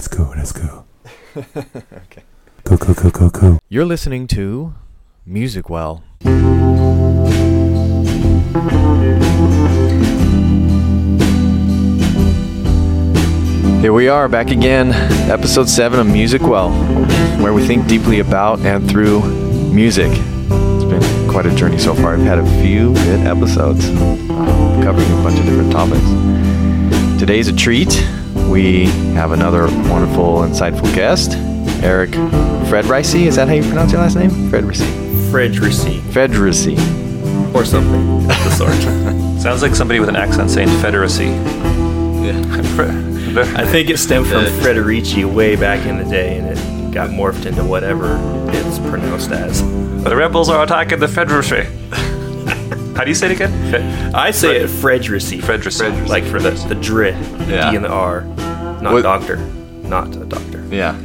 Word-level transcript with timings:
Let's 0.00 0.08
go. 0.08 0.32
Let's 0.34 0.52
go. 0.52 0.84
okay. 1.36 2.22
Go, 2.64 2.78
go, 2.78 2.94
go, 2.94 3.10
go, 3.10 3.28
go. 3.28 3.58
You're 3.68 3.84
listening 3.84 4.26
to 4.28 4.72
Music 5.26 5.68
Well. 5.68 6.02
Here 13.82 13.92
we 13.92 14.08
are 14.08 14.26
back 14.26 14.50
again, 14.50 14.94
episode 15.30 15.68
7 15.68 16.00
of 16.00 16.06
Music 16.06 16.40
Well, 16.40 16.70
where 17.42 17.52
we 17.52 17.66
think 17.66 17.86
deeply 17.86 18.20
about 18.20 18.60
and 18.60 18.88
through 18.88 19.20
music. 19.70 20.10
It's 20.14 20.84
been 20.84 21.30
quite 21.30 21.44
a 21.44 21.54
journey 21.54 21.76
so 21.76 21.94
far. 21.94 22.14
I've 22.14 22.20
had 22.20 22.38
a 22.38 22.62
few 22.62 22.94
good 22.94 23.26
episodes 23.26 23.84
uh, 23.90 24.80
covering 24.82 25.12
a 25.12 25.22
bunch 25.22 25.38
of 25.38 25.44
different 25.44 25.70
topics. 25.70 27.20
Today's 27.20 27.48
a 27.48 27.52
treat. 27.54 28.02
We 28.50 28.86
have 29.14 29.30
another 29.30 29.66
wonderful, 29.88 30.38
insightful 30.38 30.92
guest, 30.94 31.32
Eric 31.84 32.10
Fredrice. 32.68 33.14
Is 33.14 33.36
that 33.36 33.46
how 33.46 33.54
you 33.54 33.62
pronounce 33.62 33.92
your 33.92 34.00
last 34.00 34.16
name? 34.16 34.30
Fredrice. 34.50 34.82
Fredericy 35.30 35.98
Fredrice. 36.12 37.54
or 37.54 37.64
something 37.64 38.22
of 38.22 38.26
the 38.26 38.50
sort. 38.50 38.72
Sounds 39.40 39.62
like 39.62 39.76
somebody 39.76 40.00
with 40.00 40.08
an 40.08 40.16
accent 40.16 40.50
saying 40.50 40.68
Federacy. 40.80 41.30
I 43.56 43.64
think 43.66 43.88
it 43.88 43.98
stemmed 43.98 44.26
from 44.26 44.44
Frederici 44.44 45.24
way 45.24 45.54
back 45.54 45.86
in 45.86 45.98
the 45.98 46.04
day, 46.04 46.36
and 46.38 46.48
it 46.48 46.92
got 46.92 47.10
morphed 47.10 47.46
into 47.46 47.62
whatever 47.64 48.16
it's 48.50 48.80
pronounced 48.80 49.30
as. 49.30 49.62
the 50.02 50.16
rebels 50.16 50.48
are 50.48 50.64
attacking 50.64 50.98
the 50.98 51.06
Federacy. 51.06 51.68
How 52.96 53.04
do 53.04 53.08
you 53.10 53.14
say 53.14 53.26
it 53.30 53.32
again? 53.32 53.50
Fe- 53.70 54.10
I 54.14 54.30
say 54.30 54.60
it 54.62 54.68
Fredericy, 54.68 55.40
Fredericy. 55.40 55.90
like 56.06 56.24
for 56.24 56.38
the 56.38 56.50
the 56.68 56.74
dri, 56.74 57.10
Yeah. 57.48 57.70
D 57.70 57.76
and 57.76 57.84
the 57.84 57.88
R, 57.90 58.22
not 58.82 58.92
What- 58.92 59.02
doctor, 59.02 59.36
not 59.36 60.08
a 60.16 60.24
doctor. 60.26 60.62
Yeah. 60.70 60.96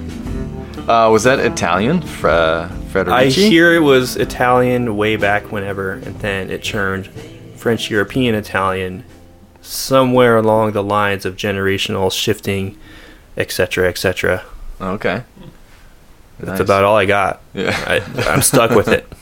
Uh, 0.88 1.09
was 1.09 1.23
that 1.23 1.39
Italian? 1.39 2.02
Frederici? 2.02 3.11
I 3.11 3.25
hear 3.25 3.73
it 3.73 3.80
was 3.80 4.16
Italian 4.17 4.97
way 4.97 5.16
back 5.16 5.52
whenever, 5.52 5.94
and 5.94 6.19
then 6.19 6.50
it 6.50 6.61
churned 6.64 7.08
French 7.55 7.89
European 7.89 8.36
Italian 8.36 9.03
somewhere 9.61 10.38
along 10.38 10.73
the 10.73 10.83
lines 10.83 11.25
of 11.25 11.36
generational 11.36 12.11
shifting, 12.11 12.77
etc., 13.38 13.88
etc. 13.88 14.44
Okay. 14.81 15.23
That's 16.39 16.59
Nice. 16.59 16.59
about 16.59 16.83
all 16.83 16.97
I 16.97 17.05
got. 17.05 17.42
Yeah. 17.53 17.73
I, 17.88 18.02
I'm 18.30 18.42
stuck 18.42 18.72
with 18.72 18.88
it. 18.89 19.05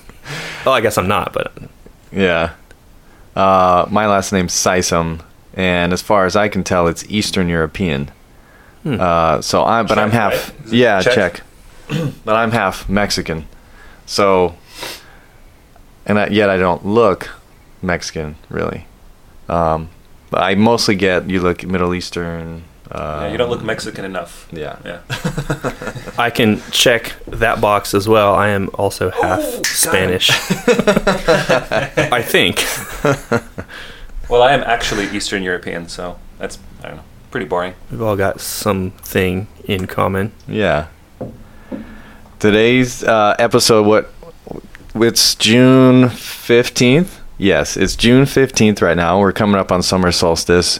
Well, 0.65 0.73
I 0.73 0.79
guess 0.79 0.97
I'm 0.97 1.09
not, 1.09 1.33
but 1.33 1.51
Yeah. 2.13 2.53
Uh, 3.35 3.85
my 3.89 4.07
last 4.07 4.31
name's 4.31 4.53
Sisum, 4.53 5.21
and 5.53 5.91
as 5.93 6.01
far 6.01 6.25
as 6.25 6.35
I 6.35 6.47
can 6.49 6.63
tell, 6.63 6.87
it's 6.87 7.03
Eastern 7.09 7.49
European. 7.49 8.11
Hmm. 8.83 8.99
Uh, 8.99 9.41
so 9.41 9.63
I'm, 9.63 9.87
but 9.87 9.97
I'm 9.97 10.11
half. 10.11 10.49
right? 10.49 10.73
Yeah, 10.73 11.01
Czech? 11.01 11.13
Czech. 11.13 11.41
but 12.25 12.35
I'm 12.35 12.51
half 12.51 12.87
Mexican. 12.89 13.47
So, 14.05 14.55
and 16.05 16.19
I, 16.19 16.27
yet 16.27 16.49
I 16.49 16.57
don't 16.57 16.85
look 16.85 17.29
Mexican 17.81 18.35
really. 18.49 18.85
Um, 19.49 19.89
but 20.29 20.41
I 20.41 20.55
mostly 20.55 20.95
get 20.95 21.29
you 21.29 21.41
look 21.41 21.63
Middle 21.65 21.93
Eastern. 21.93 22.63
Uh, 22.93 23.21
yeah, 23.25 23.31
you 23.31 23.37
don't 23.37 23.49
look 23.49 23.63
Mexican 23.63 24.05
enough. 24.05 24.47
Yeah. 24.51 24.77
Yeah. 24.85 24.99
I 26.17 26.29
can 26.29 26.61
check 26.71 27.13
that 27.27 27.59
box 27.59 27.93
as 27.95 28.07
well. 28.07 28.35
I 28.35 28.49
am 28.49 28.69
also 28.75 29.09
half 29.09 29.39
Oh, 29.41 29.61
Spanish. 29.63 30.29
I 32.11 32.21
think. 32.21 32.63
Well, 34.29 34.41
I 34.41 34.53
am 34.53 34.63
actually 34.63 35.05
Eastern 35.15 35.43
European, 35.43 35.89
so 35.89 36.17
that's 36.39 36.57
I 36.81 36.87
don't 36.87 36.95
know, 36.97 37.03
pretty 37.29 37.45
boring. 37.45 37.73
We've 37.91 38.01
all 38.01 38.15
got 38.15 38.39
something 38.39 39.47
in 39.65 39.85
common. 39.85 40.31
Yeah. 40.47 40.87
Today's 42.39 43.03
uh, 43.03 43.35
episode, 43.37 43.85
what? 43.85 44.11
It's 44.95 45.35
June 45.35 46.09
fifteenth. 46.09 47.19
Yes, 47.37 47.75
it's 47.77 47.95
June 47.95 48.25
fifteenth 48.25 48.81
right 48.81 48.97
now. 48.97 49.19
We're 49.19 49.33
coming 49.33 49.59
up 49.59 49.71
on 49.71 49.83
summer 49.83 50.11
solstice, 50.11 50.79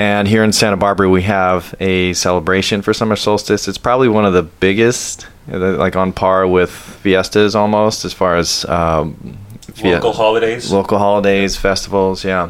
and 0.00 0.26
here 0.26 0.42
in 0.42 0.50
Santa 0.50 0.78
Barbara 0.78 1.10
we 1.10 1.20
have 1.24 1.74
a 1.78 2.14
celebration 2.14 2.80
for 2.80 2.94
summer 2.94 3.16
solstice. 3.16 3.68
It's 3.68 3.76
probably 3.76 4.08
one 4.08 4.24
of 4.24 4.32
the 4.32 4.42
biggest, 4.42 5.26
like 5.46 5.94
on 5.94 6.14
par 6.14 6.46
with 6.46 6.70
fiestas 6.70 7.54
almost, 7.54 8.06
as 8.06 8.14
far 8.14 8.36
as 8.36 8.64
um, 8.64 9.36
Local 9.84 10.12
holidays. 10.14 10.72
local 10.72 10.98
holidays, 10.98 11.58
festivals, 11.58 12.24
yeah. 12.24 12.48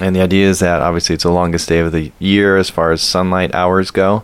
And 0.00 0.16
the 0.16 0.22
idea 0.22 0.48
is 0.48 0.60
that 0.60 0.80
obviously 0.80 1.14
it's 1.16 1.24
the 1.24 1.30
longest 1.30 1.68
day 1.68 1.80
of 1.80 1.92
the 1.92 2.12
year 2.18 2.56
as 2.56 2.70
far 2.70 2.92
as 2.92 3.02
sunlight 3.02 3.54
hours 3.54 3.90
go. 3.90 4.22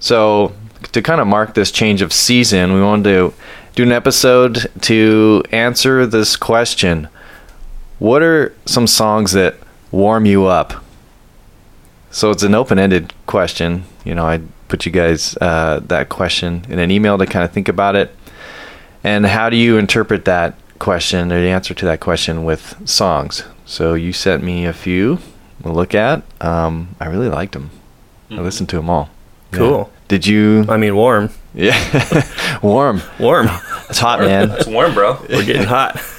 So 0.00 0.52
to 0.90 1.02
kind 1.02 1.20
of 1.20 1.28
mark 1.28 1.54
this 1.54 1.70
change 1.70 2.02
of 2.02 2.12
season, 2.12 2.72
we 2.72 2.82
wanted 2.82 3.04
to 3.04 3.34
do 3.76 3.84
an 3.84 3.92
episode 3.92 4.68
to 4.82 5.44
answer 5.52 6.04
this 6.04 6.34
question. 6.34 7.08
What 8.00 8.22
are 8.22 8.52
some 8.66 8.88
songs 8.88 9.30
that 9.32 9.54
warm 9.92 10.26
you 10.26 10.46
up? 10.46 10.81
So 12.12 12.30
it's 12.30 12.42
an 12.42 12.54
open-ended 12.54 13.12
question. 13.26 13.84
You 14.04 14.14
know, 14.14 14.26
I 14.26 14.40
put 14.68 14.84
you 14.86 14.92
guys 14.92 15.36
uh, 15.40 15.80
that 15.86 16.08
question 16.10 16.64
in 16.68 16.78
an 16.78 16.90
email 16.90 17.16
to 17.18 17.26
kind 17.26 17.44
of 17.44 17.50
think 17.52 17.68
about 17.68 17.96
it. 17.96 18.14
And 19.02 19.26
how 19.26 19.50
do 19.50 19.56
you 19.56 19.78
interpret 19.78 20.24
that 20.26 20.54
question 20.78 21.32
or 21.32 21.40
the 21.40 21.48
answer 21.48 21.74
to 21.74 21.84
that 21.86 22.00
question 22.00 22.44
with 22.44 22.76
songs? 22.88 23.44
So 23.64 23.94
you 23.94 24.12
sent 24.12 24.42
me 24.44 24.66
a 24.66 24.72
few 24.72 25.18
to 25.62 25.72
look 25.72 25.94
at. 25.94 26.22
Um, 26.40 26.94
I 27.00 27.06
really 27.06 27.28
liked 27.28 27.52
them. 27.52 27.70
I 28.30 28.34
Mhm. 28.34 28.42
listened 28.44 28.68
to 28.70 28.76
them 28.76 28.90
all. 28.90 29.08
Cool. 29.50 29.90
Did 30.08 30.26
you? 30.26 30.64
I 30.68 30.76
mean, 30.76 30.94
warm. 30.94 31.30
Yeah. 31.54 31.76
Warm. 32.62 33.02
Warm. 33.18 33.48
It's 33.90 33.98
hot, 33.98 34.20
man. 34.20 34.50
It's 34.52 34.66
warm, 34.66 34.94
bro. 34.94 35.18
We're 35.28 35.44
getting 35.44 35.64
hot. 35.64 36.00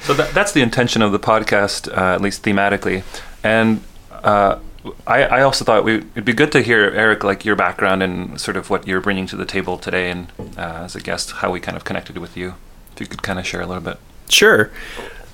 So 0.00 0.14
that, 0.14 0.32
that's 0.34 0.52
the 0.52 0.62
intention 0.62 1.02
of 1.02 1.10
the 1.10 1.18
podcast, 1.18 1.88
uh, 1.90 2.14
at 2.14 2.20
least 2.20 2.44
thematically. 2.44 3.02
And 3.42 3.80
uh, 4.26 4.58
I, 5.06 5.22
I 5.22 5.42
also 5.42 5.64
thought 5.64 5.84
we, 5.84 5.96
it'd 5.96 6.24
be 6.24 6.32
good 6.32 6.52
to 6.52 6.60
hear, 6.60 6.90
Eric, 6.90 7.24
like 7.24 7.44
your 7.44 7.56
background 7.56 8.02
and 8.02 8.40
sort 8.40 8.56
of 8.56 8.70
what 8.70 8.86
you're 8.86 9.00
bringing 9.00 9.26
to 9.28 9.36
the 9.36 9.46
table 9.46 9.78
today, 9.78 10.10
and 10.10 10.32
uh, 10.56 10.84
as 10.84 10.94
a 10.96 11.00
guest, 11.00 11.30
how 11.30 11.50
we 11.50 11.60
kind 11.60 11.76
of 11.76 11.84
connected 11.84 12.18
with 12.18 12.36
you. 12.36 12.54
If 12.92 13.00
you 13.00 13.06
could 13.06 13.22
kind 13.22 13.38
of 13.38 13.46
share 13.46 13.60
a 13.60 13.66
little 13.66 13.82
bit. 13.82 13.98
Sure. 14.28 14.70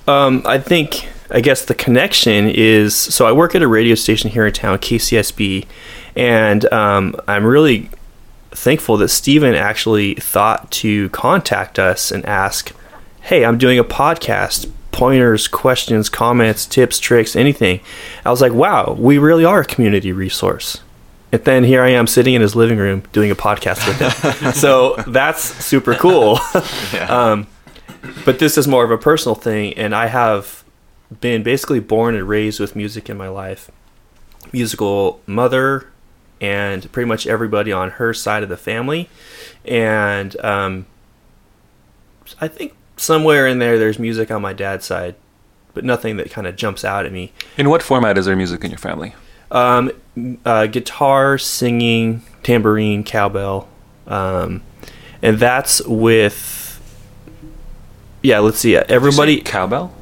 Um, 0.07 0.41
I 0.45 0.59
think, 0.59 1.09
I 1.31 1.41
guess 1.41 1.65
the 1.65 1.75
connection 1.75 2.49
is 2.49 2.95
so 2.95 3.25
I 3.25 3.31
work 3.31 3.55
at 3.55 3.61
a 3.61 3.67
radio 3.67 3.95
station 3.95 4.29
here 4.29 4.45
in 4.45 4.53
town, 4.53 4.77
KCSB, 4.77 5.65
and 6.15 6.71
um, 6.71 7.15
I'm 7.27 7.45
really 7.45 7.89
thankful 8.51 8.97
that 8.97 9.09
Steven 9.09 9.55
actually 9.55 10.15
thought 10.15 10.69
to 10.71 11.09
contact 11.09 11.79
us 11.79 12.11
and 12.11 12.25
ask, 12.25 12.73
Hey, 13.21 13.45
I'm 13.45 13.57
doing 13.57 13.79
a 13.79 13.83
podcast. 13.83 14.69
Pointers, 14.93 15.49
questions, 15.49 16.07
comments, 16.07 16.65
tips, 16.65 16.99
tricks, 16.99 17.35
anything. 17.35 17.81
I 18.23 18.31
was 18.31 18.39
like, 18.39 18.53
wow, 18.53 18.95
we 18.97 19.17
really 19.17 19.43
are 19.43 19.61
a 19.61 19.65
community 19.65 20.13
resource. 20.13 20.79
And 21.33 21.43
then 21.43 21.63
here 21.65 21.81
I 21.81 21.89
am 21.89 22.07
sitting 22.07 22.35
in 22.35 22.41
his 22.41 22.55
living 22.55 22.77
room 22.77 23.03
doing 23.11 23.31
a 23.31 23.35
podcast 23.35 23.85
with 23.85 23.99
him. 23.99 24.53
so 24.53 24.95
that's 25.07 25.43
super 25.43 25.95
cool. 25.95 26.39
um, 27.09 27.47
but 28.25 28.39
this 28.39 28.57
is 28.57 28.67
more 28.67 28.83
of 28.83 28.91
a 28.91 28.97
personal 28.97 29.35
thing 29.35 29.73
and 29.73 29.95
i 29.95 30.07
have 30.07 30.63
been 31.21 31.43
basically 31.43 31.79
born 31.79 32.15
and 32.15 32.27
raised 32.27 32.59
with 32.59 32.75
music 32.75 33.09
in 33.09 33.17
my 33.17 33.27
life 33.27 33.71
musical 34.51 35.21
mother 35.25 35.87
and 36.41 36.91
pretty 36.91 37.07
much 37.07 37.25
everybody 37.25 37.71
on 37.71 37.91
her 37.91 38.13
side 38.13 38.43
of 38.43 38.49
the 38.49 38.57
family 38.57 39.09
and 39.65 40.39
um, 40.43 40.85
i 42.41 42.47
think 42.47 42.73
somewhere 42.97 43.47
in 43.47 43.59
there 43.59 43.77
there's 43.79 43.97
music 43.99 44.29
on 44.31 44.41
my 44.41 44.53
dad's 44.53 44.85
side 44.85 45.15
but 45.73 45.83
nothing 45.83 46.17
that 46.17 46.29
kind 46.29 46.45
of 46.47 46.55
jumps 46.55 46.85
out 46.85 47.05
at 47.05 47.11
me 47.11 47.31
In 47.57 47.69
what 47.69 47.81
format 47.81 48.17
is 48.17 48.25
there 48.25 48.35
music 48.35 48.63
in 48.63 48.69
your 48.71 48.77
family? 48.77 49.15
um, 49.51 49.91
uh, 50.45 50.65
guitar, 50.67 51.37
singing, 51.37 52.21
tambourine, 52.43 53.03
cowbell, 53.03 53.67
um, 54.07 54.61
and 55.21 55.37
that's 55.39 55.81
with. 55.85 56.59
Yeah, 58.21 58.39
let's 58.39 58.57
see. 58.59 58.73
Say 58.73 58.83
Everybody, 58.89 59.41
cowbell. 59.41 59.93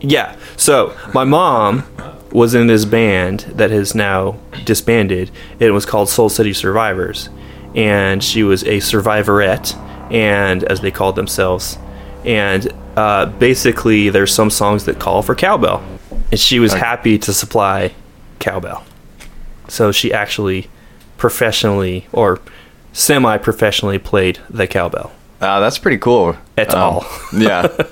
yeah. 0.00 0.36
So 0.56 0.96
my 1.14 1.24
mom 1.24 1.84
was 2.32 2.54
in 2.54 2.66
this 2.66 2.84
band 2.84 3.40
that 3.56 3.70
has 3.70 3.94
now 3.94 4.38
disbanded. 4.64 5.30
It 5.60 5.70
was 5.70 5.84
called 5.86 6.08
Soul 6.08 6.28
City 6.28 6.52
Survivors, 6.52 7.28
and 7.74 8.22
she 8.22 8.42
was 8.42 8.62
a 8.64 8.78
survivorette, 8.78 9.76
and 10.12 10.64
as 10.64 10.80
they 10.80 10.90
called 10.90 11.14
themselves, 11.16 11.78
and 12.24 12.72
uh, 12.96 13.26
basically 13.26 14.10
there's 14.10 14.32
some 14.34 14.50
songs 14.50 14.84
that 14.86 14.98
call 14.98 15.22
for 15.22 15.34
cowbell, 15.34 15.82
and 16.30 16.38
she 16.40 16.58
was 16.58 16.72
happy 16.74 17.18
to 17.18 17.32
supply 17.32 17.92
cowbell. 18.38 18.84
So 19.68 19.92
she 19.92 20.12
actually 20.12 20.68
professionally 21.16 22.06
or 22.12 22.40
semi-professionally 22.92 23.98
played 23.98 24.38
the 24.50 24.66
cowbell 24.66 25.12
Uh, 25.40 25.60
that's 25.60 25.78
pretty 25.78 25.98
cool. 25.98 26.36
et 26.56 26.74
Um, 26.74 26.80
al. 26.80 27.06
Yeah. 27.32 27.66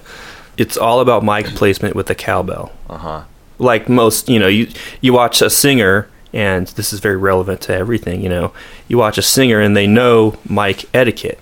It's 0.58 0.79
all 0.79 1.00
about 1.00 1.22
mic 1.22 1.44
placement 1.55 1.94
with 1.94 2.06
the 2.06 2.14
cowbell 2.14 2.72
Uh 2.88 2.96
huh. 2.96 3.20
like 3.58 3.88
most 3.90 4.29
you 4.31 4.38
know 4.38 4.49
you 4.49 4.69
you 5.02 5.12
watch 5.12 5.43
a 5.43 5.50
singer 5.50 6.08
and 6.32 6.67
this 6.79 6.93
is 6.94 7.00
very 7.00 7.17
relevant 7.17 7.61
to 7.62 7.75
everything. 7.75 8.22
You 8.22 8.29
know, 8.31 8.52
you 8.88 8.96
watch 8.99 9.19
a 9.19 9.22
singer 9.22 9.61
and 9.61 9.76
they 9.76 9.87
know 9.87 10.37
mic 10.49 10.84
etiquette. 10.94 11.38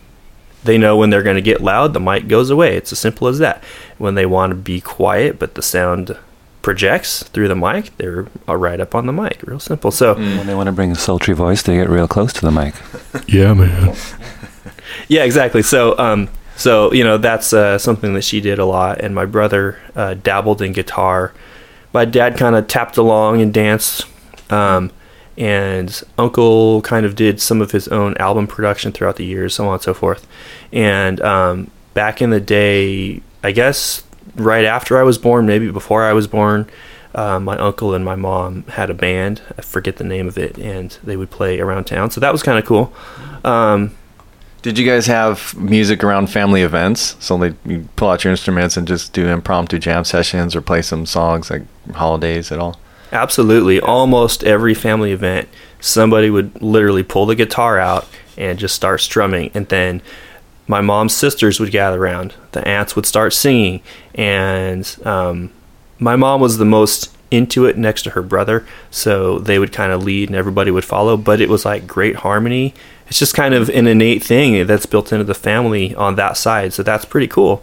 They 0.64 0.78
know 0.78 0.96
when 0.96 1.10
they're 1.10 1.22
going 1.22 1.36
to 1.36 1.42
get 1.42 1.60
loud, 1.60 1.92
the 1.92 2.00
mic 2.00 2.26
goes 2.26 2.50
away. 2.50 2.76
It's 2.76 2.90
as 2.92 2.98
simple 2.98 3.28
as 3.28 3.38
that. 3.38 3.62
When 3.98 4.14
they 4.14 4.26
want 4.26 4.50
to 4.50 4.56
be 4.56 4.80
quiet, 4.80 5.38
but 5.38 5.54
the 5.54 5.62
sound 5.62 6.16
projects 6.62 7.22
through 7.24 7.48
the 7.48 7.54
mic, 7.54 7.94
they're 7.98 8.26
uh, 8.48 8.56
right 8.56 8.80
up 8.80 8.94
on 8.94 9.06
the 9.06 9.12
mic. 9.12 9.42
Real 9.44 9.60
simple. 9.60 9.90
So, 9.90 10.14
When 10.14 10.46
they 10.46 10.54
want 10.54 10.66
to 10.68 10.72
bring 10.72 10.90
a 10.90 10.94
sultry 10.96 11.34
voice, 11.34 11.62
they 11.62 11.76
get 11.76 11.90
real 11.90 12.08
close 12.08 12.32
to 12.34 12.40
the 12.40 12.50
mic. 12.50 12.74
Yeah, 13.28 13.54
man. 13.54 13.94
yeah, 15.08 15.22
exactly. 15.22 15.62
So, 15.62 15.96
um, 15.98 16.28
so 16.56 16.92
you 16.92 17.04
know 17.04 17.16
that's 17.18 17.52
uh, 17.52 17.78
something 17.78 18.14
that 18.14 18.22
she 18.22 18.40
did 18.40 18.58
a 18.58 18.64
lot, 18.64 19.00
and 19.00 19.14
my 19.14 19.24
brother 19.24 19.78
uh, 19.94 20.14
dabbled 20.14 20.60
in 20.62 20.72
guitar. 20.72 21.32
My 21.92 22.04
dad 22.04 22.36
kind 22.36 22.56
of 22.56 22.66
tapped 22.66 22.96
along 22.96 23.40
and 23.40 23.52
danced, 23.54 24.06
um, 24.50 24.90
and 25.36 26.02
Uncle 26.16 26.82
kind 26.82 27.04
of 27.04 27.16
did 27.16 27.40
some 27.40 27.60
of 27.60 27.72
his 27.72 27.88
own 27.88 28.16
album 28.18 28.46
production 28.46 28.92
throughout 28.92 29.16
the 29.16 29.24
years, 29.24 29.54
so 29.54 29.66
on 29.66 29.74
and 29.74 29.82
so 29.82 29.94
forth. 29.94 30.26
And 30.72 31.20
um, 31.20 31.70
back 31.94 32.22
in 32.22 32.30
the 32.30 32.40
day, 32.40 33.20
I 33.42 33.52
guess 33.52 34.02
right 34.36 34.64
after 34.64 34.98
I 34.98 35.02
was 35.02 35.18
born, 35.18 35.46
maybe 35.46 35.70
before 35.70 36.04
I 36.04 36.12
was 36.12 36.26
born, 36.26 36.68
uh, 37.14 37.38
my 37.38 37.56
uncle 37.58 37.94
and 37.94 38.04
my 38.04 38.16
mom 38.16 38.64
had 38.64 38.90
a 38.90 38.94
band. 38.94 39.40
I 39.58 39.62
forget 39.62 39.96
the 39.96 40.04
name 40.04 40.26
of 40.26 40.36
it, 40.36 40.58
and 40.58 40.96
they 41.04 41.16
would 41.16 41.30
play 41.30 41.60
around 41.60 41.84
town. 41.84 42.10
So 42.10 42.20
that 42.20 42.32
was 42.32 42.42
kind 42.42 42.58
of 42.58 42.64
cool. 42.64 42.92
Um, 43.44 43.94
Did 44.62 44.78
you 44.78 44.86
guys 44.86 45.06
have 45.06 45.54
music 45.56 46.02
around 46.02 46.28
family 46.28 46.62
events? 46.62 47.16
So 47.20 47.36
like 47.36 47.54
you 47.66 47.86
pull 47.96 48.08
out 48.08 48.24
your 48.24 48.30
instruments 48.30 48.76
and 48.76 48.88
just 48.88 49.12
do 49.12 49.28
impromptu 49.28 49.78
jam 49.78 50.04
sessions 50.04 50.56
or 50.56 50.62
play 50.62 50.82
some 50.82 51.06
songs 51.06 51.50
like 51.50 51.62
holidays 51.92 52.50
at 52.50 52.58
all? 52.58 52.80
Absolutely. 53.14 53.80
Almost 53.80 54.42
every 54.42 54.74
family 54.74 55.12
event, 55.12 55.48
somebody 55.80 56.30
would 56.30 56.60
literally 56.60 57.04
pull 57.04 57.26
the 57.26 57.36
guitar 57.36 57.78
out 57.78 58.08
and 58.36 58.58
just 58.58 58.74
start 58.74 59.00
strumming. 59.00 59.52
And 59.54 59.68
then 59.68 60.02
my 60.66 60.80
mom's 60.80 61.14
sisters 61.14 61.60
would 61.60 61.70
gather 61.70 62.02
around. 62.02 62.34
The 62.52 62.66
aunts 62.66 62.96
would 62.96 63.06
start 63.06 63.32
singing. 63.32 63.82
And 64.16 64.84
um, 65.04 65.52
my 66.00 66.16
mom 66.16 66.40
was 66.40 66.58
the 66.58 66.64
most 66.64 67.16
into 67.30 67.66
it 67.66 67.78
next 67.78 68.02
to 68.02 68.10
her 68.10 68.22
brother. 68.22 68.66
So 68.90 69.38
they 69.38 69.60
would 69.60 69.72
kind 69.72 69.92
of 69.92 70.02
lead 70.02 70.28
and 70.28 70.34
everybody 70.36 70.72
would 70.72 70.84
follow. 70.84 71.16
But 71.16 71.40
it 71.40 71.48
was 71.48 71.64
like 71.64 71.86
great 71.86 72.16
harmony. 72.16 72.74
It's 73.06 73.20
just 73.20 73.34
kind 73.34 73.54
of 73.54 73.68
an 73.68 73.86
innate 73.86 74.24
thing 74.24 74.66
that's 74.66 74.86
built 74.86 75.12
into 75.12 75.24
the 75.24 75.34
family 75.34 75.94
on 75.94 76.16
that 76.16 76.36
side. 76.36 76.72
So 76.72 76.82
that's 76.82 77.04
pretty 77.04 77.28
cool. 77.28 77.62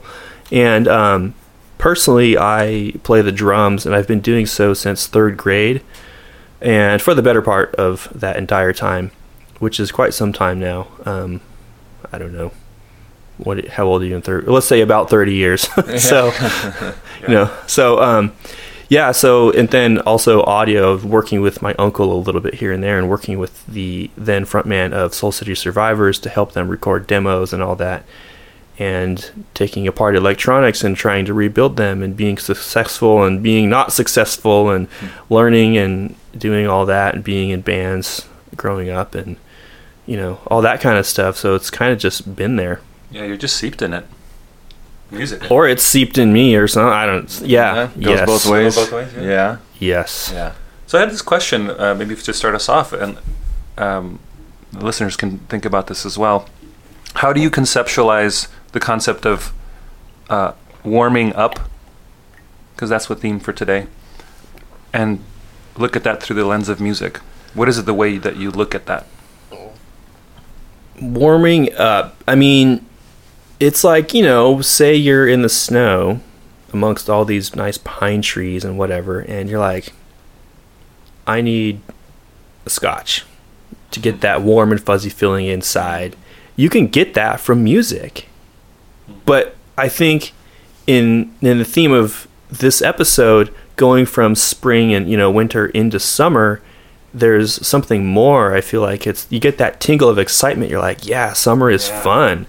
And 0.50 0.88
um, 0.88 1.34
personally, 1.82 2.38
I 2.38 2.94
play 3.04 3.22
the 3.22 3.32
drums, 3.32 3.86
and 3.86 3.94
I've 3.94 4.08
been 4.08 4.22
doing 4.22 4.46
so 4.46 4.74
since 4.74 5.08
third 5.08 5.36
grade, 5.36 5.82
and 6.62 7.02
for 7.02 7.14
the 7.14 7.24
better 7.24 7.42
part 7.42 7.76
of 7.76 8.08
that 8.16 8.38
entire 8.38 8.72
time, 8.72 9.12
which 9.60 9.80
is 9.80 9.92
quite 9.92 10.14
some 10.14 10.32
time 10.32 10.60
now. 10.60 10.88
Um, 11.06 11.42
I 12.14 12.20
don't 12.20 12.34
know 12.34 12.52
what. 13.38 13.68
How 13.68 13.88
old 13.88 14.04
are 14.04 14.06
you 14.06 14.16
in 14.16 14.22
third? 14.22 14.48
Let's 14.48 14.68
say 14.68 14.80
about 14.80 15.10
thirty 15.10 15.34
years. 15.34 15.68
so, 15.98 16.32
you 17.22 17.28
know, 17.28 17.52
so 17.68 18.02
um, 18.02 18.32
yeah. 18.88 19.12
So 19.12 19.52
and 19.52 19.68
then 19.70 20.00
also 20.00 20.44
audio, 20.44 20.98
working 20.98 21.42
with 21.42 21.62
my 21.64 21.74
uncle 21.80 22.14
a 22.14 22.20
little 22.22 22.42
bit 22.42 22.54
here 22.54 22.72
and 22.72 22.84
there, 22.84 23.00
and 23.00 23.10
working 23.10 23.40
with 23.40 23.66
the 23.66 24.12
then 24.16 24.46
frontman 24.46 24.94
of 24.94 25.16
Soul 25.16 25.32
City 25.32 25.56
Survivors 25.56 26.20
to 26.20 26.30
help 26.30 26.54
them 26.54 26.70
record 26.70 27.08
demos 27.08 27.54
and 27.54 27.64
all 27.64 27.76
that 27.78 28.06
and 28.80 29.46
taking 29.54 29.88
apart 29.88 30.16
electronics 30.16 30.84
and 30.84 30.96
trying 30.96 31.26
to 31.26 31.34
rebuild 31.34 31.78
them 31.78 32.02
and 32.02 32.16
being 32.18 32.38
successful 32.38 33.24
and 33.24 33.44
being 33.44 33.70
not 33.70 33.92
successful 33.94 34.70
and 34.70 34.88
learning 35.30 35.78
and 35.78 36.16
doing 36.38 36.68
all 36.68 36.86
that 36.86 37.14
and 37.16 37.24
being 37.24 37.50
in 37.50 37.62
bands 37.62 38.28
growing 38.56 38.90
up 38.90 39.14
and 39.16 39.38
you 40.06 40.18
know 40.18 40.40
all 40.48 40.62
that 40.62 40.82
kind 40.82 40.98
of 40.98 41.06
stuff 41.06 41.38
so 41.38 41.54
it's 41.56 41.70
kind 41.70 41.92
of 41.92 42.00
just 42.00 42.36
been 42.36 42.56
there 42.56 42.82
Yeah, 43.12 43.26
you're 43.26 43.38
just 43.38 43.58
seeped 43.58 43.82
in 43.82 43.94
it. 43.94 44.06
Music. 45.12 45.52
or 45.52 45.68
it's 45.68 45.84
seeped 45.84 46.18
in 46.18 46.32
me 46.32 46.56
or 46.56 46.68
something 46.70 46.94
i 46.94 47.06
don't 47.06 47.42
yeah, 47.42 47.88
goes 47.88 48.06
yes 48.06 48.26
both 48.26 48.46
ways. 48.46 48.76
Both 48.76 48.94
ways, 48.94 49.14
yeah. 49.16 49.22
yeah. 49.22 49.58
yes 49.80 50.32
Yeah. 50.34 50.54
So 50.88 50.98
I 50.98 51.02
had 51.02 51.12
this 51.12 51.22
question, 51.22 51.70
uh, 51.70 51.96
maybe 51.96 52.16
to 52.16 52.34
start 52.34 52.54
us 52.54 52.68
off, 52.68 52.92
and 52.92 53.18
um, 53.78 54.20
the 54.74 54.84
listeners 54.84 55.16
can 55.16 55.38
think 55.48 55.64
about 55.64 55.88
this 55.88 56.06
as 56.06 56.18
well. 56.18 56.50
How 57.16 57.34
do 57.34 57.42
you 57.42 57.50
conceptualize 57.50 58.48
the 58.72 58.80
concept 58.80 59.26
of 59.26 59.54
uh, 60.30 60.54
warming 60.84 61.34
up? 61.34 61.60
Because 62.74 62.90
that's 62.90 63.08
the 63.08 63.16
theme 63.16 63.40
for 63.40 63.54
today. 63.54 63.88
And 64.94 65.24
look 65.78 65.96
at 65.96 66.04
that 66.04 66.22
through 66.22 66.38
the 66.38 66.46
lens 66.46 66.70
of 66.70 66.80
music. 66.80 67.18
What 67.54 67.70
is 67.70 67.78
it 67.78 67.86
the 67.86 67.94
way 67.94 68.18
that 68.18 68.38
you 68.38 68.50
look 68.50 68.74
at 68.74 68.86
that? 68.88 69.06
warming 71.02 71.74
up 71.76 72.16
i 72.28 72.36
mean 72.36 72.86
it's 73.60 73.84
like 73.84 74.14
you 74.14 74.22
know 74.22 74.62
say 74.62 74.96
you're 74.96 75.28
in 75.28 75.42
the 75.42 75.50
snow 75.50 76.20
amongst 76.72 77.10
all 77.10 77.26
these 77.26 77.56
nice 77.56 77.78
pine 77.80 78.22
trees 78.22 78.64
and 78.64 78.78
whatever 78.78 79.20
and 79.20 79.50
you're 79.50 79.60
like 79.60 79.94
i 81.26 81.42
need 81.42 81.82
a 82.66 82.70
scotch 82.70 83.26
to 83.90 84.00
get 84.00 84.22
that 84.22 84.44
warm 84.44 84.72
and 84.72 84.82
fuzzy 84.82 85.10
feeling 85.10 85.48
inside 85.48 86.16
you 86.62 86.70
can 86.70 86.86
get 86.88 87.14
that 87.14 87.40
from 87.40 87.64
music. 87.64 88.14
But 89.26 89.46
i 89.78 89.88
think 89.90 90.34
in 90.88 91.06
in 91.42 91.58
the 91.58 91.66
theme 91.76 91.94
of 92.02 92.28
this 92.64 92.82
episode 92.82 93.54
going 93.78 94.06
from 94.06 94.36
spring 94.36 94.94
and 94.96 95.10
you 95.10 95.18
know 95.22 95.32
winter 95.32 95.68
into 95.68 96.00
summer 96.00 96.62
there's 97.14 97.66
something 97.66 98.02
more 98.06 98.54
i 98.56 98.62
feel 98.62 98.82
like. 98.90 99.08
It's 99.10 99.28
you 99.30 99.40
get 99.40 99.58
that 99.58 99.80
tingle 99.80 100.10
of 100.10 100.18
excitement. 100.20 100.70
You're 100.72 100.86
like 100.92 101.06
yeah 101.14 101.34
summer 101.34 101.70
is 101.78 101.88
Yeah. 101.90 102.02
fun. 102.02 102.46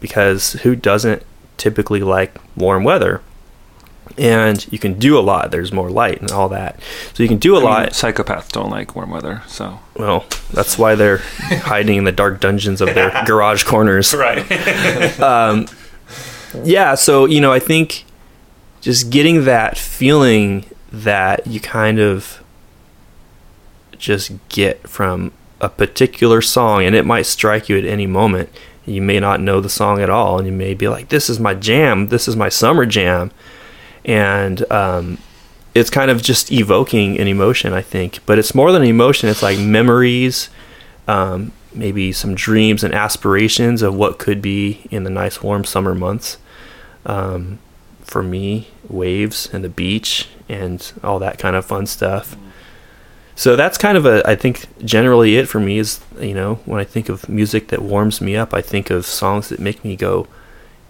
Because 0.00 0.42
who 0.64 0.76
doesn't 0.76 1.22
typically 1.56 2.00
like 2.16 2.32
warm 2.56 2.82
weather 2.84 3.20
and 4.18 4.70
you 4.72 4.78
can 4.78 4.98
do 4.98 5.18
a 5.18 5.20
lot. 5.20 5.50
There's 5.50 5.72
more 5.72 5.90
light 5.90 6.20
and 6.20 6.30
all 6.30 6.48
that. 6.50 6.80
So 7.14 7.22
you 7.22 7.28
can 7.28 7.38
do 7.38 7.54
a 7.54 7.58
I 7.58 7.60
mean, 7.60 7.70
lot. 7.70 7.88
psychopaths 7.90 8.52
don't 8.52 8.70
like 8.70 8.94
warm 8.94 9.10
weather, 9.10 9.42
so. 9.46 9.78
well 9.96 10.24
that's 10.52 10.78
why 10.78 10.94
they're 10.94 11.18
hiding 11.38 11.98
in 11.98 12.04
the 12.04 12.12
dark 12.12 12.40
dungeons 12.40 12.80
of 12.80 12.94
their 12.94 13.24
garage 13.26 13.64
corners. 13.64 14.14
Right. 14.14 14.44
Um, 15.20 15.66
yeah 16.62 16.94
so 16.94 17.24
you 17.24 17.40
know 17.40 17.50
i 17.50 17.58
think 17.58 18.04
just 18.80 19.10
getting 19.10 19.44
that 19.44 19.76
feeling 19.76 20.64
that 20.92 21.44
you 21.46 21.58
kind 21.58 21.98
of 21.98 22.44
just 23.98 24.32
get 24.48 24.86
from 24.86 25.32
a 25.60 25.68
particular 25.68 26.40
song 26.40 26.84
and 26.84 26.94
it 26.94 27.06
might 27.06 27.26
strike 27.26 27.68
you 27.68 27.78
at 27.78 27.84
any 27.84 28.06
moment. 28.06 28.50
You 28.84 29.00
may 29.00 29.18
not 29.18 29.40
know 29.40 29.60
the 29.60 29.70
song 29.70 30.00
at 30.00 30.10
all 30.10 30.38
and 30.38 30.46
you 30.46 30.52
may 30.52 30.74
be 30.74 30.88
like 30.88 31.08
this 31.08 31.30
is 31.30 31.40
my 31.40 31.54
jam. 31.54 32.08
This 32.08 32.28
is 32.28 32.36
my 32.36 32.50
summer 32.50 32.84
jam 32.84 33.32
and 34.04 34.70
um, 34.70 35.18
it's 35.74 35.90
kind 35.90 36.10
of 36.10 36.22
just 36.22 36.52
evoking 36.52 37.18
an 37.18 37.26
emotion 37.26 37.72
i 37.72 37.82
think. 37.82 38.20
But 38.26 38.38
it's 38.38 38.54
more 38.54 38.72
than 38.72 38.82
an 38.82 38.88
emotion. 38.88 39.28
It's 39.28 39.42
like 39.42 39.58
memories 39.58 40.48
um, 41.06 41.52
maybe 41.74 42.12
some 42.12 42.34
dreams 42.34 42.84
and 42.84 42.94
aspirations 42.94 43.82
of 43.82 43.94
what 43.94 44.18
could 44.18 44.40
be 44.40 44.86
in 44.90 45.04
the 45.04 45.10
nice 45.10 45.42
warm 45.42 45.64
summer 45.64 45.94
months 45.94 46.38
um, 47.04 47.58
for 48.00 48.22
me 48.22 48.68
waves 48.88 49.48
and 49.52 49.64
the 49.64 49.68
beach 49.68 50.28
and 50.48 50.92
all 51.02 51.18
that 51.18 51.38
kind 51.38 51.56
of 51.56 51.64
fun 51.64 51.86
stuff. 51.86 52.36
So 53.34 53.56
that's 53.56 53.76
kind 53.76 53.98
of 53.98 54.06
a 54.06 54.22
i 54.28 54.36
think 54.36 54.66
generally 54.84 55.36
it 55.36 55.48
for 55.48 55.58
me 55.58 55.78
is 55.78 55.98
you 56.20 56.34
know 56.34 56.56
when 56.66 56.80
i 56.80 56.84
think 56.84 57.08
of 57.08 57.28
music 57.28 57.66
that 57.68 57.82
warms 57.82 58.20
me 58.20 58.36
up 58.36 58.54
i 58.54 58.60
think 58.60 58.90
of 58.90 59.04
songs 59.04 59.48
that 59.48 59.58
make 59.58 59.84
me 59.84 59.96
go 59.96 60.28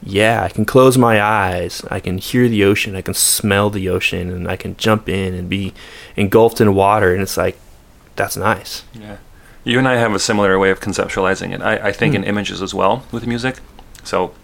yeah 0.06 0.42
i 0.42 0.48
can 0.48 0.64
close 0.64 0.98
my 0.98 1.20
eyes 1.22 1.82
i 1.90 1.98
can 1.98 2.18
hear 2.18 2.48
the 2.48 2.62
ocean 2.62 2.94
i 2.94 3.00
can 3.02 3.14
smell 3.14 3.70
the 3.70 3.88
ocean 3.88 4.30
and 4.30 4.46
i 4.48 4.56
can 4.56 4.76
jump 4.76 5.08
in 5.08 5.32
and 5.34 5.48
be 5.48 5.72
engulfed 6.16 6.60
in 6.60 6.74
water 6.74 7.12
and 7.14 7.22
it's 7.22 7.36
like 7.36 7.56
that's 8.16 8.36
nice 8.36 8.84
Yeah. 8.92 9.16
You 9.66 9.78
and 9.78 9.88
I 9.88 9.96
have 9.96 10.12
a 10.14 10.18
similar 10.18 10.58
way 10.58 10.70
of 10.70 10.78
conceptualizing 10.80 11.54
it. 11.54 11.62
I, 11.62 11.88
I 11.88 11.92
think 11.92 12.12
Hmm. 12.12 12.16
in 12.22 12.24
images 12.24 12.60
as 12.60 12.74
well 12.74 13.02
with 13.10 13.26
music. 13.26 13.54
So 14.02 14.34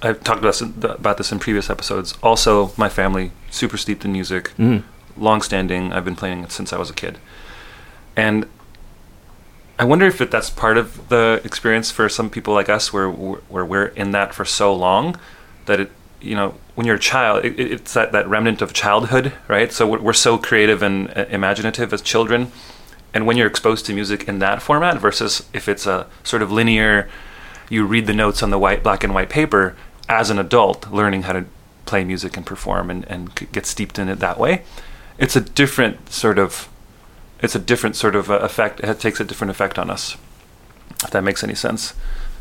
I've 0.00 0.24
talked 0.24 0.38
about, 0.40 0.54
this- 0.58 0.94
about 1.02 1.18
this 1.18 1.30
in 1.32 1.38
previous 1.38 1.68
episodes. 1.68 2.14
Also, 2.22 2.72
my 2.78 2.88
family, 2.88 3.32
super 3.50 3.76
steeped 3.76 4.06
in 4.06 4.12
music, 4.12 4.52
mm. 4.58 4.84
long 5.18 5.42
standing. 5.42 5.92
I've 5.92 6.06
been 6.06 6.16
playing 6.16 6.44
it 6.44 6.50
since 6.50 6.72
I 6.72 6.78
was 6.78 6.88
a 6.88 6.94
kid. 6.94 7.18
And 8.16 8.46
I 9.82 9.84
wonder 9.84 10.06
if 10.06 10.20
it, 10.20 10.30
that's 10.30 10.48
part 10.48 10.78
of 10.78 11.08
the 11.08 11.40
experience 11.42 11.90
for 11.90 12.08
some 12.08 12.30
people 12.30 12.54
like 12.54 12.68
us 12.68 12.92
where, 12.92 13.10
where 13.10 13.64
we're 13.64 13.86
in 13.86 14.12
that 14.12 14.32
for 14.32 14.44
so 14.44 14.72
long 14.72 15.18
that 15.66 15.80
it, 15.80 15.90
you 16.20 16.36
know, 16.36 16.54
when 16.76 16.86
you're 16.86 16.94
a 16.94 17.00
child, 17.00 17.44
it, 17.44 17.58
it- 17.58 17.72
it's 17.72 17.94
that, 17.94 18.12
that 18.12 18.28
remnant 18.28 18.62
of 18.62 18.72
childhood, 18.72 19.32
right? 19.48 19.72
So 19.72 19.88
we're, 19.88 19.98
we're 20.00 20.12
so 20.12 20.38
creative 20.38 20.84
and 20.84 21.10
uh, 21.18 21.24
imaginative 21.30 21.92
as 21.92 22.00
children. 22.00 22.52
And 23.12 23.26
when 23.26 23.36
you're 23.36 23.48
exposed 23.48 23.84
to 23.86 23.92
music 23.92 24.28
in 24.28 24.38
that 24.38 24.62
format 24.62 25.00
versus 25.00 25.48
if 25.52 25.68
it's 25.68 25.84
a 25.84 26.06
sort 26.22 26.42
of 26.42 26.52
linear, 26.52 27.10
you 27.68 27.84
read 27.84 28.06
the 28.06 28.14
notes 28.14 28.40
on 28.40 28.50
the 28.50 28.60
white, 28.60 28.84
black 28.84 29.02
and 29.02 29.12
white 29.12 29.30
paper 29.30 29.74
as 30.08 30.30
an 30.30 30.38
adult, 30.38 30.92
learning 30.92 31.22
how 31.22 31.32
to 31.32 31.44
play 31.86 32.04
music 32.04 32.36
and 32.36 32.46
perform 32.46 32.88
and, 32.88 33.04
and 33.06 33.34
get 33.50 33.66
steeped 33.66 33.98
in 33.98 34.08
it 34.08 34.20
that 34.20 34.38
way, 34.38 34.62
it's 35.18 35.34
a 35.34 35.40
different 35.40 36.08
sort 36.12 36.38
of 36.38 36.68
it's 37.42 37.54
a 37.54 37.58
different 37.58 37.96
sort 37.96 38.14
of 38.16 38.30
uh, 38.30 38.38
effect. 38.38 38.80
It 38.80 39.00
takes 39.00 39.20
a 39.20 39.24
different 39.24 39.50
effect 39.50 39.78
on 39.78 39.90
us. 39.90 40.16
If 41.04 41.10
that 41.10 41.22
makes 41.24 41.42
any 41.42 41.54
sense. 41.54 41.94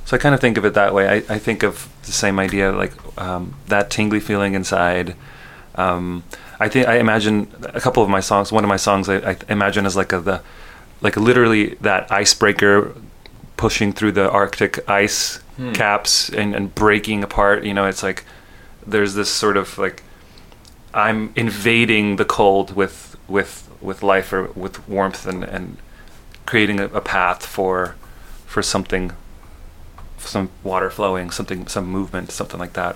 So 0.05 0.15
I 0.15 0.19
kind 0.19 0.33
of 0.35 0.41
think 0.41 0.57
of 0.57 0.65
it 0.65 0.73
that 0.73 0.93
way. 0.93 1.07
I, 1.07 1.15
I 1.35 1.39
think 1.39 1.63
of 1.63 1.89
the 2.05 2.11
same 2.11 2.39
idea, 2.39 2.71
like 2.71 2.93
um, 3.17 3.55
that 3.67 3.89
tingly 3.89 4.19
feeling 4.19 4.53
inside. 4.53 5.15
Um, 5.75 6.23
I 6.59 6.69
think 6.69 6.87
I 6.87 6.97
imagine 6.97 7.47
a 7.63 7.79
couple 7.81 8.03
of 8.03 8.09
my 8.09 8.19
songs. 8.19 8.51
One 8.51 8.63
of 8.63 8.69
my 8.69 8.77
songs 8.77 9.09
I, 9.09 9.31
I 9.31 9.37
imagine 9.49 9.85
as 9.85 9.95
like 9.95 10.13
a 10.13 10.19
the, 10.19 10.41
like 11.01 11.17
literally 11.17 11.75
that 11.81 12.11
icebreaker 12.11 12.93
pushing 13.57 13.93
through 13.93 14.11
the 14.13 14.29
Arctic 14.29 14.87
ice 14.89 15.39
Hmm. 15.57 15.73
caps 15.73 16.29
and, 16.29 16.55
and 16.55 16.73
breaking 16.73 17.23
apart. 17.23 17.63
You 17.65 17.73
know, 17.73 17.85
it's 17.85 18.01
like 18.03 18.23
there's 18.87 19.13
this 19.15 19.29
sort 19.29 19.57
of 19.57 19.77
like 19.77 20.01
I'm 20.93 21.31
invading 21.35 22.15
the 22.15 22.25
cold 22.25 22.75
with 22.75 23.17
with 23.27 23.69
with 23.81 24.03
life 24.03 24.31
or 24.33 24.43
with 24.53 24.87
warmth 24.87 25.25
and 25.25 25.43
and 25.43 25.77
creating 26.45 26.79
a, 26.79 26.85
a 26.85 27.01
path 27.01 27.45
for 27.45 27.95
for 28.45 28.61
something 28.61 29.11
some 30.17 30.49
water 30.63 30.89
flowing 30.89 31.31
something 31.31 31.67
some 31.67 31.85
movement 31.87 32.31
something 32.31 32.59
like 32.59 32.73
that 32.73 32.95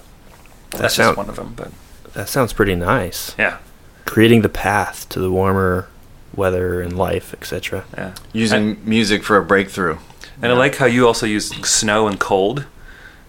That 0.72 0.82
that's 0.82 0.96
sound- 0.96 1.10
just 1.16 1.18
one 1.18 1.30
of 1.30 1.36
them 1.38 1.54
but 1.56 1.72
That 2.14 2.30
sounds 2.30 2.54
pretty 2.54 2.76
nice. 2.76 3.36
yeah 3.38 3.58
Creating 4.06 4.42
the 4.44 4.50
path 4.50 5.10
to 5.10 5.20
the 5.20 5.32
warmer 5.32 5.88
weather 6.36 6.82
and 6.82 6.96
life, 6.98 7.34
etc. 7.34 7.86
yeah 7.98 8.14
Using 8.34 8.78
music 8.86 9.24
for 9.24 9.38
a 9.38 9.44
breakthrough. 9.44 9.98
and 10.42 10.52
I 10.52 10.56
like 10.56 10.76
how 10.76 10.86
you 10.86 11.08
also 11.08 11.26
use 11.26 11.48
snow 11.68 12.08
and 12.08 12.20
cold 12.20 12.66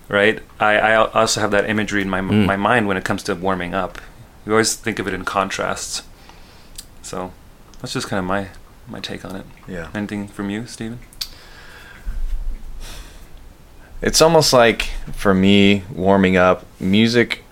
right 0.08 0.40
I, 0.60 0.72
I 0.78 0.94
also 0.96 1.40
have 1.40 1.50
that 1.52 1.68
imagery 1.70 2.02
in 2.02 2.10
my 2.10 2.20
Mm. 2.20 2.46
my 2.46 2.56
mind 2.56 2.88
when 2.88 2.96
it 2.96 3.04
comes 3.04 3.22
to 3.24 3.34
warming 3.34 3.74
up 3.74 3.98
you 4.44 4.52
always 4.52 4.74
think 4.74 4.98
of 4.98 5.08
it 5.08 5.14
in 5.14 5.24
contrasts 5.24 6.02
so 7.02 7.32
that's 7.80 7.92
just 7.92 8.08
kind 8.08 8.18
of 8.18 8.24
my 8.24 8.48
my 8.88 9.00
take 9.00 9.24
on 9.24 9.36
it 9.36 9.44
Yeah. 9.68 9.88
anything 9.94 10.28
from 10.28 10.50
you 10.50 10.66
Stephen 10.66 10.98
It's 14.02 14.20
almost 14.20 14.52
like 14.52 14.82
for 15.14 15.32
me 15.34 15.82
warming 15.92 16.36
up, 16.36 16.66
music 16.78 17.42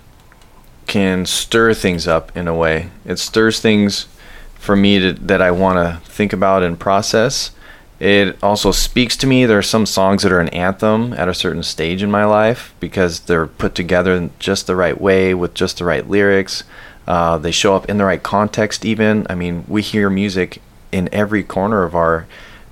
can 0.87 1.25
stir 1.25 1.73
things 1.73 2.07
up 2.07 2.37
in 2.37 2.47
a 2.47 2.55
way. 2.55 2.91
It 3.07 3.19
stirs 3.19 3.61
things 3.61 4.07
for 4.55 4.77
me 4.77 4.99
to, 4.99 5.13
that 5.15 5.41
I 5.41 5.51
want 5.51 5.79
to 5.79 6.07
think 6.11 6.35
about 6.35 6.63
and 6.63 6.79
process. 6.79 7.51
It 7.99 8.37
also 8.43 8.73
speaks 8.73 9.17
to 9.19 9.27
me. 9.27 9.47
There 9.47 9.59
are 9.59 9.63
some 9.63 9.87
songs 9.87 10.23
that 10.23 10.33
are 10.33 10.41
an 10.41 10.51
anthem 10.51 11.15
at 11.15 11.29
a 11.31 11.35
certain 11.35 11.63
stage 11.63 12.03
in 12.03 12.11
my 12.11 12.27
life 12.27 12.75
because 12.79 13.21
they're 13.21 13.47
put 13.47 13.75
together 13.75 14.15
in 14.15 14.31
just 14.39 14.67
the 14.67 14.77
right 14.77 15.01
way 15.01 15.33
with 15.33 15.55
just 15.55 15.79
the 15.79 15.85
right 15.87 16.07
lyrics. 16.09 16.63
Uh, 17.07 17.39
they 17.39 17.51
show 17.51 17.75
up 17.77 17.89
in 17.89 17.99
the 17.99 18.05
right 18.05 18.23
context, 18.23 18.85
even. 18.85 19.27
I 19.29 19.35
mean, 19.35 19.65
we 19.69 19.83
hear 19.83 20.09
music 20.09 20.61
in 20.91 21.09
every 21.13 21.43
corner 21.43 21.83
of 21.83 21.95
our 21.95 22.27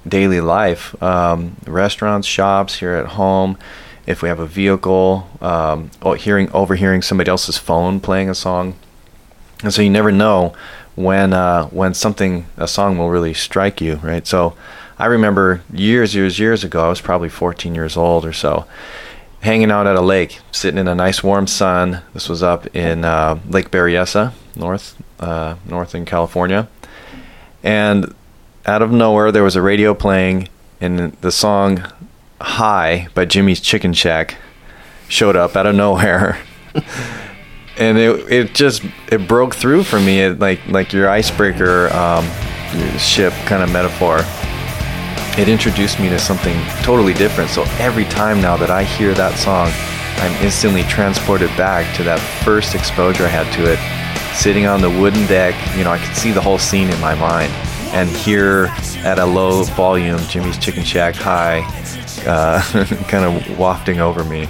daily 0.07 0.41
life 0.41 1.01
um, 1.03 1.57
restaurants, 1.67 2.27
shops, 2.27 2.77
here 2.77 2.95
at 2.95 3.07
home. 3.07 3.59
If 4.07 4.23
we 4.23 4.29
have 4.29 4.41
a 4.41 4.47
vehicle, 4.47 5.29
um, 5.41 5.91
hearing 6.19 6.51
overhearing 6.53 7.03
somebody 7.03 7.31
else's 7.31 7.57
phone 7.57 8.01
playing 8.01 8.29
a 8.29 8.35
song, 8.35 8.75
and 9.63 9.73
so 9.73 9.81
you 9.81 9.91
never 9.91 10.11
know 10.11 10.55
when 10.97 11.33
uh, 11.33 11.67
when 11.67 11.95
something 11.95 12.47
a 12.57 12.67
song 12.67 12.99
will 12.99 13.11
really 13.11 13.35
strike 13.35 13.81
you, 13.81 13.97
right? 13.97 14.27
So 14.27 14.57
I 14.99 15.07
remember 15.07 15.63
years, 15.73 16.15
years, 16.15 16.39
years 16.39 16.65
ago, 16.65 16.85
I 16.85 16.89
was 16.89 17.01
probably 17.01 17.29
14 17.29 17.75
years 17.75 17.97
old 17.97 18.25
or 18.25 18.33
so, 18.33 18.67
hanging 19.43 19.71
out 19.71 19.87
at 19.87 19.97
a 19.97 20.01
lake, 20.01 20.39
sitting 20.53 20.79
in 20.79 20.89
a 20.89 20.95
nice 20.95 21.23
warm 21.23 21.47
sun. 21.47 22.01
This 22.15 22.29
was 22.29 22.43
up 22.43 22.75
in 22.75 23.05
uh, 23.05 23.39
Lake 23.49 23.71
Berryessa, 23.71 24.33
north 24.57 25.01
uh, 25.21 25.57
north 25.67 25.95
in 25.95 26.05
California, 26.05 26.69
and 27.63 28.15
out 28.65 28.83
of 28.83 28.91
nowhere 28.91 29.31
there 29.31 29.43
was 29.43 29.57
a 29.57 29.63
radio 29.63 29.95
playing, 29.95 30.49
and 30.81 31.13
the 31.21 31.33
song 31.33 31.85
"High" 32.41 33.09
by 33.15 33.25
Jimmy's 33.25 33.61
Chicken 33.61 33.93
Shack 33.93 34.37
showed 35.09 35.37
up 35.37 35.57
out 35.57 35.67
of 35.67 35.75
nowhere. 35.75 36.39
and 37.79 37.99
it 37.99 38.33
it 38.33 38.55
just 38.55 38.85
it 39.11 39.27
broke 39.29 39.55
through 39.55 39.85
for 39.85 40.01
me 40.01 40.21
it, 40.21 40.39
like 40.39 40.67
like 40.69 40.93
your 40.93 41.09
icebreaker 41.09 41.93
um, 41.93 42.25
ship 42.99 43.33
kind 43.47 43.63
of 43.63 43.71
metaphor 43.73 44.21
it 45.39 45.49
introduced 45.49 45.99
me 45.99 46.09
to 46.09 46.19
something 46.19 46.57
totally 46.83 47.15
different. 47.15 47.51
So 47.51 47.65
every 47.79 48.05
time 48.05 48.41
now 48.41 48.57
that 48.57 48.71
i 48.71 48.83
hear 48.83 49.15
that 49.15 49.39
song 49.39 49.71
i'm 50.23 50.45
instantly 50.45 50.83
transported 50.85 51.49
back 51.57 51.95
to 51.97 52.03
that 52.05 52.21
first 52.45 52.75
exposure 52.75 53.25
i 53.25 53.29
had 53.29 53.51
to 53.55 53.73
it. 53.73 53.79
Sitting 54.35 54.67
on 54.67 54.81
the 54.81 54.91
wooden 54.91 55.27
deck 55.27 55.55
you 55.77 55.85
know 55.85 55.91
i 55.91 55.99
could 55.99 56.17
see 56.17 56.33
the 56.33 56.41
whole 56.41 56.59
scene 56.59 56.91
in 56.91 57.01
my 57.01 57.15
mind 57.15 57.53
and 57.93 58.09
hear 58.09 58.67
at 59.05 59.19
a 59.19 59.25
low 59.27 59.65
volume 59.65 60.19
jimmy's 60.29 60.59
chicken 60.59 60.83
shack 60.83 61.15
high 61.15 61.61
uh, 62.27 62.63
kind 63.09 63.25
of 63.25 63.59
wafting 63.59 64.01
over 64.01 64.25
me. 64.25 64.49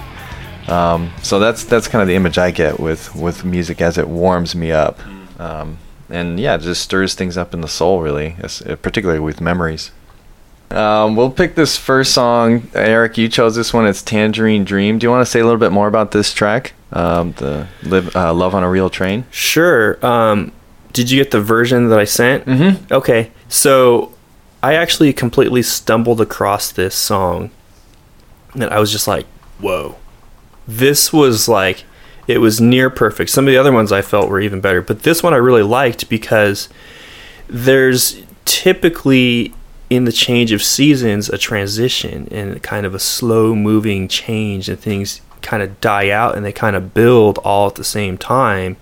Um, 0.69 1.13
so 1.23 1.39
that's 1.39 1.65
that's 1.65 1.89
kind 1.89 2.03
of 2.03 2.09
the 2.09 2.15
image 2.15 2.39
I 2.39 2.51
get 2.51 2.79
with 2.79 3.15
with 3.15 3.45
music 3.45 3.81
as 3.81 3.99
it 3.99 4.09
warms 4.09 4.55
me 4.55 4.71
up, 4.71 4.99
um, 5.41 5.79
and 6.09 6.39
yeah, 6.39 6.55
it 6.55 6.61
just 6.61 6.83
stirs 6.83 7.15
things 7.15 7.37
up 7.37 7.53
in 7.53 7.61
the 7.61 7.69
soul, 7.69 8.01
really, 8.01 8.37
particularly 8.83 9.21
with 9.21 9.41
memories. 9.41 9.91
Um, 10.73 11.17
we'll 11.17 11.31
pick 11.31 11.55
this 11.55 11.77
first 11.77 12.13
song. 12.13 12.69
Eric, 12.75 13.19
you 13.19 13.29
chose 13.29 13.55
this 13.55 13.73
one. 13.73 13.87
It's 13.87 14.03
"Tangerine 14.03 14.65
Dream." 14.65 14.99
Do 14.99 15.07
you 15.07 15.11
want 15.11 15.25
to 15.25 15.31
say 15.31 15.41
a 15.41 15.45
little 15.45 15.61
bit 15.61 15.73
more 15.73 15.89
about 15.89 16.13
this 16.13 16.33
track, 16.33 16.73
um, 16.93 17.33
the 17.33 17.69
live, 17.83 18.15
uh, 18.17 18.33
"Love 18.33 18.55
on 18.55 18.63
a 18.63 18.69
Real 18.69 18.91
Train"? 18.91 19.25
Sure. 19.31 20.05
Um, 20.05 20.53
did 20.93 21.11
you 21.11 21.23
get 21.23 21.31
the 21.31 21.41
version 21.41 21.89
that 21.89 21.99
I 21.99 22.05
sent? 22.05 22.47
Mm-hmm. 22.47 22.93
Okay, 22.93 23.31
so 23.49 24.13
I 24.63 24.75
actually 24.75 25.13
completely 25.13 25.63
stumbled 25.63 26.21
across 26.21 26.73
this 26.73 26.95
song, 26.95 27.51
and 28.55 28.65
I 28.65 28.79
was 28.79 28.91
just 28.91 29.07
like, 29.07 29.27
"Whoa!" 29.61 29.97
This 30.67 31.13
was 31.13 31.49
like, 31.49 31.85
it 32.29 32.39
was 32.39 32.61
near 32.61 32.89
perfect. 32.89 33.31
Some 33.31 33.47
of 33.47 33.53
the 33.53 33.59
other 33.59 33.73
ones 33.73 33.91
I 33.91 34.01
felt 34.01 34.29
were 34.29 34.41
even 34.41 34.61
better, 34.61 34.81
but 34.81 35.03
this 35.03 35.23
one 35.23 35.35
I 35.35 35.39
really 35.39 35.63
liked 35.63 36.09
because 36.09 36.69
there's 37.49 38.23
typically 38.45 39.53
in 39.95 40.05
the 40.05 40.13
change 40.13 40.53
of 40.53 40.63
seasons 40.63 41.29
a 41.29 41.39
transition 41.39 42.29
and 42.31 42.63
kind 42.63 42.87
of 42.87 42.95
a 42.95 42.99
slow 42.99 43.55
moving 43.55 44.09
change, 44.09 44.69
and 44.69 44.79
things 44.79 45.21
kind 45.41 45.63
of 45.63 45.81
die 45.81 46.09
out 46.09 46.37
and 46.37 46.45
they 46.45 46.53
kind 46.53 46.77
of 46.77 46.95
build 46.95 47.37
all 47.39 47.67
at 47.67 47.75
the 47.75 47.83
same 47.83 48.17
time 48.17 48.77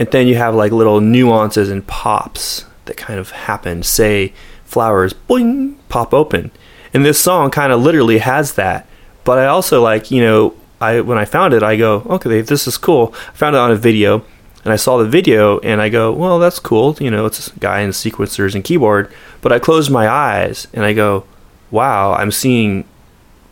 and 0.00 0.10
then 0.12 0.26
you 0.26 0.34
have 0.34 0.54
like 0.54 0.72
little 0.72 1.00
nuances 1.02 1.68
and 1.68 1.86
pops 1.86 2.64
that 2.86 2.96
kind 2.96 3.20
of 3.20 3.30
happen. 3.30 3.82
Say 3.82 4.32
flowers 4.64 5.12
boing 5.12 5.76
pop 5.90 6.14
open, 6.14 6.50
and 6.94 7.04
this 7.04 7.20
song 7.20 7.50
kind 7.50 7.70
of 7.70 7.82
literally 7.82 8.18
has 8.18 8.54
that. 8.54 8.88
But 9.24 9.38
I 9.38 9.46
also 9.46 9.82
like 9.82 10.10
you 10.10 10.22
know 10.22 10.54
I 10.80 11.02
when 11.02 11.18
I 11.18 11.26
found 11.26 11.52
it 11.52 11.62
I 11.62 11.76
go 11.76 12.00
okay 12.08 12.40
this 12.40 12.66
is 12.66 12.78
cool. 12.78 13.14
I 13.28 13.36
found 13.36 13.54
it 13.54 13.58
on 13.58 13.70
a 13.70 13.76
video 13.76 14.24
and 14.64 14.72
I 14.72 14.76
saw 14.76 14.98
the 14.98 15.06
video 15.08 15.58
and 15.60 15.80
I 15.80 15.88
go 15.88 16.12
well 16.12 16.38
that's 16.38 16.58
cool 16.58 16.96
you 17.00 17.10
know 17.10 17.26
it's 17.26 17.48
a 17.48 17.58
guy 17.58 17.80
in 17.80 17.90
sequencers 17.90 18.54
and 18.54 18.62
keyboard. 18.64 19.10
But 19.42 19.52
I 19.52 19.58
closed 19.58 19.90
my 19.90 20.08
eyes 20.08 20.66
and 20.74 20.84
I 20.84 20.92
go 20.92 21.24
wow 21.70 22.12
I'm 22.14 22.30
seeing 22.30 22.84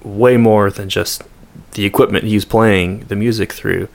way 0.03 0.37
more 0.37 0.71
than 0.71 0.89
just 0.89 1.23
the 1.73 1.85
equipment 1.85 2.25
he's 2.25 2.45
playing 2.45 3.01
the 3.09 3.17
music 3.17 3.53
through 3.53 3.89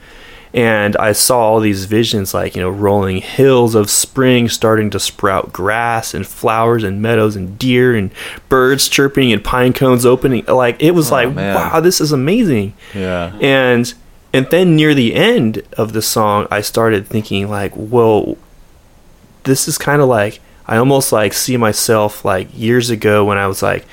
and 0.52 0.96
I 0.98 1.10
saw 1.12 1.40
all 1.40 1.58
these 1.60 1.84
visions 1.86 2.32
like 2.32 2.54
you 2.54 2.62
know 2.62 2.70
rolling 2.70 3.16
hills 3.18 3.74
of 3.74 3.90
spring 3.90 4.48
starting 4.48 4.90
to 4.90 5.00
sprout 5.00 5.52
grass 5.52 6.14
and 6.14 6.24
flowers 6.26 6.84
and 6.84 7.02
meadows 7.02 7.34
and 7.36 7.58
deer 7.58 7.94
and 7.96 8.10
birds 8.48 8.88
chirping 8.88 9.32
and 9.32 9.42
pine 9.42 9.72
cones 9.72 10.06
opening 10.06 10.44
like 10.46 10.80
it 10.82 10.92
was 10.92 11.10
Oh, 11.10 11.14
like 11.14 11.34
man. 11.34 11.54
wow 11.56 11.80
this 11.80 12.00
is 12.00 12.12
amazing 12.12 12.74
Yeah. 12.94 13.36
and 13.40 13.92
and 14.34 14.46
then 14.50 14.76
near 14.76 14.94
the 14.94 15.14
end 15.14 15.62
of 15.78 15.92
the 15.94 16.02
song 16.02 16.46
I 16.50 16.60
started 16.60 17.06
thinking 17.06 17.48
like 17.48 17.72
well 17.74 18.36
this 19.44 19.66
is 19.68 19.78
kind 19.78 20.02
of 20.02 20.08
like 20.08 20.40
I 20.66 20.76
almost 20.76 21.12
like 21.12 21.32
see 21.32 21.56
myself 21.56 22.24
like 22.24 22.48
years 22.52 22.90
ago 22.90 23.24
when 23.24 23.38
I 23.38 23.46
was 23.46 23.62
like 23.62 23.84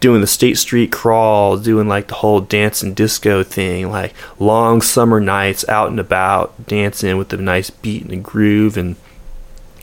doing 0.00 0.20
the 0.20 0.26
State 0.26 0.56
Street 0.56 0.92
crawl, 0.92 1.56
doing 1.56 1.88
like 1.88 2.08
the 2.08 2.14
whole 2.14 2.40
dance 2.40 2.82
and 2.82 2.94
disco 2.94 3.42
thing, 3.42 3.90
like 3.90 4.14
long 4.38 4.80
summer 4.80 5.20
nights 5.20 5.68
out 5.68 5.90
and 5.90 5.98
about, 5.98 6.66
dancing 6.66 7.16
with 7.16 7.28
the 7.28 7.36
nice 7.36 7.70
beat 7.70 8.02
and 8.02 8.10
the 8.10 8.16
groove, 8.16 8.76
and 8.76 8.96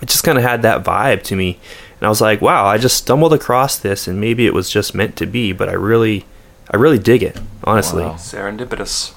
it 0.01 0.09
just 0.09 0.23
kind 0.23 0.37
of 0.37 0.43
had 0.43 0.61
that 0.61 0.83
vibe 0.83 1.23
to 1.23 1.35
me. 1.35 1.59
And 1.99 2.07
I 2.07 2.09
was 2.09 2.21
like, 2.21 2.41
wow, 2.41 2.65
I 2.65 2.77
just 2.77 2.97
stumbled 2.97 3.33
across 3.33 3.77
this, 3.77 4.07
and 4.07 4.19
maybe 4.19 4.45
it 4.45 4.53
was 4.53 4.69
just 4.69 4.95
meant 4.95 5.15
to 5.17 5.25
be, 5.25 5.51
but 5.51 5.69
I 5.69 5.73
really, 5.73 6.25
I 6.71 6.77
really 6.77 6.99
dig 6.99 7.23
it, 7.23 7.37
honestly. 7.63 8.03
Wow. 8.03 8.13
serendipitous 8.13 9.13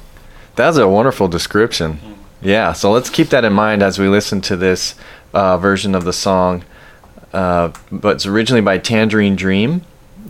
That's 0.59 0.77
a 0.77 0.89
wonderful 0.89 1.29
description. 1.29 2.01
Yeah, 2.43 2.73
so 2.73 2.91
let's 2.91 3.11
keep 3.11 3.29
that 3.29 3.45
in 3.45 3.53
mind 3.53 3.81
as 3.81 3.97
we 3.97 4.09
listen 4.09 4.41
to 4.41 4.57
this 4.57 4.97
uh, 5.33 5.57
version 5.57 5.95
of 5.95 6.05
the 6.05 6.13
song. 6.13 6.65
Uh, 7.33 7.71
but 7.93 8.17
it's 8.17 8.27
originally 8.27 8.61
by 8.61 8.79
Tangerine 8.79 9.37
Dream. 9.37 9.83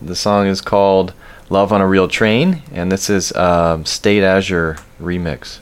The 0.02 0.14
song 0.14 0.47
is 0.47 0.61
called 0.61 1.14
Love 1.49 1.73
on 1.73 1.80
a 1.80 1.87
Real 1.87 2.08
Train, 2.08 2.62
and 2.70 2.92
this 2.92 3.08
is 3.08 3.35
um, 3.37 3.87
State 3.87 4.23
Azure 4.23 4.76
remix. 5.00 5.61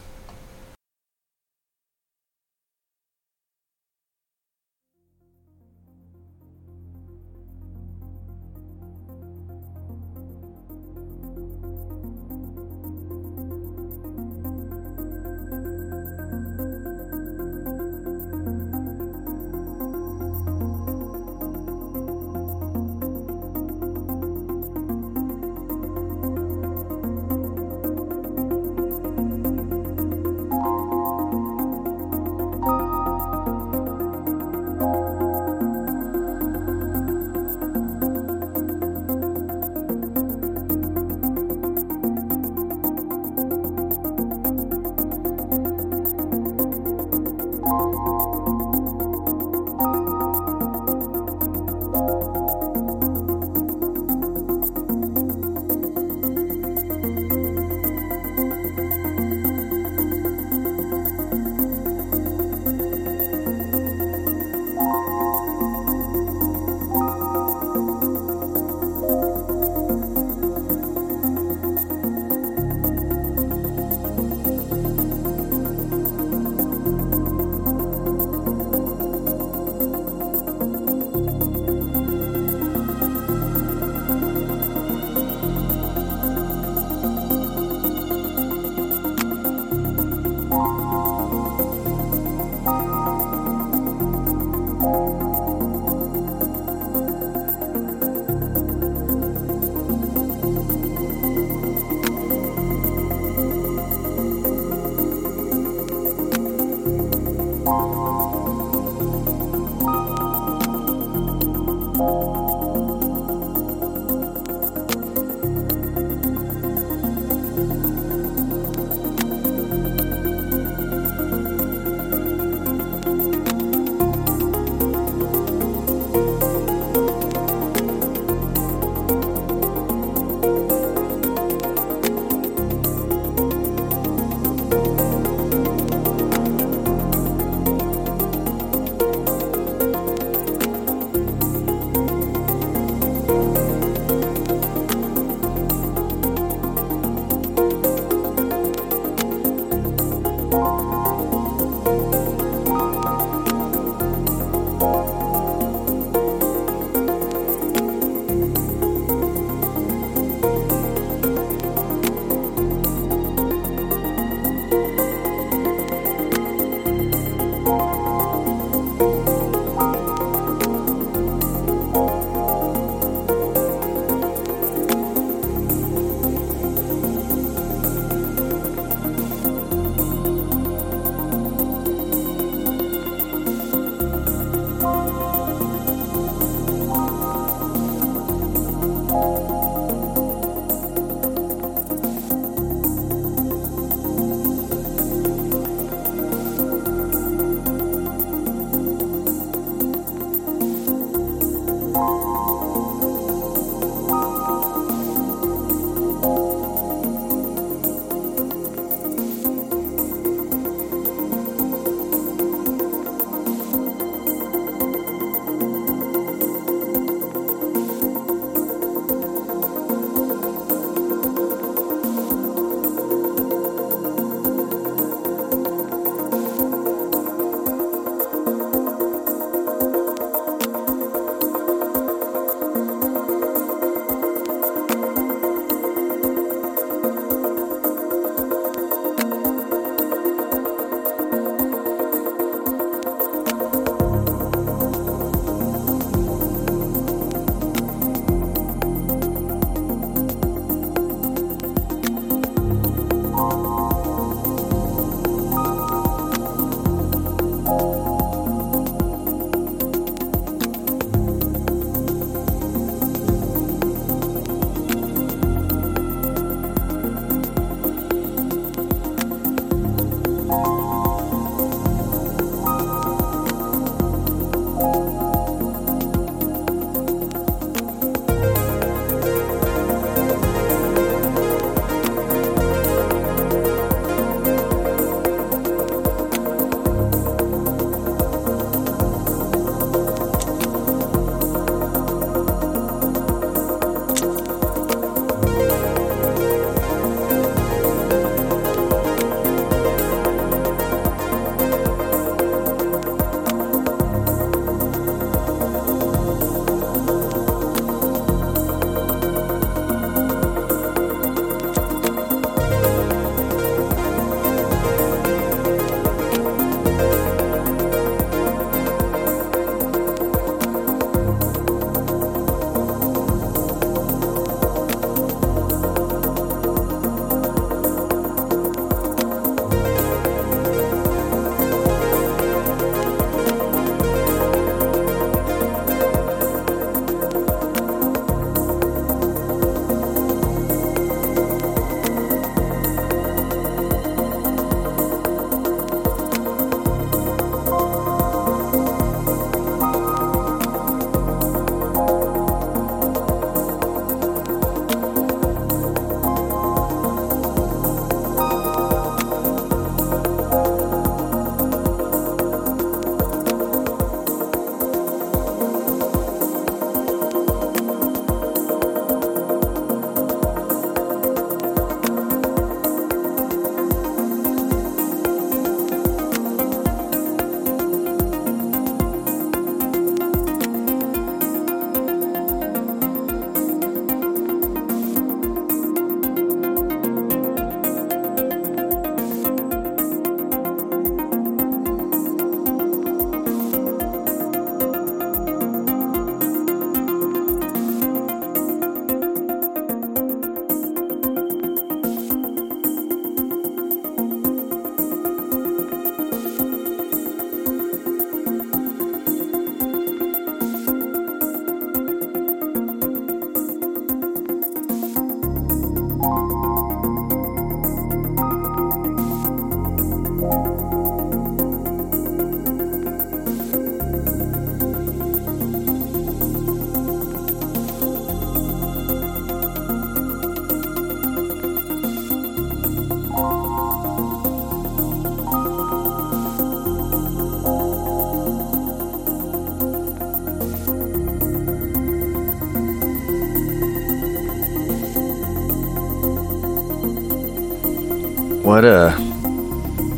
What 448.77 448.85
a 448.85 449.13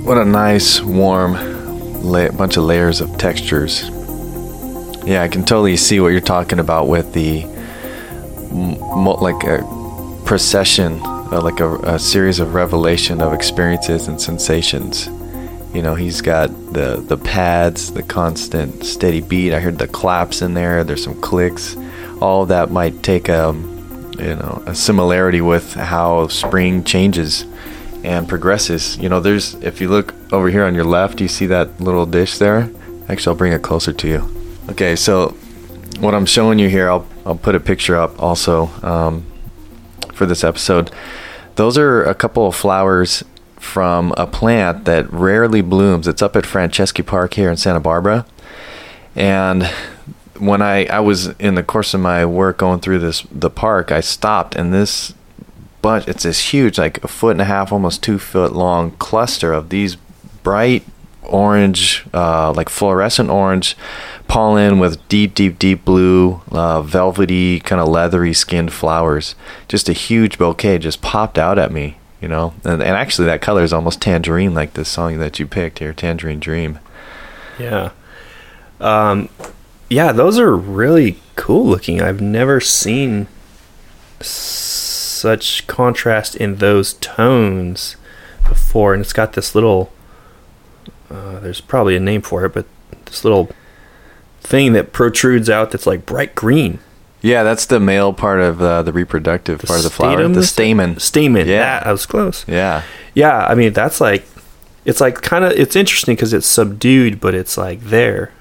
what 0.03 0.19
a 0.19 0.25
nice 0.25 0.81
warm 0.81 1.35
la- 2.03 2.33
bunch 2.33 2.57
of 2.57 2.65
layers 2.65 3.01
of 3.01 3.17
textures. 3.17 3.89
Yeah, 5.07 5.23
I 5.23 5.29
can 5.29 5.45
totally 5.45 5.77
see 5.77 6.01
what 6.01 6.09
you're 6.09 6.21
talking 6.21 6.59
about 6.59 6.89
with 6.89 7.13
the 7.13 7.45
like 8.51 9.45
a 9.45 9.63
procession, 10.25 11.01
uh, 11.05 11.41
like 11.41 11.61
a, 11.61 11.77
a 11.83 11.99
series 12.01 12.41
of 12.41 12.55
revelation 12.55 13.23
of 13.23 13.33
experiences 13.33 14.09
and 14.09 14.21
sensations. 14.21 15.07
You 15.73 15.83
know, 15.83 15.95
he's 15.95 16.21
got 16.21 16.49
the 16.73 16.97
the 16.97 17.17
pads, 17.17 17.93
the 17.93 18.03
constant 18.03 18.85
steady 18.85 19.21
beat. 19.21 19.55
I 19.55 19.61
heard 19.61 19.79
the 19.79 19.87
claps 19.87 20.43
in 20.43 20.55
there. 20.55 20.83
There's 20.83 21.05
some 21.05 21.21
clicks. 21.21 21.77
All 22.21 22.45
that 22.47 22.73
might 22.73 23.05
take 23.05 23.29
a 23.29 23.55
you 24.19 24.35
know 24.35 24.65
a 24.67 24.75
similarity 24.75 25.43
with 25.43 25.75
how 25.75 26.27
spring 26.27 26.83
changes 26.83 27.45
and 28.09 28.27
progresses. 28.27 28.97
You 28.97 29.11
know, 29.11 29.21
there's 29.21 29.55
if 29.57 29.83
you 29.83 29.89
look 29.91 30.15
over 30.33 30.49
here 30.49 30.65
on 30.65 30.75
your 30.75 30.85
left, 30.85 31.21
you 31.21 31.29
see 31.29 31.45
that 31.47 31.79
little 31.79 32.07
dish 32.07 32.39
there. 32.39 32.71
Actually, 33.07 33.33
I'll 33.33 33.39
bring 33.39 33.53
it 33.53 33.63
closer 33.63 33.93
to 33.93 34.09
you. 34.09 34.35
Okay, 34.71 34.97
so 34.97 35.37
what 36.01 36.15
I'm 36.15 36.25
showing 36.25 36.59
you 36.59 36.71
here, 36.71 36.91
I'll 36.91 37.07
I'll 37.27 37.37
put 37.37 37.55
a 37.55 37.61
picture 37.61 37.97
up 37.97 38.21
also 38.21 38.71
um, 38.83 39.27
for 40.15 40.25
this 40.25 40.43
episode. 40.43 40.91
Those 41.57 41.77
are 41.77 42.03
a 42.03 42.15
couple 42.15 42.47
of 42.47 42.57
flowers 42.57 43.25
from 43.57 44.15
a 44.17 44.27
plant 44.27 44.87
that 44.87 45.13
rarely 45.13 45.61
blooms. 45.61 46.09
It's 46.09 46.23
up 46.23 46.35
at 46.35 46.45
Franceschi 46.45 47.05
Park 47.05 47.35
here 47.35 47.51
in 47.51 47.59
Santa 47.59 47.81
Barbara, 47.81 48.25
and 49.15 49.65
when 50.39 50.63
I 50.63 50.87
I 50.87 51.01
was 51.01 51.27
in 51.39 51.57
the 51.57 51.63
course 51.63 51.93
of 51.93 52.01
my 52.01 52.25
work 52.25 52.57
going 52.57 52.81
through 52.81 53.01
this 53.01 53.27
the 53.31 53.51
park, 53.51 53.93
I 53.93 54.01
stopped 54.01 54.57
and 54.57 54.73
this 54.73 55.13
bunch 55.83 56.09
it's 56.09 56.25
this 56.25 56.53
huge 56.53 56.79
like 56.79 57.03
a 57.05 57.09
foot 57.09 57.33
and 57.33 57.41
a 57.41 57.45
half, 57.45 57.73
almost 57.73 58.03
two 58.03 58.19
foot 58.19 58.53
long 58.53 58.93
cluster 58.93 59.53
of 59.53 59.69
these 59.69 59.97
bright 60.43 60.85
orange, 61.23 62.05
uh, 62.15 62.53
like 62.53 62.69
fluorescent 62.69 63.31
orange 63.31 63.77
pollen 64.29 64.79
with 64.79 65.07
deep, 65.09 65.35
deep, 65.35 65.59
deep 65.59 65.85
blue, 65.85 66.41
uh, 66.53 66.83
velvety, 66.83 67.61
kind 67.61 67.81
of 67.81 67.89
leathery 67.89 68.35
skinned 68.35 68.73
flowers. 68.73 69.35
Just 69.69 69.89
a 69.89 69.93
huge 69.93 70.39
bouquet 70.39 70.79
just 70.79 71.01
popped 71.03 71.39
out 71.39 71.59
at 71.59 71.73
me, 71.73 71.97
you 72.21 72.29
know. 72.29 72.55
And, 72.65 72.83
and 72.83 72.97
actually, 72.97 73.27
that 73.27 73.43
color 73.43 73.63
is 73.63 73.73
almost 73.73 74.01
tangerine, 74.01 74.55
like 74.55 74.75
the 74.75 74.85
song 74.85 75.19
that 75.19 75.39
you 75.39 75.47
picked 75.47 75.79
here, 75.79 75.93
Tangerine 75.93 76.41
Dream. 76.41 76.79
Yeah. 77.59 77.91
Um, 78.81 79.29
yeah, 79.91 80.13
those 80.13 80.39
are 80.39 80.55
really 80.55 81.19
cool 81.37 81.67
looking. 81.67 82.01
I've 82.01 82.21
never 82.21 82.61
seen 82.61 83.27
such 85.19 85.67
contrast 85.67 86.37
in 86.37 86.57
those 86.57 86.95
tones 86.95 87.97
before, 88.47 88.95
and 88.95 89.01
it's 89.01 89.13
got 89.13 89.33
this 89.35 89.55
little. 89.55 89.93
Uh, 91.11 91.41
there's 91.41 91.61
probably 91.61 91.97
a 91.97 92.01
name 92.01 92.21
for 92.23 92.45
it, 92.45 92.53
but 92.53 92.67
this 93.07 93.25
little 93.25 93.51
thing 94.41 94.73
that 94.75 94.93
protrudes 94.93 95.49
out 95.51 95.71
that's 95.71 95.87
like 95.87 96.07
bright 96.07 96.35
green. 96.35 96.79
Yeah, 97.21 97.43
that's 97.43 97.67
the 97.67 97.81
male 97.81 98.13
part 98.13 98.41
of 98.41 98.63
uh, 98.63 98.83
the 98.83 98.93
reproductive 98.93 99.61
The 99.61 99.67
part 99.67 99.79
of 99.79 99.85
the 99.85 99.91
flower, 99.91 100.13
stamen, 100.19 100.33
the 100.35 100.45
stamen. 100.45 101.01
Stamen. 101.01 101.49
Yeah. 101.49 101.55
Yeah, 101.55 101.83
I 101.85 101.93
was 101.93 102.07
close. 102.07 102.47
Yeah, 102.47 102.83
Yeah, 103.15 103.45
I 103.47 103.55
mean 103.55 103.73
that's 103.73 104.01
like, 104.01 104.25
it's 104.85 105.01
like 105.01 105.21
kind 105.23 105.45
of 105.45 105.53
it's 105.53 105.75
interesting 105.75 106.15
because 106.15 106.33
it's 106.33 106.47
subdued, 106.47 107.21
but 107.21 107.35
it's 107.35 107.57
like 107.59 107.81
there. 107.81 108.33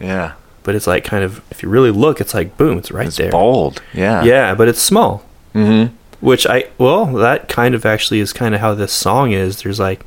yeah. 0.00 0.32
But 0.62 0.74
it's 0.74 0.88
like 0.88 1.04
kind 1.04 1.22
of 1.22 1.42
if 1.52 1.62
you 1.62 1.68
really 1.68 1.92
look, 1.92 2.20
it's 2.20 2.34
like 2.34 2.56
boom, 2.56 2.78
it's 2.78 2.90
right 2.90 3.02
there. 3.02 3.08
it's 3.08 3.16
there. 3.18 3.30
bold. 3.30 3.82
Yeah. 3.94 4.24
Yeah, 4.24 4.54
but 4.54 4.66
it's 4.66 4.80
small. 4.80 5.24
Mm-hmm. 5.54 5.94
Which 6.20 6.46
I 6.46 6.64
well, 6.78 7.06
that 7.06 7.48
kind 7.48 7.74
of 7.74 7.84
actually 7.84 8.20
is 8.20 8.32
kind 8.32 8.54
of 8.54 8.60
how 8.60 8.74
this 8.74 8.92
song 8.92 9.32
is. 9.32 9.62
There's 9.62 9.80
like 9.80 10.04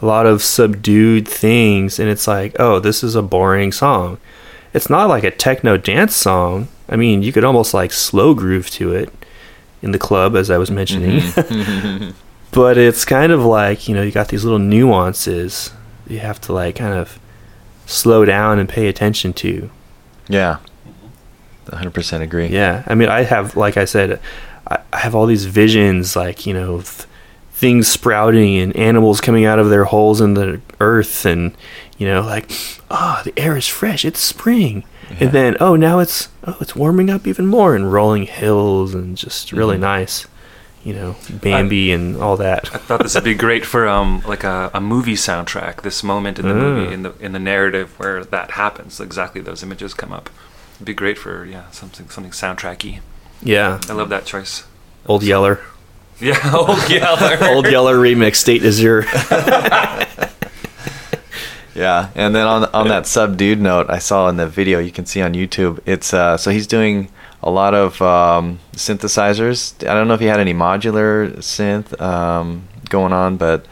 a 0.00 0.06
lot 0.06 0.26
of 0.26 0.42
subdued 0.42 1.26
things, 1.26 1.98
and 1.98 2.08
it's 2.08 2.26
like, 2.26 2.54
oh, 2.58 2.78
this 2.78 3.02
is 3.02 3.14
a 3.14 3.22
boring 3.22 3.72
song. 3.72 4.18
It's 4.74 4.90
not 4.90 5.08
like 5.08 5.24
a 5.24 5.30
techno 5.30 5.76
dance 5.78 6.14
song. 6.14 6.68
I 6.88 6.96
mean, 6.96 7.22
you 7.22 7.32
could 7.32 7.44
almost 7.44 7.72
like 7.72 7.92
slow 7.92 8.34
groove 8.34 8.70
to 8.70 8.92
it 8.92 9.12
in 9.82 9.92
the 9.92 9.98
club, 9.98 10.36
as 10.36 10.50
I 10.50 10.58
was 10.58 10.70
mentioning. 10.70 11.22
but 12.52 12.76
it's 12.76 13.04
kind 13.04 13.32
of 13.32 13.44
like 13.44 13.88
you 13.88 13.94
know, 13.94 14.02
you 14.02 14.12
got 14.12 14.28
these 14.28 14.44
little 14.44 14.58
nuances 14.58 15.72
you 16.08 16.18
have 16.20 16.40
to 16.42 16.52
like 16.52 16.76
kind 16.76 16.94
of 16.94 17.18
slow 17.86 18.24
down 18.24 18.58
and 18.58 18.68
pay 18.68 18.88
attention 18.88 19.32
to. 19.34 19.70
Yeah. 20.28 20.58
100% 21.66 22.20
agree. 22.20 22.46
Yeah, 22.46 22.84
I 22.86 22.94
mean, 22.94 23.08
I 23.08 23.22
have, 23.22 23.56
like 23.56 23.76
I 23.76 23.86
said, 23.86 24.20
I, 24.68 24.78
I 24.92 24.98
have 24.98 25.14
all 25.14 25.26
these 25.26 25.44
visions, 25.46 26.16
like 26.16 26.46
you 26.46 26.54
know, 26.54 26.78
th- 26.82 27.04
things 27.52 27.88
sprouting 27.88 28.58
and 28.58 28.76
animals 28.76 29.20
coming 29.20 29.44
out 29.46 29.58
of 29.58 29.70
their 29.70 29.84
holes 29.84 30.20
in 30.20 30.34
the 30.34 30.60
earth, 30.80 31.24
and 31.24 31.54
you 31.98 32.06
know, 32.06 32.20
like, 32.22 32.50
ah, 32.90 33.22
the 33.24 33.32
air 33.38 33.56
is 33.56 33.66
fresh, 33.66 34.04
it's 34.04 34.20
spring, 34.20 34.84
Yeah. 35.10 35.16
and 35.20 35.32
then 35.32 35.56
oh, 35.60 35.76
now 35.76 35.98
it's 36.00 36.28
oh, 36.46 36.56
it's 36.60 36.76
warming 36.76 37.10
up 37.10 37.26
even 37.26 37.46
more, 37.46 37.74
and 37.74 37.92
rolling 37.92 38.26
hills, 38.26 38.94
and 38.94 39.16
just 39.16 39.52
really 39.52 39.76
Mhm. 39.76 39.80
nice, 39.80 40.26
you 40.84 40.92
know, 40.94 41.16
Bambi 41.30 41.92
and 41.92 42.16
all 42.16 42.36
that. 42.36 42.74
I 42.74 42.78
thought 42.78 43.02
this 43.02 43.14
would 43.14 43.24
be 43.24 43.34
great 43.34 43.64
for 43.64 43.88
um 43.88 44.22
like 44.26 44.44
a, 44.44 44.70
a 44.74 44.80
movie 44.80 45.14
soundtrack. 45.14 45.82
This 45.82 46.02
moment 46.02 46.38
in 46.38 46.46
the 46.48 46.54
movie 46.54 46.92
in 46.92 47.02
the 47.02 47.14
in 47.20 47.32
the 47.32 47.38
narrative 47.38 47.94
where 47.98 48.24
that 48.24 48.52
happens, 48.52 49.00
exactly 49.00 49.40
those 49.40 49.62
images 49.62 49.94
come 49.94 50.12
up. 50.12 50.28
It'd 50.76 50.86
be 50.86 50.92
great 50.94 51.16
for 51.18 51.44
yeah 51.46 51.70
something 51.70 52.10
something 52.10 52.32
soundtracky. 52.32 53.00
Yeah, 53.42 53.80
I 53.88 53.92
love 53.92 54.08
that 54.08 54.24
choice. 54.24 54.64
Old 55.06 55.22
Yeller, 55.22 55.60
Yeah, 56.20 56.52
old 56.54 56.88
Yeller. 56.88 57.38
Old 57.54 57.66
Yeller 57.66 57.96
remix, 57.96 58.36
State 58.36 58.62
Azure. 58.64 59.04
Yeah, 61.74 62.08
and 62.14 62.34
then 62.34 62.46
on 62.46 62.64
on 62.72 62.88
that 62.88 63.06
subdued 63.06 63.60
note, 63.60 63.90
I 63.90 63.98
saw 63.98 64.28
in 64.28 64.38
the 64.38 64.46
video 64.46 64.78
you 64.78 64.90
can 64.90 65.04
see 65.04 65.20
on 65.20 65.34
YouTube. 65.34 65.78
It's 65.84 66.14
uh, 66.14 66.38
so 66.38 66.50
he's 66.50 66.66
doing 66.66 67.10
a 67.42 67.50
lot 67.50 67.74
of 67.74 68.00
um, 68.00 68.60
synthesizers. 68.72 69.86
I 69.86 69.92
don't 69.92 70.08
know 70.08 70.14
if 70.14 70.20
he 70.20 70.26
had 70.26 70.40
any 70.40 70.54
modular 70.54 71.36
synth 71.36 72.00
um, 72.00 72.66
going 72.88 73.12
on, 73.12 73.36
but 73.36 73.66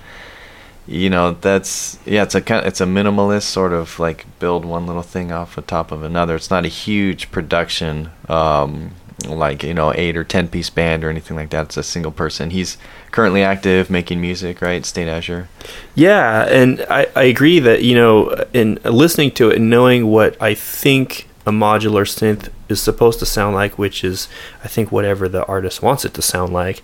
you 0.86 1.08
know 1.08 1.32
that's 1.32 1.98
yeah, 2.04 2.24
it's 2.24 2.34
a 2.34 2.42
kind 2.42 2.60
of, 2.60 2.66
it's 2.66 2.82
a 2.82 2.84
minimalist 2.84 3.44
sort 3.44 3.72
of 3.72 3.98
like 3.98 4.26
build 4.38 4.66
one 4.66 4.86
little 4.86 5.00
thing 5.02 5.32
off 5.32 5.54
the 5.56 5.62
top 5.62 5.90
of 5.90 6.02
another. 6.02 6.34
It's 6.34 6.50
not 6.50 6.66
a 6.66 6.68
huge 6.68 7.30
production. 7.30 8.10
Um, 8.28 8.90
like 9.26 9.62
you 9.62 9.74
know 9.74 9.92
eight 9.94 10.16
or 10.16 10.24
ten 10.24 10.48
piece 10.48 10.70
band 10.70 11.04
or 11.04 11.10
anything 11.10 11.36
like 11.36 11.50
that. 11.50 11.66
It's 11.66 11.76
a 11.76 11.82
single 11.82 12.12
person. 12.12 12.50
He's 12.50 12.76
currently 13.10 13.44
active 13.44 13.90
making 13.90 14.20
music 14.20 14.60
right? 14.60 14.84
State 14.84 15.08
azure. 15.08 15.48
Yeah, 15.94 16.46
and 16.48 16.84
I, 16.90 17.06
I 17.14 17.24
agree 17.24 17.60
that, 17.60 17.82
you 17.82 17.94
know, 17.94 18.30
in 18.52 18.80
listening 18.84 19.30
to 19.32 19.50
it 19.50 19.56
and 19.56 19.70
knowing 19.70 20.08
what 20.08 20.40
I 20.42 20.54
think 20.54 21.28
a 21.46 21.52
modular 21.52 22.04
synth 22.06 22.50
is 22.68 22.80
supposed 22.80 23.18
to 23.20 23.26
sound 23.26 23.54
like, 23.54 23.78
which 23.78 24.02
is, 24.02 24.28
I 24.64 24.68
think, 24.68 24.90
whatever 24.90 25.28
the 25.28 25.44
artist 25.46 25.82
wants 25.82 26.04
it 26.04 26.14
to 26.14 26.22
sound 26.22 26.52
like, 26.52 26.82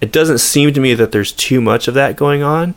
it 0.00 0.12
doesn't 0.12 0.38
seem 0.38 0.72
to 0.74 0.80
me 0.80 0.94
that 0.94 1.12
there's 1.12 1.32
too 1.32 1.60
much 1.60 1.88
of 1.88 1.94
that 1.94 2.16
going 2.16 2.42
on. 2.42 2.74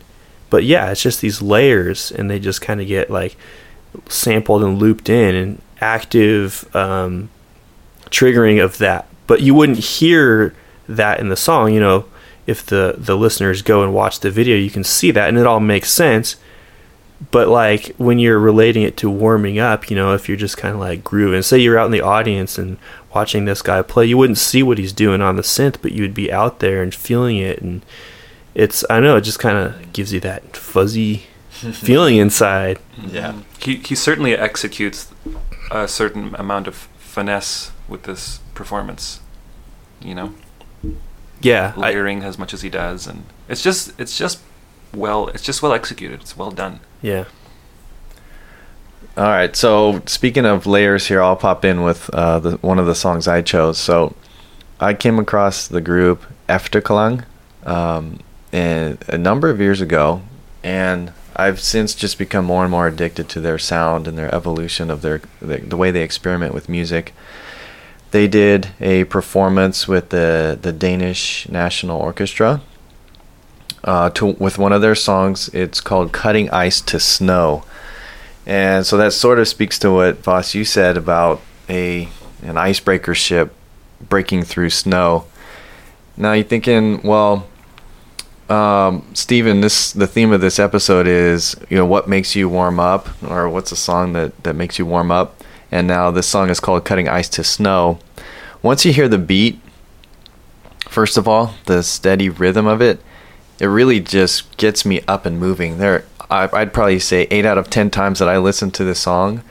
But 0.48 0.64
yeah, 0.64 0.90
it's 0.90 1.02
just 1.02 1.20
these 1.20 1.42
layers, 1.42 2.10
and 2.10 2.30
they 2.30 2.38
just 2.38 2.62
kind 2.62 2.80
of 2.80 2.86
get 2.86 3.10
like 3.10 3.36
sampled 4.08 4.62
and 4.62 4.78
looped 4.78 5.10
in 5.10 5.34
and 5.34 5.62
active 5.80 6.74
um, 6.74 7.28
triggering 8.10 8.62
of 8.62 8.78
that. 8.78 9.06
But 9.26 9.42
you 9.42 9.54
wouldn't 9.54 9.78
hear 9.78 10.54
that 10.88 11.20
in 11.20 11.28
the 11.28 11.36
song, 11.36 11.72
you 11.72 11.80
know 11.80 12.06
if 12.48 12.64
the 12.64 12.94
the 12.96 13.14
listeners 13.14 13.60
go 13.60 13.82
and 13.82 13.92
watch 13.92 14.20
the 14.20 14.30
video, 14.30 14.56
you 14.56 14.70
can 14.70 14.82
see 14.82 15.10
that, 15.10 15.28
and 15.28 15.36
it 15.36 15.46
all 15.46 15.60
makes 15.60 15.90
sense. 15.90 16.36
But 17.30 17.48
like 17.48 17.94
when 17.98 18.18
you're 18.18 18.38
relating 18.38 18.82
it 18.84 18.96
to 18.98 19.10
warming 19.10 19.58
up, 19.58 19.90
you 19.90 19.96
know, 19.96 20.14
if 20.14 20.28
you're 20.28 20.38
just 20.38 20.56
kind 20.56 20.72
of 20.72 20.80
like 20.80 21.04
grooving, 21.04 21.42
say 21.42 21.58
you're 21.58 21.78
out 21.78 21.84
in 21.84 21.92
the 21.92 22.00
audience 22.00 22.56
and 22.56 22.78
watching 23.14 23.44
this 23.44 23.60
guy 23.60 23.82
play, 23.82 24.06
you 24.06 24.16
wouldn't 24.16 24.38
see 24.38 24.62
what 24.62 24.78
he's 24.78 24.94
doing 24.94 25.20
on 25.20 25.36
the 25.36 25.42
synth, 25.42 25.76
but 25.82 25.92
you 25.92 26.00
would 26.00 26.14
be 26.14 26.32
out 26.32 26.60
there 26.60 26.82
and 26.82 26.94
feeling 26.94 27.36
it, 27.36 27.60
and 27.60 27.84
it's 28.54 28.82
I 28.88 28.98
know, 28.98 29.16
it 29.16 29.22
just 29.22 29.38
kind 29.38 29.58
of 29.58 29.92
gives 29.92 30.14
you 30.14 30.20
that 30.20 30.56
fuzzy 30.56 31.24
feeling 31.50 32.16
inside. 32.16 32.78
yeah 32.96 33.34
He 33.60 33.76
he 33.76 33.94
certainly 33.94 34.34
executes 34.34 35.12
a 35.70 35.86
certain 35.86 36.34
amount 36.36 36.66
of 36.66 36.88
finesse 36.96 37.72
with 37.88 38.04
this 38.04 38.40
performance. 38.54 39.20
You 40.00 40.14
know, 40.14 40.34
Yeah, 41.40 41.72
I, 41.76 41.80
layering 41.80 42.22
as 42.22 42.38
much 42.38 42.54
as 42.54 42.62
he 42.62 42.70
does, 42.70 43.06
and 43.06 43.24
it's 43.48 43.62
just 43.62 43.98
it's 43.98 44.16
just 44.16 44.40
well 44.94 45.28
it's 45.28 45.42
just 45.42 45.62
well 45.62 45.72
executed. 45.72 46.20
It's 46.20 46.36
well 46.36 46.50
done. 46.50 46.80
yeah, 47.02 47.24
All 49.16 49.24
right. 49.24 49.54
So 49.56 50.02
speaking 50.06 50.46
of 50.46 50.66
layers 50.66 51.08
here, 51.08 51.20
I'll 51.22 51.36
pop 51.36 51.64
in 51.64 51.82
with 51.82 52.08
uh, 52.10 52.38
the, 52.38 52.56
one 52.58 52.78
of 52.78 52.86
the 52.86 52.94
songs 52.94 53.26
I 53.26 53.42
chose. 53.42 53.78
So 53.78 54.14
I 54.80 54.94
came 54.94 55.18
across 55.18 55.66
the 55.66 55.80
group 55.80 56.22
Efterklang 56.48 57.24
um, 57.64 58.20
and 58.52 59.02
a 59.08 59.18
number 59.18 59.50
of 59.50 59.60
years 59.60 59.80
ago, 59.80 60.22
and 60.62 61.12
I've 61.34 61.60
since 61.60 61.94
just 61.94 62.18
become 62.18 62.44
more 62.44 62.62
and 62.62 62.70
more 62.70 62.86
addicted 62.86 63.28
to 63.30 63.40
their 63.40 63.58
sound 63.58 64.06
and 64.06 64.16
their 64.16 64.32
evolution 64.34 64.90
of 64.90 65.02
their 65.02 65.20
the, 65.40 65.58
the 65.58 65.76
way 65.76 65.90
they 65.90 66.02
experiment 66.02 66.54
with 66.54 66.68
music. 66.68 67.12
They 68.10 68.26
did 68.28 68.68
a 68.80 69.04
performance 69.04 69.86
with 69.86 70.10
the 70.10 70.58
the 70.60 70.72
Danish 70.72 71.48
National 71.48 72.00
Orchestra. 72.00 72.60
Uh, 73.84 74.10
to 74.10 74.26
with 74.26 74.58
one 74.58 74.72
of 74.72 74.82
their 74.82 74.94
songs, 74.94 75.48
it's 75.52 75.80
called 75.80 76.12
"Cutting 76.12 76.50
Ice 76.50 76.80
to 76.82 76.98
Snow." 76.98 77.64
And 78.46 78.86
so 78.86 78.96
that 78.96 79.12
sort 79.12 79.38
of 79.38 79.46
speaks 79.46 79.78
to 79.80 79.92
what 79.92 80.22
Voss 80.24 80.54
you 80.54 80.64
said 80.64 80.96
about 80.96 81.42
a 81.68 82.08
an 82.42 82.56
icebreaker 82.56 83.14
ship 83.14 83.54
breaking 84.00 84.44
through 84.44 84.70
snow. 84.70 85.26
Now 86.16 86.32
you're 86.32 86.44
thinking, 86.44 87.02
well, 87.02 87.46
um, 88.48 89.04
Stephen, 89.12 89.60
this 89.60 89.92
the 89.92 90.06
theme 90.06 90.32
of 90.32 90.40
this 90.40 90.58
episode 90.58 91.06
is 91.06 91.54
you 91.68 91.76
know 91.76 91.86
what 91.86 92.08
makes 92.08 92.34
you 92.34 92.48
warm 92.48 92.80
up, 92.80 93.08
or 93.22 93.48
what's 93.48 93.70
a 93.72 93.76
song 93.76 94.14
that 94.14 94.42
that 94.44 94.54
makes 94.54 94.78
you 94.78 94.86
warm 94.86 95.10
up. 95.10 95.42
And 95.70 95.86
now 95.86 96.10
this 96.10 96.26
song 96.26 96.50
is 96.50 96.60
called 96.60 96.84
"Cutting 96.84 97.08
Ice 97.08 97.28
to 97.30 97.44
Snow." 97.44 97.98
Once 98.62 98.84
you 98.84 98.92
hear 98.92 99.08
the 99.08 99.18
beat, 99.18 99.60
first 100.88 101.16
of 101.16 101.28
all, 101.28 101.54
the 101.66 101.82
steady 101.82 102.28
rhythm 102.28 102.66
of 102.66 102.80
it, 102.80 103.00
it 103.60 103.66
really 103.66 104.00
just 104.00 104.56
gets 104.56 104.84
me 104.84 105.00
up 105.06 105.26
and 105.26 105.38
moving. 105.38 105.78
There, 105.78 106.04
I, 106.30 106.48
I'd 106.52 106.72
probably 106.72 106.98
say 106.98 107.26
eight 107.30 107.44
out 107.44 107.58
of 107.58 107.70
ten 107.70 107.90
times 107.90 108.18
that 108.18 108.28
I 108.28 108.38
listen 108.38 108.70
to 108.72 108.84
this 108.84 109.00
song, 109.00 109.42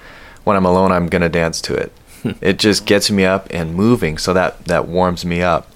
when 0.43 0.58
I'm 0.58 0.65
alone, 0.65 0.91
I'm 0.91 1.08
gonna 1.08 1.30
dance 1.30 1.62
to 1.62 1.75
it. 1.75 1.91
it 2.41 2.60
just 2.60 2.86
gets 2.86 3.12
me 3.12 3.25
up 3.25 3.47
and 3.51 3.75
moving, 3.75 4.17
so 4.17 4.34
that 4.34 4.65
that 4.65 4.88
warms 4.88 5.25
me 5.25 5.41
up. 5.41 5.69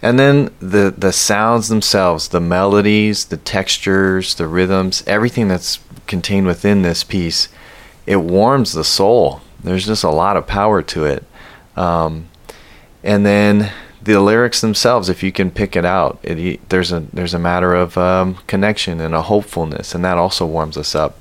And 0.00 0.18
then 0.18 0.50
the 0.60 0.94
the 0.96 1.12
sounds 1.12 1.68
themselves, 1.68 2.28
the 2.28 2.40
melodies, 2.40 3.26
the 3.26 3.36
textures, 3.36 4.34
the 4.34 4.46
rhythms, 4.46 5.02
everything 5.06 5.48
that's 5.48 5.80
contained 6.06 6.46
within 6.46 6.82
this 6.82 7.04
piece, 7.04 7.48
it 8.06 8.16
warms 8.16 8.72
the 8.72 8.84
soul. 8.84 9.40
There's 9.62 9.86
just 9.86 10.04
a 10.04 10.10
lot 10.10 10.36
of 10.36 10.46
power 10.46 10.82
to 10.82 11.04
it. 11.04 11.24
Um, 11.76 12.28
and 13.02 13.24
then 13.24 13.72
the 14.02 14.20
lyrics 14.20 14.60
themselves, 14.60 15.08
if 15.08 15.22
you 15.22 15.32
can 15.32 15.50
pick 15.50 15.76
it 15.76 15.84
out, 15.84 16.18
it, 16.22 16.68
there's 16.68 16.92
a 16.92 17.00
there's 17.12 17.34
a 17.34 17.38
matter 17.38 17.74
of 17.74 17.98
um, 17.98 18.36
connection 18.46 19.00
and 19.00 19.14
a 19.14 19.22
hopefulness, 19.22 19.94
and 19.94 20.04
that 20.04 20.18
also 20.18 20.46
warms 20.46 20.76
us 20.76 20.94
up. 20.94 21.18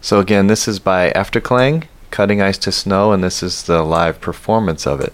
So 0.00 0.20
again, 0.20 0.46
this 0.46 0.68
is 0.68 0.78
by 0.78 1.10
Efterklang, 1.10 1.84
Cutting 2.10 2.40
Ice 2.40 2.58
to 2.58 2.72
Snow, 2.72 3.12
and 3.12 3.22
this 3.24 3.42
is 3.42 3.64
the 3.64 3.82
live 3.82 4.20
performance 4.20 4.86
of 4.86 5.00
it. 5.00 5.12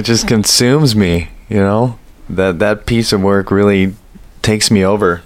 It 0.00 0.06
just 0.06 0.26
consumes 0.26 0.96
me. 0.96 1.28
You 1.48 1.58
know 1.58 1.98
that 2.28 2.58
that 2.58 2.86
piece 2.86 3.12
of 3.12 3.22
work 3.22 3.50
really 3.50 3.94
takes 4.40 4.70
me 4.70 4.84
over. 4.84 5.22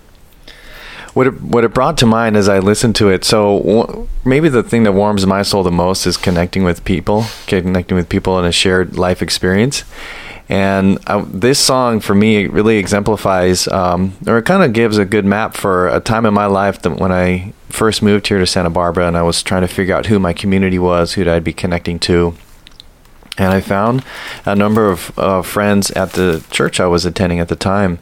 What 1.12 1.28
it, 1.28 1.40
what 1.42 1.62
it 1.62 1.72
brought 1.72 1.96
to 1.98 2.06
mind 2.06 2.36
as 2.36 2.48
I 2.48 2.58
listened 2.58 2.96
to 2.96 3.08
it. 3.08 3.24
So 3.24 3.60
w- 3.60 4.08
maybe 4.24 4.48
the 4.48 4.64
thing 4.64 4.82
that 4.82 4.92
warms 4.92 5.24
my 5.26 5.42
soul 5.42 5.62
the 5.62 5.70
most 5.70 6.06
is 6.06 6.16
connecting 6.16 6.64
with 6.64 6.84
people, 6.84 7.26
connecting 7.46 7.96
with 7.96 8.08
people 8.08 8.36
in 8.40 8.44
a 8.44 8.50
shared 8.50 8.98
life 8.98 9.22
experience. 9.22 9.84
And 10.48 10.98
uh, 11.06 11.24
this 11.28 11.60
song 11.60 12.00
for 12.00 12.16
me 12.16 12.46
really 12.46 12.78
exemplifies, 12.78 13.68
um, 13.68 14.14
or 14.26 14.38
it 14.38 14.42
kind 14.42 14.64
of 14.64 14.72
gives 14.72 14.98
a 14.98 15.04
good 15.04 15.24
map 15.24 15.54
for 15.54 15.86
a 15.86 16.00
time 16.00 16.26
in 16.26 16.34
my 16.34 16.46
life 16.46 16.82
that 16.82 16.98
when 16.98 17.12
I 17.12 17.52
first 17.68 18.02
moved 18.02 18.26
here 18.26 18.38
to 18.38 18.46
Santa 18.46 18.70
Barbara 18.70 19.06
and 19.06 19.16
I 19.16 19.22
was 19.22 19.40
trying 19.40 19.62
to 19.62 19.68
figure 19.68 19.94
out 19.94 20.06
who 20.06 20.18
my 20.18 20.32
community 20.32 20.80
was, 20.80 21.12
who 21.12 21.30
I'd 21.30 21.44
be 21.44 21.52
connecting 21.52 22.00
to. 22.00 22.34
And 23.36 23.52
I 23.52 23.60
found 23.60 24.04
a 24.44 24.54
number 24.54 24.88
of 24.90 25.18
uh, 25.18 25.42
friends 25.42 25.90
at 25.92 26.12
the 26.12 26.44
church 26.50 26.78
I 26.78 26.86
was 26.86 27.04
attending 27.04 27.40
at 27.40 27.48
the 27.48 27.56
time. 27.56 27.98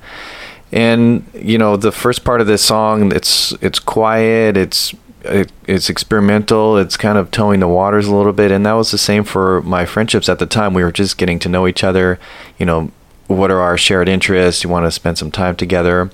And 0.71 1.29
you 1.35 1.59
know, 1.59 1.77
the 1.77 1.93
first 1.93 2.25
part 2.25 2.41
of 2.41 2.47
this 2.47 2.63
song, 2.63 3.13
it's 3.13 3.53
it's 3.61 3.79
quiet, 3.79 4.57
it's 4.57 4.95
it, 5.25 5.53
it's 5.67 5.89
experimental. 5.89 6.77
It's 6.77 6.97
kind 6.97 7.19
of 7.19 7.31
towing 7.31 7.61
the 7.61 7.69
waters 7.69 8.07
a 8.07 8.15
little 8.15 8.33
bit, 8.33 8.51
and 8.51 8.65
that 8.67 8.73
was 8.73 8.91
the 8.91 8.99
same 8.99 9.25
for 9.25 9.63
my 9.63 9.85
friendships 9.85 10.29
at 10.29 10.39
the 10.39 10.47
time. 10.47 10.75
We 10.75 10.83
were 10.83 10.93
just 10.93 11.19
getting 11.19 11.39
to 11.41 11.49
know 11.49 11.67
each 11.67 11.85
other. 11.85 12.19
You 12.59 12.67
know, 12.67 12.91
what 13.27 13.51
are 13.51 13.61
our 13.61 13.79
shared 13.79 14.09
interests? 14.09 14.65
You 14.65 14.71
want 14.71 14.87
to 14.87 14.91
spend 14.91 15.19
some 15.19 15.31
time 15.31 15.57
together, 15.57 16.11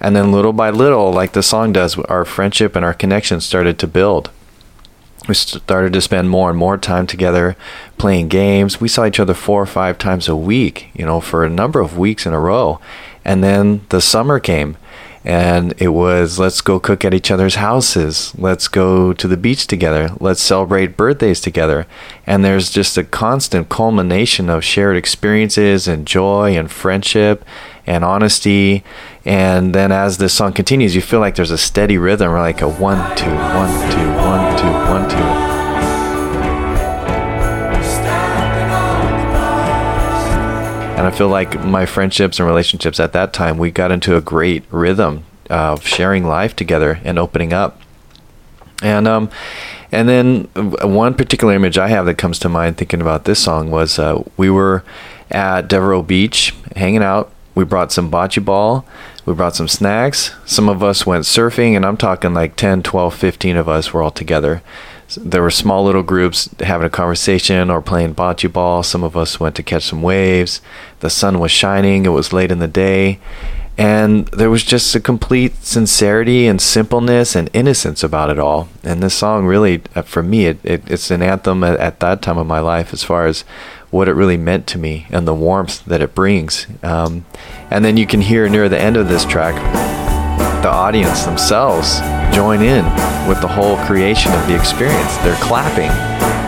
and 0.00 0.14
then 0.14 0.32
little 0.32 0.52
by 0.52 0.70
little, 0.70 1.12
like 1.12 1.32
the 1.32 1.42
song 1.42 1.72
does, 1.72 1.98
our 1.98 2.24
friendship 2.24 2.76
and 2.76 2.84
our 2.84 2.94
connection 2.94 3.40
started 3.40 3.78
to 3.78 3.86
build. 3.86 4.30
We 5.28 5.34
started 5.34 5.92
to 5.92 6.00
spend 6.00 6.30
more 6.30 6.50
and 6.50 6.58
more 6.58 6.76
time 6.76 7.06
together 7.06 7.56
playing 7.96 8.28
games. 8.28 8.80
We 8.80 8.88
saw 8.88 9.06
each 9.06 9.20
other 9.20 9.34
four 9.34 9.62
or 9.62 9.66
five 9.66 9.98
times 9.98 10.28
a 10.28 10.36
week, 10.36 10.88
you 10.94 11.04
know, 11.04 11.20
for 11.20 11.44
a 11.44 11.50
number 11.50 11.80
of 11.80 11.96
weeks 11.96 12.26
in 12.26 12.32
a 12.32 12.40
row. 12.40 12.80
And 13.24 13.42
then 13.42 13.82
the 13.90 14.00
summer 14.00 14.40
came 14.40 14.76
and 15.24 15.72
it 15.78 15.88
was 15.88 16.38
let's 16.38 16.60
go 16.60 16.80
cook 16.80 17.04
at 17.04 17.14
each 17.14 17.30
other's 17.30 17.54
houses 17.54 18.32
let's 18.36 18.66
go 18.66 19.12
to 19.12 19.28
the 19.28 19.36
beach 19.36 19.66
together 19.68 20.10
let's 20.18 20.42
celebrate 20.42 20.96
birthdays 20.96 21.40
together 21.40 21.86
and 22.26 22.44
there's 22.44 22.70
just 22.70 22.98
a 22.98 23.04
constant 23.04 23.68
culmination 23.68 24.50
of 24.50 24.64
shared 24.64 24.96
experiences 24.96 25.86
and 25.86 26.06
joy 26.06 26.56
and 26.56 26.72
friendship 26.72 27.44
and 27.86 28.04
honesty 28.04 28.82
and 29.24 29.74
then 29.74 29.92
as 29.92 30.18
this 30.18 30.34
song 30.34 30.52
continues 30.52 30.94
you 30.94 31.02
feel 31.02 31.20
like 31.20 31.34
there's 31.34 31.50
a 31.50 31.58
steady 31.58 31.98
rhythm 31.98 32.32
like 32.32 32.60
a 32.60 32.68
one 32.68 33.16
two 33.16 33.30
one 33.30 33.90
two 33.90 34.08
one 34.16 34.58
two 34.58 34.72
one 34.90 35.08
two 35.08 35.52
And 41.02 41.12
I 41.12 41.18
feel 41.18 41.26
like 41.26 41.58
my 41.64 41.84
friendships 41.84 42.38
and 42.38 42.46
relationships 42.46 43.00
at 43.00 43.12
that 43.12 43.32
time, 43.32 43.58
we 43.58 43.72
got 43.72 43.90
into 43.90 44.16
a 44.16 44.20
great 44.20 44.62
rhythm 44.70 45.24
of 45.50 45.84
sharing 45.84 46.24
life 46.24 46.54
together 46.54 47.00
and 47.02 47.18
opening 47.18 47.52
up. 47.52 47.80
And 48.84 49.08
um, 49.08 49.28
and 49.90 50.08
then 50.08 50.44
one 50.54 51.14
particular 51.14 51.54
image 51.54 51.76
I 51.76 51.88
have 51.88 52.06
that 52.06 52.18
comes 52.18 52.38
to 52.38 52.48
mind 52.48 52.76
thinking 52.76 53.00
about 53.00 53.24
this 53.24 53.42
song 53.42 53.72
was 53.72 53.98
uh, 53.98 54.22
we 54.36 54.48
were 54.48 54.84
at 55.28 55.66
Devereux 55.66 56.04
Beach 56.04 56.54
hanging 56.76 57.02
out. 57.02 57.32
We 57.56 57.64
brought 57.64 57.90
some 57.90 58.08
bocce 58.08 58.44
ball. 58.44 58.86
We 59.24 59.34
brought 59.34 59.54
some 59.56 59.68
snacks. 59.68 60.32
Some 60.44 60.68
of 60.68 60.82
us 60.82 61.06
went 61.06 61.24
surfing, 61.24 61.76
and 61.76 61.86
I'm 61.86 61.96
talking 61.96 62.34
like 62.34 62.56
10, 62.56 62.82
12, 62.82 63.14
15 63.14 63.56
of 63.56 63.68
us 63.68 63.92
were 63.92 64.02
all 64.02 64.10
together 64.10 64.62
there 65.16 65.42
were 65.42 65.50
small 65.50 65.84
little 65.84 66.02
groups 66.02 66.48
having 66.60 66.86
a 66.86 66.90
conversation 66.90 67.70
or 67.70 67.82
playing 67.82 68.14
bocce 68.14 68.52
ball. 68.52 68.82
Some 68.82 69.04
of 69.04 69.16
us 69.16 69.40
went 69.40 69.54
to 69.56 69.62
catch 69.62 69.84
some 69.84 70.02
waves. 70.02 70.60
The 71.00 71.10
sun 71.10 71.38
was 71.38 71.50
shining. 71.50 72.06
It 72.06 72.10
was 72.10 72.32
late 72.32 72.50
in 72.50 72.58
the 72.58 72.68
day. 72.68 73.18
And 73.78 74.26
there 74.28 74.50
was 74.50 74.64
just 74.64 74.94
a 74.94 75.00
complete 75.00 75.64
sincerity 75.64 76.46
and 76.46 76.60
simpleness 76.60 77.34
and 77.34 77.48
innocence 77.54 78.02
about 78.02 78.30
it 78.30 78.38
all. 78.38 78.68
And 78.84 79.02
this 79.02 79.14
song 79.14 79.46
really, 79.46 79.82
uh, 79.94 80.02
for 80.02 80.22
me, 80.22 80.46
it, 80.46 80.58
it 80.62 80.90
it's 80.90 81.10
an 81.10 81.22
anthem 81.22 81.64
at, 81.64 81.78
at, 81.80 82.00
that 82.00 82.20
time 82.20 82.36
of 82.36 82.46
my 82.46 82.60
life 82.60 82.92
as 82.92 83.02
far 83.02 83.26
as 83.26 83.44
what 83.92 84.08
it 84.08 84.14
really 84.14 84.36
meant 84.36 84.66
to 84.66 84.78
me 84.78 85.06
and 85.10 85.28
the 85.28 85.34
warmth 85.34 85.84
that 85.84 86.00
it 86.00 86.16
brings. 86.16 86.66
Um, 86.82 87.24
and 87.70 87.84
then 87.84 87.96
you 87.96 88.08
can 88.08 88.20
hear 88.20 88.48
near 88.48 88.68
the 88.68 88.80
end 88.80 88.96
of 88.96 89.08
this 89.08 89.24
track 89.24 89.54
the 90.62 90.68
audience 90.68 91.24
themselves 91.24 91.98
join 92.32 92.62
in 92.62 92.84
with 93.26 93.40
the 93.40 93.48
whole 93.48 93.76
creation 93.78 94.32
of 94.32 94.46
the 94.46 94.54
experience. 94.54 95.16
They're 95.18 95.34
clapping 95.42 95.90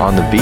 on 0.01 0.15
the 0.15 0.23
beat. 0.31 0.39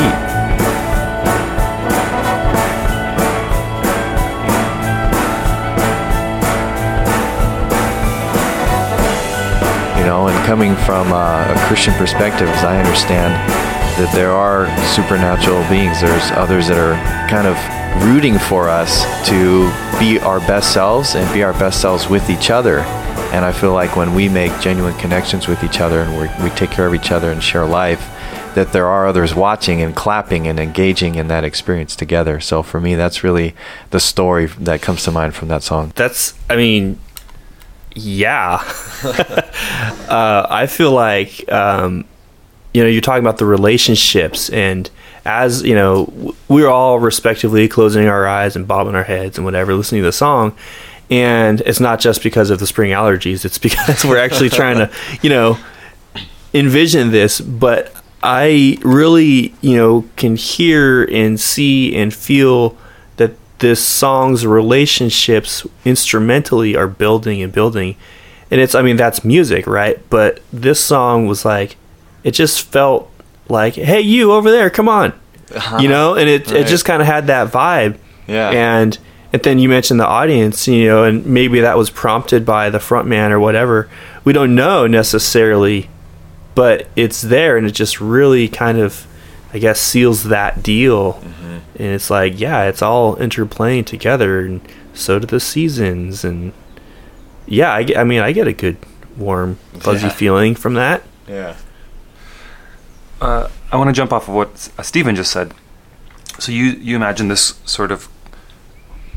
You 9.99 10.05
know, 10.05 10.29
and 10.29 10.47
coming 10.47 10.77
from 10.85 11.11
a, 11.13 11.55
a 11.57 11.67
Christian 11.67 11.95
perspective, 11.95 12.49
as 12.49 12.63
I 12.63 12.79
understand 12.79 13.72
that 14.03 14.15
there 14.15 14.33
are 14.33 14.67
supernatural 14.95 15.67
beings, 15.71 16.01
there's 16.01 16.31
others 16.33 16.67
that 16.69 16.79
are 16.79 16.97
kind 17.31 17.47
of 17.47 17.57
rooting 18.05 18.39
for 18.39 18.69
us 18.69 19.05
to 19.29 19.71
be 19.99 20.19
our 20.19 20.41
best 20.41 20.73
selves 20.73 21.15
and 21.15 21.33
be 21.33 21.43
our 21.43 21.53
best 21.53 21.81
selves 21.81 22.09
with 22.09 22.29
each 22.29 22.51
other 22.51 22.81
and 23.33 23.47
I 23.47 23.53
feel 23.53 23.73
like 23.73 23.97
when 23.97 24.15
we 24.15 24.29
make 24.29 24.53
genuine 24.61 24.95
connections 24.99 25.49
with 25.49 25.65
each 25.65 25.81
other 25.81 26.03
and 26.03 26.45
we 26.45 26.51
take 26.51 26.71
care 26.71 26.87
of 26.87 26.95
each 26.95 27.11
other 27.11 27.33
and 27.33 27.43
share 27.43 27.65
life, 27.65 28.11
that 28.55 28.73
there 28.73 28.87
are 28.87 29.07
others 29.07 29.35
watching 29.35 29.81
and 29.81 29.97
clapping 29.97 30.47
and 30.47 30.61
engaging 30.61 31.15
in 31.15 31.29
that 31.29 31.43
experience 31.43 31.97
together. 31.97 32.41
So 32.41 32.63
for 32.63 32.79
me, 32.79 32.95
that's 32.95 33.25
really 33.25 33.55
the 33.89 34.01
story 34.01 34.47
that 34.47 34.83
comes 34.83 35.05
to 35.05 35.11
mind 35.11 35.35
from 35.35 35.49
that 35.49 35.63
song. 35.63 35.93
That's, 35.97 36.35
I 36.51 36.57
mean, 36.57 36.99
yeah. 37.95 38.63
uh, 39.03 40.47
I 40.51 40.67
feel 40.67 40.93
like, 40.93 41.51
um, 41.51 42.05
you 42.73 42.83
know, 42.83 42.89
you're 42.89 43.01
talking 43.01 43.23
about 43.23 43.39
the 43.39 43.47
relationships 43.47 44.49
and 44.51 44.91
as 45.25 45.63
you 45.63 45.75
know, 45.75 46.35
we're 46.49 46.69
all 46.69 46.99
respectively 46.99 47.69
closing 47.69 48.09
our 48.09 48.27
eyes 48.27 48.57
and 48.57 48.67
bobbing 48.67 48.95
our 48.95 49.05
heads 49.05 49.39
and 49.39 49.45
whatever, 49.45 49.75
listening 49.75 50.03
to 50.03 50.07
the 50.07 50.13
song, 50.13 50.57
and 51.11 51.61
it's 51.63 51.81
not 51.81 52.01
just 52.01 52.23
because 52.23 52.51
of 52.51 52.59
the 52.59 52.67
spring 52.67 52.91
allergies 52.91 53.45
it's 53.45 53.59
because 53.67 54.05
we're 54.05 54.19
actually 54.19 54.49
trying 54.49 54.79
to 54.79 54.91
you 55.23 55.31
know 55.31 55.59
envision 56.55 57.11
this. 57.11 57.41
But 57.41 57.95
i 58.25 58.79
really 58.83 59.53
you 59.63 59.77
know 59.77 60.09
can 60.15 60.37
hear 60.37 61.03
and 61.05 61.41
see 61.41 61.93
and 61.97 62.15
feel 62.15 62.79
that 63.17 63.33
this 63.59 63.85
song's 63.85 64.47
relationships 64.47 65.67
instrumentally 65.85 66.77
are 66.77 66.87
building 66.87 67.43
and 67.43 67.53
building. 67.53 67.97
And 68.51 68.61
it's 68.61 68.75
i 68.75 68.83
mean 68.83 68.97
that's 68.97 69.25
music 69.25 69.67
right? 69.67 69.99
But 70.11 70.41
this 70.53 70.81
song 70.81 71.27
was 71.27 71.45
like 71.45 71.77
it 72.25 72.33
just 72.33 72.63
felt 72.63 73.11
like 73.49 73.75
hey 73.75 74.01
you 74.01 74.33
over 74.33 74.51
there 74.51 74.71
come 74.71 74.89
on 74.89 75.13
uh-huh. 75.55 75.79
you 75.79 75.89
know 75.89 76.15
and 76.15 76.29
it, 76.29 76.47
right. 76.47 76.61
it 76.61 76.67
just 76.67 76.85
kind 76.85 77.03
of 77.03 77.07
had 77.07 77.27
that 77.27 77.51
vibe 77.51 77.99
yeah 78.27 78.51
and 78.51 78.99
and 79.33 79.43
then 79.43 79.59
you 79.59 79.69
mentioned 79.69 79.99
the 79.99 80.07
audience, 80.07 80.69
you 80.69 80.87
know, 80.87 81.05
and 81.05 81.25
maybe 81.25 81.61
that 81.61 81.79
was 81.79 81.89
prompted 81.89 82.45
by 82.45 82.69
the 82.69 82.79
front 82.79 83.09
man 83.09 83.33
or 83.33 83.41
whatever. 83.41 83.89
We 84.25 84.35
don't 84.35 84.55
know 84.55 84.87
necessarily, 84.87 85.89
but 86.55 86.87
it's 86.97 87.23
there 87.23 87.57
and 87.57 87.67
it 87.67 87.73
just 87.73 88.01
really 88.01 88.47
kind 88.47 88.79
of, 88.79 89.07
I 89.55 89.59
guess, 89.59 89.81
seals 89.81 90.25
that 90.25 90.63
deal. 90.63 91.15
Mm-hmm. 91.15 91.59
And 91.77 91.95
it's 91.95 92.11
like, 92.11 92.39
yeah, 92.39 92.65
it's 92.65 92.83
all 92.83 93.17
interplaying 93.17 93.87
together, 93.87 94.41
and 94.41 94.61
so 94.93 95.19
do 95.19 95.27
the 95.27 95.41
seasons. 95.41 96.25
And 96.25 96.53
yeah, 97.47 97.73
I, 97.73 97.87
I 97.97 98.05
mean, 98.05 98.21
I 98.21 98.33
get 98.33 98.47
a 98.47 98.53
good, 98.53 98.77
warm, 99.17 99.57
fuzzy 99.79 100.09
yeah. 100.09 100.13
feeling 100.13 100.55
from 100.55 100.75
that. 100.75 101.03
Yeah. 101.27 101.57
Uh, 103.23 103.49
I 103.71 103.77
want 103.77 103.87
to 103.87 103.93
jump 103.93 104.13
off 104.13 104.27
of 104.27 104.35
what 104.35 104.69
uh, 104.77 104.83
Stephen 104.83 105.15
just 105.15 105.31
said. 105.31 105.55
So 106.41 106.51
you 106.51 106.65
you 106.65 106.97
imagine 106.97 107.29
this 107.29 107.55
sort 107.65 107.93
of 107.93 108.09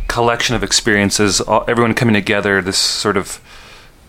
collection 0.07 0.55
of 0.55 0.63
experiences, 0.63 1.41
all, 1.41 1.65
everyone 1.67 1.95
coming 1.95 2.13
together, 2.13 2.61
this 2.61 2.77
sort 2.77 3.17
of 3.17 3.41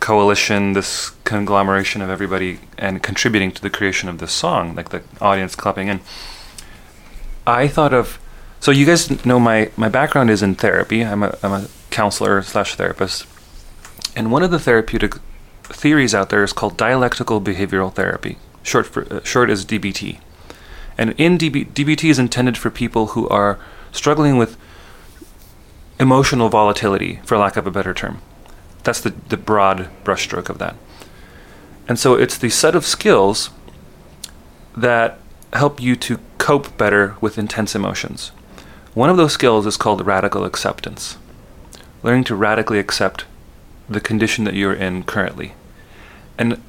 coalition, 0.01 0.74
this 0.74 1.12
conglomeration 1.24 2.03
of 2.03 2.11
everybody, 2.11 2.59
and 2.76 3.03
contributing 3.03 3.51
to 3.53 3.62
the 3.62 3.70
creation 3.70 4.11
of 4.11 4.18
this 4.18 4.32
song, 4.32 4.74
like 4.74 4.90
the 4.90 5.03
audience 5.18 5.55
clapping 5.55 5.88
in. 5.88 6.01
I 7.47 7.66
thought 7.66 7.94
of, 7.94 8.18
so 8.61 8.72
you 8.72 8.84
guys 8.84 9.24
know 9.24 9.40
my 9.40 9.70
my 9.78 9.88
background 9.88 10.28
is 10.28 10.42
in 10.42 10.57
therapy. 10.57 11.07
I'm 11.07 11.22
a 11.22 11.38
I'm 11.42 11.53
a 11.53 11.68
counselor 11.88 12.42
slash 12.42 12.74
therapist, 12.74 13.26
and 14.14 14.30
one 14.30 14.42
of 14.42 14.51
the 14.51 14.59
therapeutic 14.59 15.14
theories 15.64 16.14
out 16.14 16.28
there 16.28 16.44
is 16.44 16.53
called 16.53 16.76
dialectical 16.76 17.40
behavioral 17.40 17.94
therapy. 17.94 18.36
Short 18.66 18.86
for 18.86 19.06
uh, 19.12 19.22
short 19.22 19.48
DBT, 19.48 20.18
and 20.98 21.14
in 21.18 21.38
DB, 21.38 21.72
DBT 21.72 22.10
is 22.10 22.18
intended 22.18 22.58
for 22.58 22.68
people 22.68 23.08
who 23.08 23.28
are 23.28 23.60
struggling 23.92 24.38
with 24.38 24.56
emotional 26.00 26.48
volatility, 26.48 27.20
for 27.24 27.38
lack 27.38 27.56
of 27.56 27.66
a 27.68 27.70
better 27.70 27.94
term. 27.94 28.20
That's 28.82 29.00
the, 29.00 29.10
the 29.28 29.36
broad 29.36 29.88
brushstroke 30.02 30.48
of 30.48 30.58
that. 30.58 30.74
And 31.88 31.96
so 31.96 32.14
it's 32.14 32.36
the 32.36 32.50
set 32.50 32.74
of 32.74 32.84
skills 32.84 33.50
that 34.76 35.20
help 35.52 35.80
you 35.80 35.94
to 35.96 36.18
cope 36.38 36.76
better 36.76 37.16
with 37.20 37.38
intense 37.38 37.76
emotions. 37.76 38.32
One 38.94 39.10
of 39.10 39.16
those 39.16 39.32
skills 39.32 39.64
is 39.64 39.76
called 39.76 40.04
radical 40.04 40.44
acceptance. 40.44 41.18
Learning 42.02 42.24
to 42.24 42.34
radically 42.34 42.80
accept 42.80 43.26
the 43.88 44.00
condition 44.00 44.44
that 44.44 44.54
you're 44.54 44.74
in 44.74 45.04
currently. 45.04 45.54
And 46.36 46.60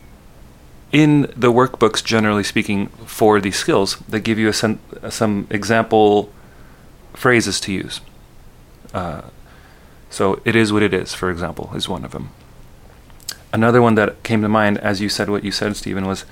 in 0.91 1.21
the 1.35 1.51
workbooks, 1.51 2.03
generally 2.03 2.43
speaking, 2.43 2.87
for 3.05 3.41
these 3.41 3.57
skills, 3.57 3.97
they 4.07 4.19
give 4.19 4.39
you 4.39 4.51
sen- 4.53 4.79
some 5.09 5.47
example 5.49 6.31
phrases 7.13 7.59
to 7.61 7.71
use. 7.71 8.01
Uh, 8.93 9.23
so, 10.09 10.41
it 10.45 10.55
is 10.55 10.71
what 10.71 10.83
it 10.83 10.93
is, 10.93 11.13
for 11.13 11.29
example, 11.29 11.71
is 11.75 11.89
one 11.89 12.05
of 12.05 12.11
them. 12.11 12.29
Another 13.51 13.81
one 13.81 13.95
that 13.95 14.23
came 14.23 14.41
to 14.41 14.49
mind 14.49 14.77
as 14.77 15.01
you 15.01 15.09
said 15.09 15.29
what 15.29 15.43
you 15.43 15.51
said, 15.51 15.75
Stephen, 15.75 16.05
was 16.05 16.25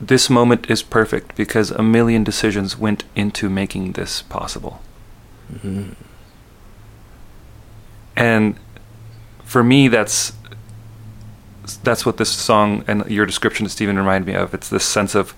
this 0.00 0.28
moment 0.28 0.68
is 0.70 0.82
perfect 0.82 1.36
because 1.36 1.70
a 1.70 1.82
million 1.82 2.22
decisions 2.22 2.78
went 2.78 3.04
into 3.14 3.48
making 3.48 3.92
this 3.92 4.22
possible. 4.22 4.82
Mm-hmm. 5.52 5.92
And 8.14 8.56
for 9.44 9.62
me, 9.62 9.88
that's 9.88 10.32
that's 11.74 12.06
what 12.06 12.16
this 12.16 12.30
song 12.30 12.84
and 12.86 13.04
your 13.10 13.26
description, 13.26 13.64
to 13.64 13.70
Stephen, 13.70 13.96
reminded 13.96 14.26
me 14.26 14.34
of. 14.34 14.54
It's 14.54 14.68
this 14.68 14.84
sense 14.84 15.14
of 15.14 15.34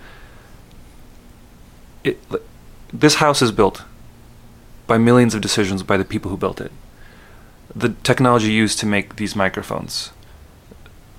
it. 2.05 2.19
This 2.93 3.17
house 3.17 3.43
is 3.43 3.53
built 3.53 3.83
by 4.87 4.99
millions 4.99 5.35
of 5.35 5.41
decisions 5.41 5.83
by 5.83 5.97
the 5.97 6.05
people 6.05 6.31
who 6.31 6.37
built 6.37 6.61
it. 6.61 6.73
The 7.75 7.91
technology 8.03 8.51
used 8.51 8.79
to 8.79 8.87
make 8.87 9.17
these 9.17 9.37
microphones, 9.37 10.11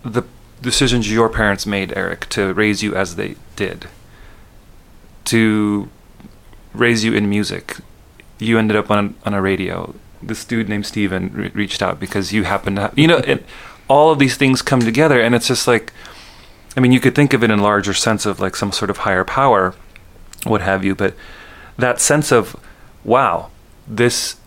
the 0.04 0.24
decisions 0.62 1.12
your 1.12 1.30
parents 1.30 1.66
made, 1.66 1.96
Eric, 1.96 2.28
to 2.30 2.54
raise 2.54 2.82
you 2.82 2.96
as 2.96 3.16
they 3.16 3.36
did, 3.56 3.88
to 5.26 5.90
raise 6.74 7.04
you 7.04 7.14
in 7.14 7.30
music. 7.30 7.78
You 8.40 8.58
ended 8.58 8.76
up 8.78 8.90
on 8.90 9.16
on 9.26 9.34
a 9.34 9.42
radio. 9.42 9.94
This 10.22 10.44
dude 10.44 10.68
named 10.68 10.86
Steven 10.86 11.32
re- 11.34 11.52
reached 11.54 11.82
out 11.82 12.00
because 12.00 12.34
you 12.34 12.44
happened 12.44 12.76
to, 12.78 12.82
have, 12.84 13.00
you 13.00 13.08
know, 13.08 13.18
it, 13.18 13.46
all 13.90 14.12
of 14.12 14.20
these 14.20 14.38
things 14.38 14.62
come 14.62 14.80
together, 14.80 15.20
and 15.20 15.36
it's 15.36 15.48
just 15.48 15.68
like, 15.68 15.92
I 16.78 16.80
mean, 16.80 16.92
you 16.92 17.00
could 17.02 17.16
think 17.16 17.34
of 17.34 17.44
it 17.44 17.52
in 17.52 17.60
larger 17.60 17.94
sense 17.94 18.26
of 18.26 18.40
like 18.40 18.56
some 18.56 18.72
sort 18.72 18.90
of 18.90 18.98
higher 18.98 19.26
power, 19.26 19.76
what 20.46 20.62
have 20.62 20.86
you, 20.86 20.96
but 20.96 21.14
that 21.78 22.00
sense 22.00 22.32
of, 22.32 22.56
wow, 23.04 23.50
this 23.88 24.38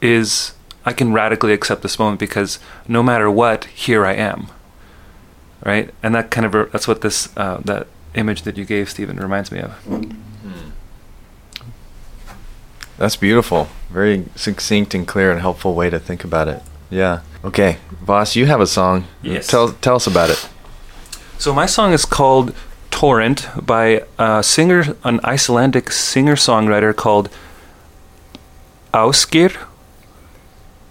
is 0.00 0.54
I 0.84 0.92
can 0.92 1.12
radically 1.12 1.52
accept 1.52 1.82
this 1.82 1.98
moment 1.98 2.18
because 2.18 2.58
no 2.88 3.02
matter 3.02 3.30
what, 3.30 3.64
here 3.66 4.06
I 4.06 4.14
am 4.14 4.48
right? 5.64 5.92
And 6.02 6.14
that 6.14 6.30
kind 6.30 6.46
of 6.46 6.72
that's 6.72 6.88
what 6.88 7.00
this 7.02 7.36
uh, 7.36 7.60
that 7.64 7.86
image 8.14 8.42
that 8.42 8.56
you 8.56 8.64
gave, 8.64 8.88
Stephen, 8.88 9.18
reminds 9.18 9.52
me 9.52 9.60
of. 9.60 10.14
That's 12.96 13.16
beautiful. 13.16 13.68
Very 13.90 14.24
succinct 14.34 14.92
and 14.92 15.06
clear 15.06 15.30
and 15.30 15.40
helpful 15.40 15.74
way 15.74 15.88
to 15.88 16.00
think 16.00 16.24
about 16.24 16.48
it. 16.48 16.62
Yeah. 16.90 17.20
Okay, 17.44 17.78
Voss, 18.02 18.34
you 18.34 18.46
have 18.46 18.60
a 18.60 18.66
song. 18.66 19.04
Yes. 19.22 19.46
Tell 19.46 19.68
tell 19.68 19.96
us 19.96 20.06
about 20.06 20.30
it. 20.30 20.48
So 21.38 21.54
my 21.54 21.66
song 21.66 21.92
is 21.92 22.04
called 22.04 22.52
Torrent 22.90 23.48
by 23.64 24.02
a 24.18 24.42
singer, 24.42 24.96
an 25.04 25.20
Icelandic 25.22 25.92
singer-songwriter 25.92 26.96
called 26.96 27.28
Ásgeir. 28.92 29.56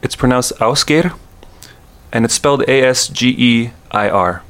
It's 0.01 0.15
pronounced 0.15 0.53
Ásgeir, 0.59 1.17
and 2.13 2.23
it's 2.23 2.35
spelled 2.35 2.63
A-S-G-E-I-R. 2.67 4.43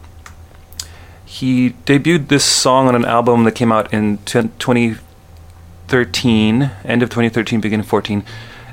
He 1.25 1.71
debuted 1.85 2.27
this 2.27 2.45
song 2.45 2.87
on 2.87 2.95
an 2.95 3.05
album 3.05 3.43
that 3.45 3.53
came 3.53 3.71
out 3.71 3.91
in 3.91 4.19
2013, 4.25 6.71
end 6.85 7.03
of 7.03 7.09
2013, 7.09 7.59
beginning 7.59 7.85
of 7.85 7.87
14, 7.87 8.23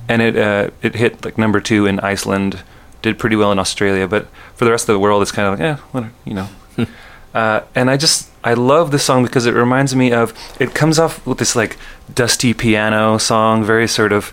and 0.09 0.21
it 0.21 0.37
uh, 0.37 0.69
it 0.83 0.97
hit 0.97 1.25
like 1.25 1.39
number 1.39 1.61
two 1.61 1.87
in 1.87 1.99
Iceland, 2.01 2.63
did 3.05 3.19
pretty 3.19 3.37
well 3.37 3.53
in 3.53 3.59
Australia, 3.59 4.09
but 4.09 4.29
for 4.55 4.65
the 4.65 4.71
rest 4.71 4.89
of 4.89 4.95
the 4.95 4.99
world, 4.99 5.21
it's 5.21 5.31
kind 5.31 5.47
of 5.47 5.61
like, 5.61 5.69
eh, 5.69 5.83
whatever, 5.93 6.13
you 6.25 6.33
know. 6.33 6.49
uh, 7.35 7.61
and 7.75 7.91
I 7.91 7.99
just 7.99 8.31
I 8.43 8.55
love 8.55 8.93
this 8.93 9.05
song 9.05 9.25
because 9.25 9.45
it 9.45 9.53
reminds 9.53 9.95
me 9.95 10.11
of 10.11 10.33
it 10.59 10.75
comes 10.75 10.99
off 10.99 11.25
with 11.27 11.37
this 11.37 11.55
like 11.55 11.77
dusty 12.13 12.55
piano 12.55 13.19
song, 13.19 13.63
very 13.63 13.87
sort 13.87 14.11
of 14.11 14.33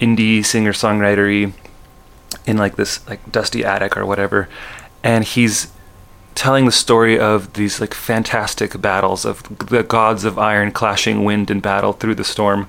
indie 0.00 0.44
singer 0.44 0.72
songwritery 0.72 1.54
in 2.46 2.58
like 2.58 2.76
this 2.76 3.06
like 3.08 3.32
dusty 3.32 3.64
attic 3.64 3.96
or 3.96 4.04
whatever, 4.04 4.50
and 5.02 5.24
he's 5.24 5.72
telling 6.34 6.66
the 6.66 6.72
story 6.72 7.18
of 7.18 7.54
these 7.54 7.80
like 7.80 7.94
fantastic 7.94 8.80
battles 8.82 9.24
of 9.24 9.42
the 9.68 9.82
gods 9.82 10.24
of 10.24 10.38
iron 10.38 10.70
clashing 10.72 11.24
wind 11.24 11.50
and 11.50 11.62
battle 11.62 11.94
through 11.94 12.14
the 12.14 12.24
storm. 12.24 12.68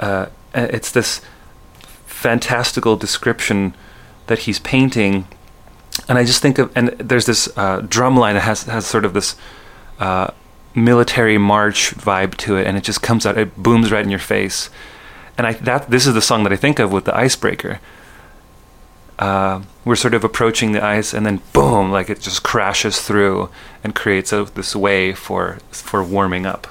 Uh, 0.00 0.26
it's 0.54 0.90
this 0.90 1.20
fantastical 2.04 2.96
description 2.96 3.74
that 4.26 4.40
he's 4.40 4.58
painting, 4.60 5.26
and 6.08 6.18
I 6.18 6.24
just 6.24 6.42
think 6.42 6.58
of 6.58 6.70
and 6.76 6.88
there's 6.90 7.26
this 7.26 7.48
uh, 7.56 7.80
drum 7.80 8.16
line 8.16 8.34
that 8.34 8.42
has 8.42 8.64
has 8.64 8.86
sort 8.86 9.04
of 9.04 9.14
this 9.14 9.36
uh, 9.98 10.30
military 10.74 11.38
march 11.38 11.94
vibe 11.94 12.36
to 12.38 12.56
it, 12.56 12.66
and 12.66 12.76
it 12.76 12.84
just 12.84 13.02
comes 13.02 13.26
out, 13.26 13.38
it 13.38 13.56
booms 13.56 13.92
right 13.92 14.04
in 14.04 14.10
your 14.10 14.18
face, 14.18 14.70
and 15.36 15.46
I 15.46 15.52
that 15.54 15.90
this 15.90 16.06
is 16.06 16.14
the 16.14 16.22
song 16.22 16.44
that 16.44 16.52
I 16.52 16.56
think 16.56 16.78
of 16.78 16.92
with 16.92 17.04
the 17.04 17.16
icebreaker 17.16 17.80
uh, 19.22 19.62
we're 19.84 19.96
sort 19.96 20.14
of 20.14 20.24
approaching 20.24 20.72
the 20.72 20.84
ice, 20.84 21.14
and 21.14 21.24
then 21.24 21.40
boom, 21.52 21.92
like 21.92 22.10
it 22.10 22.20
just 22.20 22.42
crashes 22.42 23.00
through 23.00 23.50
and 23.84 23.94
creates 23.94 24.32
a, 24.32 24.44
this 24.44 24.74
way 24.74 25.12
for 25.12 25.58
for 25.70 26.02
warming 26.02 26.44
up. 26.44 26.66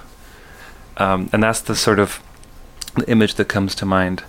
Um, 0.97 1.29
and 1.31 1.41
that's 1.41 1.61
the 1.61 1.75
sort 1.75 1.97
of 1.97 2.21
the 2.95 3.09
image 3.09 3.35
that 3.35 3.45
comes 3.45 3.73
to 3.75 3.85
mind. 3.85 4.23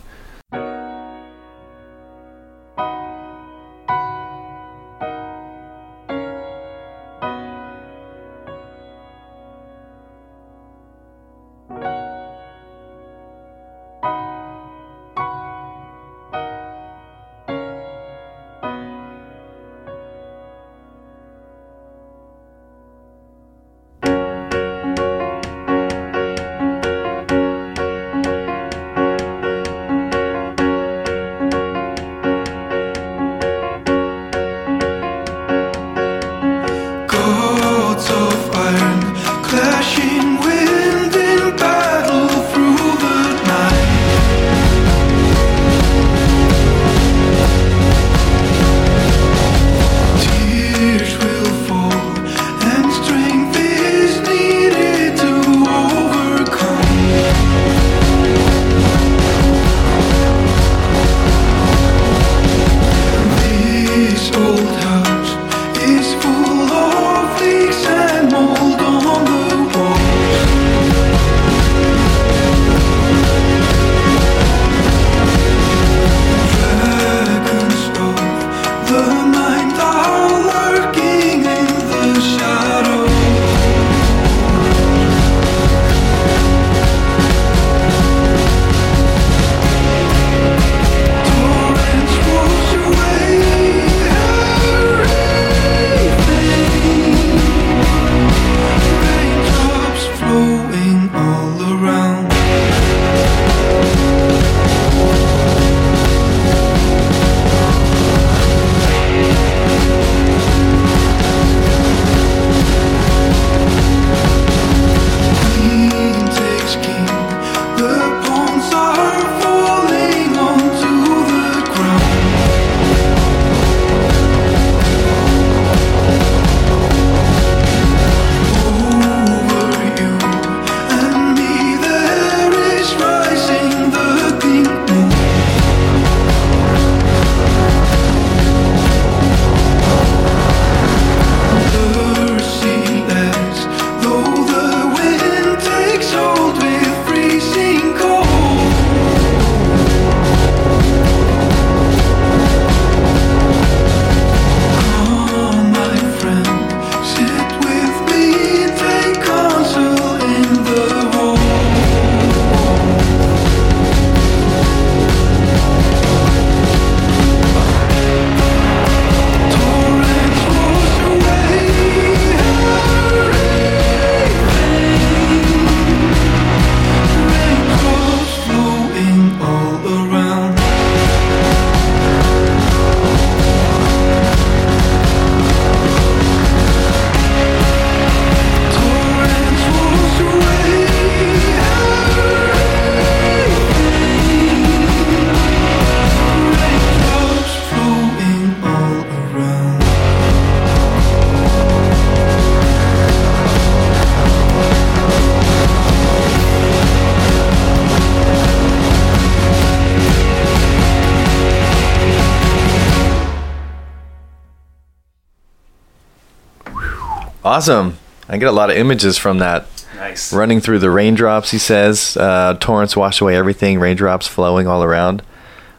Awesome. 217.53 217.99
I 218.31 218.39
get 218.39 218.49
a 218.49 218.53
lot 218.53 218.71
of 218.71 218.79
images 218.79 219.19
from 219.19 219.37
that. 219.41 219.67
Nice. 219.95 220.33
Running 220.33 220.59
through 220.59 220.79
the 220.79 220.89
raindrops, 220.89 221.51
he 221.51 221.59
says. 221.59 222.17
Uh, 222.17 222.57
torrents 222.59 222.97
wash 222.97 223.21
away 223.21 223.37
everything, 223.37 223.79
raindrops 223.79 224.27
flowing 224.27 224.67
all 224.67 224.83
around. 224.83 225.23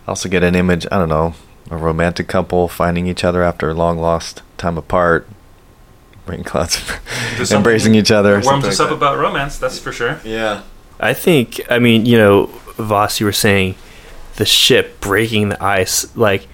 I 0.05 0.11
also 0.11 0.29
get 0.29 0.43
an 0.43 0.53
image, 0.53 0.85
I 0.91 0.99
don't 0.99 1.09
know, 1.09 1.33
a 1.71 1.77
romantic 1.77 2.27
couple 2.27 2.67
finding 2.67 3.07
each 3.07 3.23
other 3.23 3.41
after 3.41 3.71
a 3.71 3.73
long 3.73 3.97
lost 3.97 4.43
time 4.59 4.77
apart. 4.77 5.27
Rain 6.27 6.43
clouds 6.43 6.79
There's 7.37 7.51
embracing 7.51 7.95
each 7.95 8.11
other. 8.11 8.39
Warms 8.39 8.65
us 8.65 8.77
like 8.77 8.91
up 8.91 8.95
about 8.95 9.17
romance, 9.17 9.57
that's 9.57 9.79
for 9.79 9.91
sure. 9.91 10.19
Yeah. 10.23 10.61
I 10.99 11.15
think, 11.15 11.59
I 11.71 11.79
mean, 11.79 12.05
you 12.05 12.19
know, 12.19 12.51
Voss, 12.77 13.19
you 13.19 13.25
were 13.25 13.31
saying 13.31 13.73
the 14.35 14.45
ship 14.45 15.01
breaking 15.01 15.49
the 15.49 15.63
ice, 15.63 16.15
like 16.15 16.47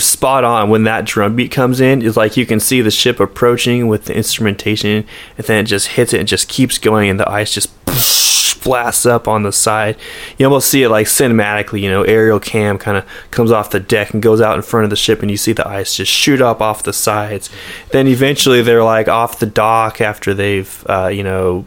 spot 0.00 0.44
on 0.44 0.70
when 0.70 0.84
that 0.84 1.04
drum 1.04 1.36
beat 1.36 1.50
comes 1.50 1.80
in. 1.80 2.02
It's 2.02 2.16
like 2.16 2.36
you 2.36 2.46
can 2.46 2.60
see 2.60 2.80
the 2.80 2.90
ship 2.90 3.20
approaching 3.20 3.88
with 3.88 4.06
the 4.06 4.16
instrumentation, 4.16 5.06
and 5.36 5.46
then 5.46 5.64
it 5.64 5.68
just 5.68 5.88
hits 5.88 6.12
it 6.12 6.20
and 6.20 6.28
just 6.28 6.48
keeps 6.48 6.78
going, 6.78 7.10
and 7.10 7.20
the 7.20 7.30
ice 7.30 7.52
just 7.52 7.70
blasts 8.62 9.06
up 9.06 9.26
on 9.26 9.42
the 9.42 9.52
side. 9.52 9.96
You 10.38 10.46
almost 10.46 10.68
see 10.68 10.82
it 10.82 10.88
like 10.88 11.06
cinematically, 11.06 11.80
you 11.80 11.90
know, 11.90 12.02
aerial 12.02 12.40
cam 12.40 12.78
kind 12.78 12.96
of 12.96 13.06
comes 13.30 13.50
off 13.50 13.70
the 13.70 13.80
deck 13.80 14.12
and 14.12 14.22
goes 14.22 14.40
out 14.40 14.56
in 14.56 14.62
front 14.62 14.84
of 14.84 14.90
the 14.90 14.96
ship, 14.96 15.22
and 15.22 15.30
you 15.30 15.36
see 15.36 15.52
the 15.52 15.66
ice 15.66 15.96
just 15.96 16.12
shoot 16.12 16.40
up 16.40 16.60
off 16.60 16.82
the 16.82 16.92
sides. 16.92 17.50
Then 17.90 18.06
eventually 18.06 18.62
they're 18.62 18.84
like 18.84 19.08
off 19.08 19.38
the 19.38 19.46
dock 19.46 20.00
after 20.00 20.34
they've, 20.34 20.84
uh, 20.88 21.08
you 21.08 21.22
know, 21.22 21.64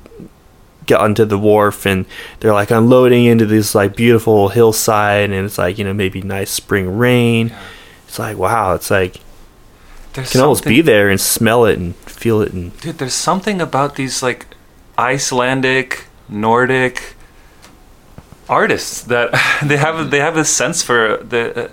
get 0.86 1.00
onto 1.00 1.26
the 1.26 1.38
wharf 1.38 1.86
and 1.86 2.06
they're 2.40 2.54
like 2.54 2.72
unloading 2.72 3.26
into 3.26 3.46
this 3.46 3.74
like 3.76 3.96
beautiful 3.96 4.50
hillside 4.50 5.30
and 5.30 5.46
it's 5.46 5.58
like 5.58 5.78
you 5.78 5.84
know 5.84 5.94
maybe 5.94 6.22
nice 6.22 6.52
spring 6.52 6.98
rain 6.98 7.54
it's 8.14 8.20
like 8.20 8.38
wow 8.38 8.76
it's 8.76 8.92
like 8.92 9.16
There's 10.14 10.30
you 10.30 10.40
can 10.40 10.42
almost 10.42 10.66
be 10.66 10.82
there 10.82 11.10
and 11.10 11.20
smell 11.20 11.66
it 11.66 11.80
and 11.80 11.96
feel 11.96 12.42
it 12.42 12.54
and 12.54 12.80
Dude, 12.80 13.00
there's 13.00 13.16
something 13.16 13.60
about 13.60 13.96
these 13.96 14.22
like 14.22 14.46
Icelandic, 15.00 16.06
Nordic 16.30 17.16
artists 18.48 19.02
that 19.02 19.32
they 19.66 19.78
have 19.78 20.12
they 20.12 20.20
have 20.20 20.38
a 20.38 20.46
sense 20.46 20.84
for 20.84 21.18
the. 21.18 21.66
Uh, 21.66 21.72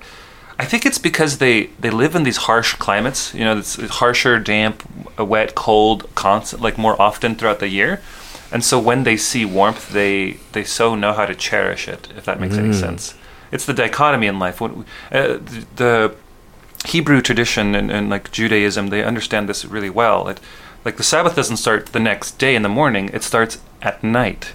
I 0.59 0.64
think 0.64 0.86
it's 0.86 0.99
because 0.99 1.36
they 1.38 1.66
they 1.78 1.91
live 1.91 2.14
in 2.14 2.22
these 2.22 2.38
harsh 2.38 2.72
climates. 2.74 3.34
You 3.34 3.45
know, 3.45 3.59
it's 3.59 3.76
harsher, 3.76 4.38
damp, 4.38 4.82
uh, 5.18 5.24
wet, 5.26 5.55
cold, 5.55 6.09
constant, 6.14 6.62
like 6.62 6.78
more 6.78 7.01
often 7.01 7.34
throughout 7.34 7.59
the 7.59 7.68
year. 7.68 8.01
And 8.51 8.64
so 8.64 8.78
when 8.78 9.05
they 9.05 9.18
see 9.18 9.45
warmth, 9.45 9.91
they 9.93 10.38
they 10.53 10.64
so 10.64 10.95
know 10.95 11.12
how 11.12 11.26
to 11.26 11.34
cherish 11.34 11.86
it. 11.86 12.09
If 12.16 12.24
that 12.24 12.41
makes 12.41 12.57
any 12.57 12.72
sense, 12.72 13.14
it's 13.53 13.66
the 13.66 13.74
dichotomy 13.74 14.26
in 14.26 14.38
life. 14.38 14.61
When 14.61 14.84
uh, 15.12 15.38
the, 15.38 15.66
the 15.76 16.14
Hebrew 16.87 17.20
tradition 17.20 17.74
and, 17.74 17.91
and 17.91 18.09
like 18.09 18.33
Judaism, 18.33 18.89
they 18.89 19.05
understand 19.05 19.49
this 19.49 19.64
really 19.64 19.91
well. 19.91 20.28
It, 20.28 20.41
like 20.85 20.97
the 20.97 21.03
Sabbath 21.03 21.37
doesn't 21.37 21.59
start 21.59 21.87
the 21.87 22.01
next 22.01 22.39
day 22.39 22.55
in 22.55 22.62
the 22.62 22.68
morning; 22.68 23.11
it 23.12 23.22
starts 23.22 23.59
at 23.83 24.03
night, 24.03 24.53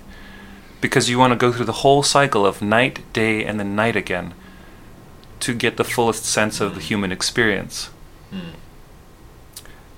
because 0.82 1.09
you 1.09 1.19
want 1.19 1.32
to 1.32 1.38
go 1.38 1.51
through 1.51 1.65
the 1.65 1.82
whole 1.84 2.01
cycle 2.03 2.45
of 2.45 2.61
night, 2.61 3.01
day, 3.13 3.45
and 3.45 3.59
then 3.59 3.76
night 3.76 3.95
again, 3.95 4.34
to 5.41 5.53
get 5.53 5.78
the 5.78 5.84
fullest 5.84 6.26
sense 6.26 6.59
of 6.59 6.73
the 6.73 6.82
human 6.82 7.11
experience. 7.11 7.89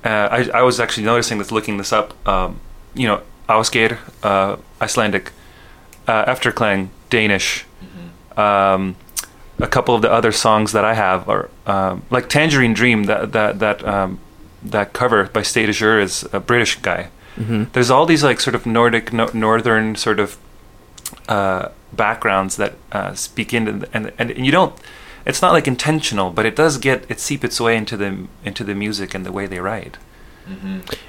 Uh, 0.03 0.09
I, 0.09 0.59
I 0.59 0.61
was 0.61 0.80
actually 0.80 1.05
noticing 1.05 1.38
this, 1.38 1.51
looking 1.51 1.78
this 1.78 1.91
up. 1.93 2.13
Um, 2.28 2.59
you 2.93 3.07
know, 3.07 3.21
Ásgeir, 3.47 3.97
uh, 4.23 4.57
Icelandic, 4.82 5.32
uh, 6.07 6.25
Efterklang, 6.25 6.89
Danish. 7.09 7.65
Um, 8.38 8.95
a 9.59 9.67
couple 9.67 9.95
of 9.95 10.01
the 10.01 10.11
other 10.11 10.31
songs 10.31 10.71
that 10.71 10.85
I 10.85 10.93
have 10.93 11.27
are 11.29 11.49
um, 11.65 12.03
like 12.09 12.29
Tangerine 12.29 12.73
Dream. 12.73 13.05
That 13.05 13.31
that 13.33 13.59
that 13.59 13.87
um, 13.87 14.19
that 14.63 14.93
cover 14.93 15.25
by 15.25 15.41
State 15.41 15.69
Azure 15.69 15.99
is 15.99 16.27
a 16.33 16.39
British 16.39 16.75
guy. 16.75 17.09
There's 17.73 17.91
all 17.91 18.07
these 18.07 18.23
like 18.23 18.39
sort 18.39 18.55
of 18.55 18.65
Nordic, 18.65 19.13
no, 19.13 19.29
northern 19.31 19.95
sort 19.95 20.19
of 20.19 20.37
uh, 21.29 21.69
backgrounds 21.93 22.55
that 22.57 22.73
uh, 22.91 23.13
speak 23.13 23.53
into 23.53 23.87
and, 23.93 24.11
and 24.17 24.31
and 24.31 24.45
you 24.45 24.51
don't. 24.51 24.73
It's 25.25 25.41
not 25.41 25.51
like 25.51 25.67
intentional, 25.67 26.31
but 26.31 26.45
it 26.45 26.55
does 26.55 26.77
get 26.77 27.05
it 27.09 27.19
seep 27.19 27.43
its 27.43 27.59
way 27.59 27.77
into 27.77 27.95
the 27.97 28.27
into 28.43 28.63
the 28.63 28.73
music 28.73 29.13
and 29.13 29.25
the 29.25 29.31
way 29.31 29.45
they 29.45 29.59
write. 29.59 29.97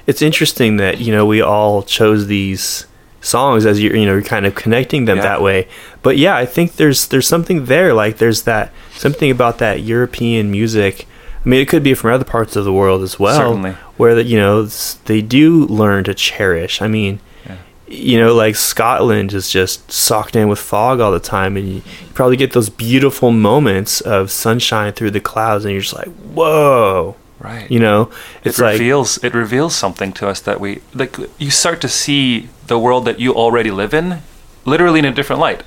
it's 0.05 0.21
interesting 0.21 0.75
that 0.77 0.99
you 0.99 1.13
know 1.13 1.25
we 1.25 1.41
all 1.41 1.81
chose 1.81 2.27
these 2.27 2.85
songs 3.21 3.65
as 3.65 3.79
you 3.79 3.89
you 3.91 4.05
know 4.05 4.13
you're 4.13 4.21
kind 4.21 4.45
of 4.45 4.55
connecting 4.55 5.05
them 5.05 5.17
Yeah. 5.17 5.23
that 5.23 5.41
way 5.41 5.67
but 6.01 6.17
yeah 6.17 6.35
i 6.37 6.45
think 6.45 6.73
there's 6.77 7.07
there's 7.07 7.27
something 7.27 7.65
there 7.65 7.93
like 7.93 8.17
there's 8.17 8.43
that 8.43 8.71
something 8.93 9.29
about 9.29 9.57
that 9.57 9.81
european 9.81 10.49
music 10.51 11.05
i 11.45 11.49
mean 11.49 11.59
it 11.61 11.67
could 11.67 11.83
be 11.83 11.93
from 11.93 12.13
other 12.13 12.23
parts 12.23 12.55
of 12.55 12.63
the 12.65 12.71
world 12.73 13.01
as 13.03 13.19
well 13.19 13.35
Certainly. 13.51 13.71
where 13.97 14.15
that 14.15 14.25
you 14.25 14.37
know 14.37 14.63
they 14.63 15.21
do 15.21 15.65
learn 15.67 16.05
to 16.05 16.13
cherish 16.13 16.81
i 16.81 16.87
mean 16.87 17.19
Yeah. 17.45 17.57
you 17.87 18.17
know 18.19 18.33
like 18.33 18.55
scotland 18.55 19.33
is 19.33 19.49
just 19.49 19.91
socked 19.91 20.35
in 20.37 20.47
with 20.47 20.59
fog 20.59 21.01
all 21.01 21.11
the 21.11 21.19
time 21.19 21.57
and 21.57 21.67
you 21.67 21.81
probably 22.13 22.37
get 22.37 22.53
those 22.53 22.69
beautiful 22.69 23.31
moments 23.31 23.99
of 24.01 24.31
sunshine 24.31 24.93
through 24.93 25.11
the 25.11 25.19
clouds 25.21 25.65
and 25.65 25.73
you're 25.73 25.81
just 25.81 25.93
like 25.95 26.07
whoa 26.33 27.15
Right. 27.39 27.71
you 27.71 27.79
know 27.79 28.11
it's 28.43 28.59
it 28.59 28.61
like 28.63 28.73
reveals 28.73 29.23
it 29.23 29.33
reveals 29.33 29.73
something 29.73 30.11
to 30.13 30.27
us 30.27 30.41
that 30.41 30.59
we 30.59 30.81
like 30.93 31.15
you 31.37 31.49
start 31.51 31.79
to 31.81 31.87
see 31.87 32.49
the 32.67 32.77
world 32.77 33.05
that 33.05 33.19
you 33.21 33.33
already 33.33 33.71
live 33.71 33.93
in 33.93 34.21
literally 34.65 34.99
in 34.99 35.05
a 35.05 35.11
different 35.13 35.39
light 35.39 35.63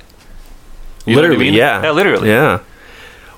You 1.06 1.16
what 1.16 1.24
I 1.24 1.28
literally 1.28 1.44
mean? 1.46 1.54
yeah 1.54 1.82
yeah 1.82 1.90
literally 1.92 2.28
yeah 2.28 2.60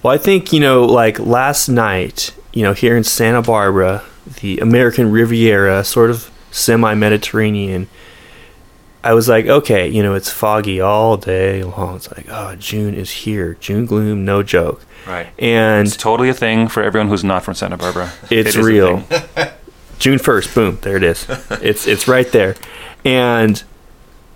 well 0.02 0.12
i 0.12 0.18
think 0.18 0.52
you 0.52 0.58
know 0.58 0.84
like 0.84 1.20
last 1.20 1.68
night 1.68 2.34
you 2.52 2.62
know 2.64 2.72
here 2.72 2.96
in 2.96 3.04
santa 3.04 3.40
barbara 3.40 4.02
the 4.40 4.58
american 4.58 5.12
riviera 5.12 5.84
sort 5.84 6.10
of 6.10 6.28
semi-mediterranean 6.50 7.88
i 9.04 9.12
was 9.12 9.28
like 9.28 9.46
okay 9.46 9.86
you 9.88 10.02
know 10.02 10.14
it's 10.14 10.30
foggy 10.30 10.80
all 10.80 11.16
day 11.16 11.62
long. 11.62 11.96
It's 11.96 12.10
like 12.10 12.26
oh 12.28 12.56
june 12.56 12.94
is 12.94 13.10
here. 13.10 13.54
June 13.60 13.86
gloom 13.86 14.24
no 14.24 14.42
joke. 14.42 14.84
Right. 15.06 15.26
And 15.38 15.86
it's 15.86 15.96
totally 15.96 16.30
a 16.30 16.34
thing 16.34 16.66
for 16.68 16.82
everyone 16.82 17.08
who's 17.08 17.22
not 17.22 17.44
from 17.44 17.54
santa 17.54 17.76
barbara. 17.76 18.10
It's 18.30 18.56
It 18.56 18.62
real. 18.62 19.04
June 19.98 20.18
first, 20.18 20.54
boom, 20.54 20.78
there 20.82 20.96
it 20.96 21.04
is. 21.04 21.24
it's 21.62 21.86
it's 21.86 22.08
right 22.08 22.30
there, 22.32 22.56
and 23.04 23.62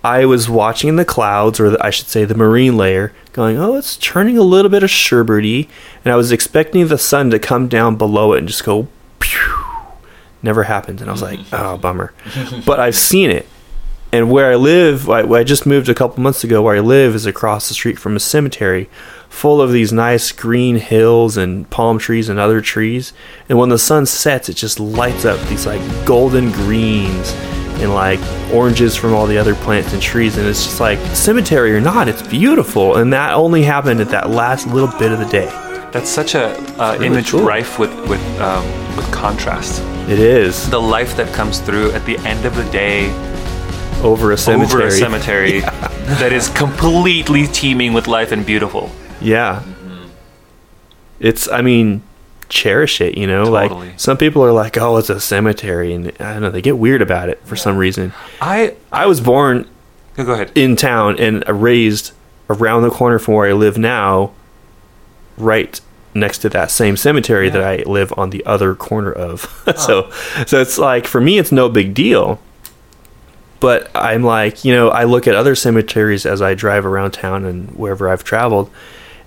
I 0.03 0.25
was 0.25 0.49
watching 0.49 0.95
the 0.95 1.03
clouds, 1.03 1.59
or 1.59 1.71
the, 1.71 1.85
I 1.85 1.89
should 1.89 2.07
say 2.07 2.23
the 2.23 2.33
marine 2.33 2.77
layer, 2.77 3.11
going, 3.33 3.57
oh, 3.57 3.75
it's 3.75 3.97
turning 3.97 4.37
a 4.37 4.41
little 4.41 4.71
bit 4.71 4.83
of 4.83 4.89
sherbety, 4.89 5.67
and 6.05 6.13
I 6.13 6.15
was 6.15 6.31
expecting 6.31 6.87
the 6.87 6.97
sun 6.97 7.29
to 7.31 7.39
come 7.39 7.67
down 7.67 7.97
below 7.97 8.31
it 8.33 8.39
and 8.39 8.47
just 8.47 8.63
go, 8.63 8.87
pew. 9.19 9.39
Never 10.41 10.63
happened, 10.63 11.01
and 11.01 11.09
I 11.09 11.13
was 11.13 11.21
like, 11.21 11.39
oh, 11.51 11.77
bummer. 11.77 12.13
but 12.65 12.79
I've 12.79 12.95
seen 12.95 13.29
it, 13.29 13.45
and 14.11 14.31
where 14.31 14.51
I 14.51 14.55
live, 14.55 15.09
I, 15.09 15.21
I 15.21 15.43
just 15.43 15.65
moved 15.65 15.87
a 15.87 15.93
couple 15.93 16.23
months 16.23 16.43
ago. 16.43 16.61
Where 16.63 16.75
I 16.75 16.79
live 16.79 17.13
is 17.13 17.25
across 17.25 17.67
the 17.67 17.75
street 17.75 17.99
from 17.99 18.15
a 18.15 18.19
cemetery, 18.19 18.89
full 19.29 19.61
of 19.61 19.71
these 19.71 19.93
nice 19.93 20.31
green 20.31 20.77
hills 20.77 21.37
and 21.37 21.69
palm 21.69 21.99
trees 21.99 22.27
and 22.27 22.39
other 22.39 22.59
trees. 22.59 23.13
And 23.47 23.57
when 23.59 23.69
the 23.69 23.77
sun 23.77 24.05
sets, 24.07 24.49
it 24.49 24.55
just 24.55 24.79
lights 24.79 25.25
up 25.25 25.39
these 25.47 25.67
like 25.67 25.81
golden 26.05 26.51
greens 26.51 27.33
and 27.81 27.93
like 27.93 28.19
oranges 28.51 28.95
from 28.95 29.13
all 29.13 29.27
the 29.27 29.37
other 29.37 29.53
plants 29.55 29.93
and 29.93 30.01
trees. 30.01 30.37
And 30.37 30.47
it's 30.47 30.63
just 30.63 30.79
like 30.79 30.99
cemetery 31.15 31.73
or 31.75 31.79
not, 31.79 32.07
it's 32.07 32.27
beautiful. 32.27 32.97
And 32.97 33.13
that 33.13 33.33
only 33.33 33.61
happened 33.61 34.01
at 34.01 34.09
that 34.09 34.31
last 34.31 34.67
little 34.67 34.91
bit 34.97 35.11
of 35.11 35.19
the 35.19 35.25
day. 35.25 35.45
that's 35.91 36.09
such 36.09 36.35
a 36.35 36.47
uh, 36.81 36.93
really 36.93 37.07
image 37.07 37.31
cool. 37.31 37.43
rife 37.43 37.79
with 37.79 37.93
with 38.09 38.21
um, 38.39 38.65
with 38.95 39.09
contrast 39.11 39.81
It 40.09 40.19
is 40.19 40.69
the 40.69 40.81
life 40.81 41.15
that 41.15 41.33
comes 41.33 41.59
through 41.59 41.91
at 41.91 42.05
the 42.05 42.17
end 42.19 42.45
of 42.45 42.55
the 42.55 42.65
day 42.71 43.09
over 44.03 44.31
a 44.31 44.37
cemetery. 44.37 44.83
over 44.83 44.87
a 44.87 44.91
cemetery 44.91 45.59
that 46.19 46.31
is 46.31 46.49
completely 46.49 47.47
teeming 47.47 47.93
with 47.93 48.07
life 48.07 48.31
and 48.31 48.45
beautiful 48.45 48.89
Yeah. 49.21 49.63
Mm-hmm. 49.65 50.09
It's, 51.19 51.49
I 51.49 51.61
mean, 51.61 52.01
cherish 52.47 53.01
it, 53.01 53.17
you 53.17 53.27
know? 53.27 53.45
Totally. 53.45 53.89
Like, 53.89 53.99
some 53.99 54.17
people 54.17 54.43
are 54.43 54.51
like, 54.51 54.77
oh, 54.77 54.97
it's 54.97 55.09
a 55.09 55.19
cemetery. 55.19 55.93
And 55.93 56.07
I 56.19 56.33
don't 56.33 56.41
know, 56.41 56.49
they 56.49 56.61
get 56.61 56.77
weird 56.77 57.01
about 57.01 57.29
it 57.29 57.39
for 57.43 57.55
some 57.55 57.77
reason. 57.77 58.13
i 58.41 58.75
I 58.91 59.05
was 59.05 59.21
born 59.21 59.67
go 60.23 60.33
ahead 60.33 60.51
in 60.55 60.75
town 60.75 61.17
and 61.19 61.47
uh, 61.47 61.53
raised 61.53 62.11
around 62.49 62.83
the 62.83 62.89
corner 62.89 63.19
from 63.19 63.35
where 63.35 63.49
I 63.49 63.53
live 63.53 63.77
now, 63.77 64.31
right 65.37 65.79
next 66.13 66.39
to 66.39 66.49
that 66.49 66.71
same 66.71 66.97
cemetery 66.97 67.49
that 67.49 67.63
I 67.63 67.83
live 67.83 68.11
on 68.17 68.31
the 68.31 68.45
other 68.45 68.75
corner 68.75 69.11
of. 69.11 69.41
so, 69.77 70.09
so 70.45 70.59
it's 70.59 70.77
like 70.77 71.05
for 71.05 71.21
me, 71.21 71.37
it's 71.37 71.51
no 71.51 71.69
big 71.69 71.93
deal. 71.93 72.41
But 73.59 73.91
I'm 73.93 74.23
like, 74.23 74.63
you 74.63 74.73
know, 74.73 74.89
I 74.89 75.03
look 75.03 75.27
at 75.27 75.35
other 75.35 75.55
cemeteries 75.55 76.25
as 76.25 76.41
I 76.41 76.53
drive 76.53 76.85
around 76.85 77.11
town 77.11 77.45
and 77.45 77.71
wherever 77.71 78.09
I've 78.09 78.23
traveled, 78.23 78.71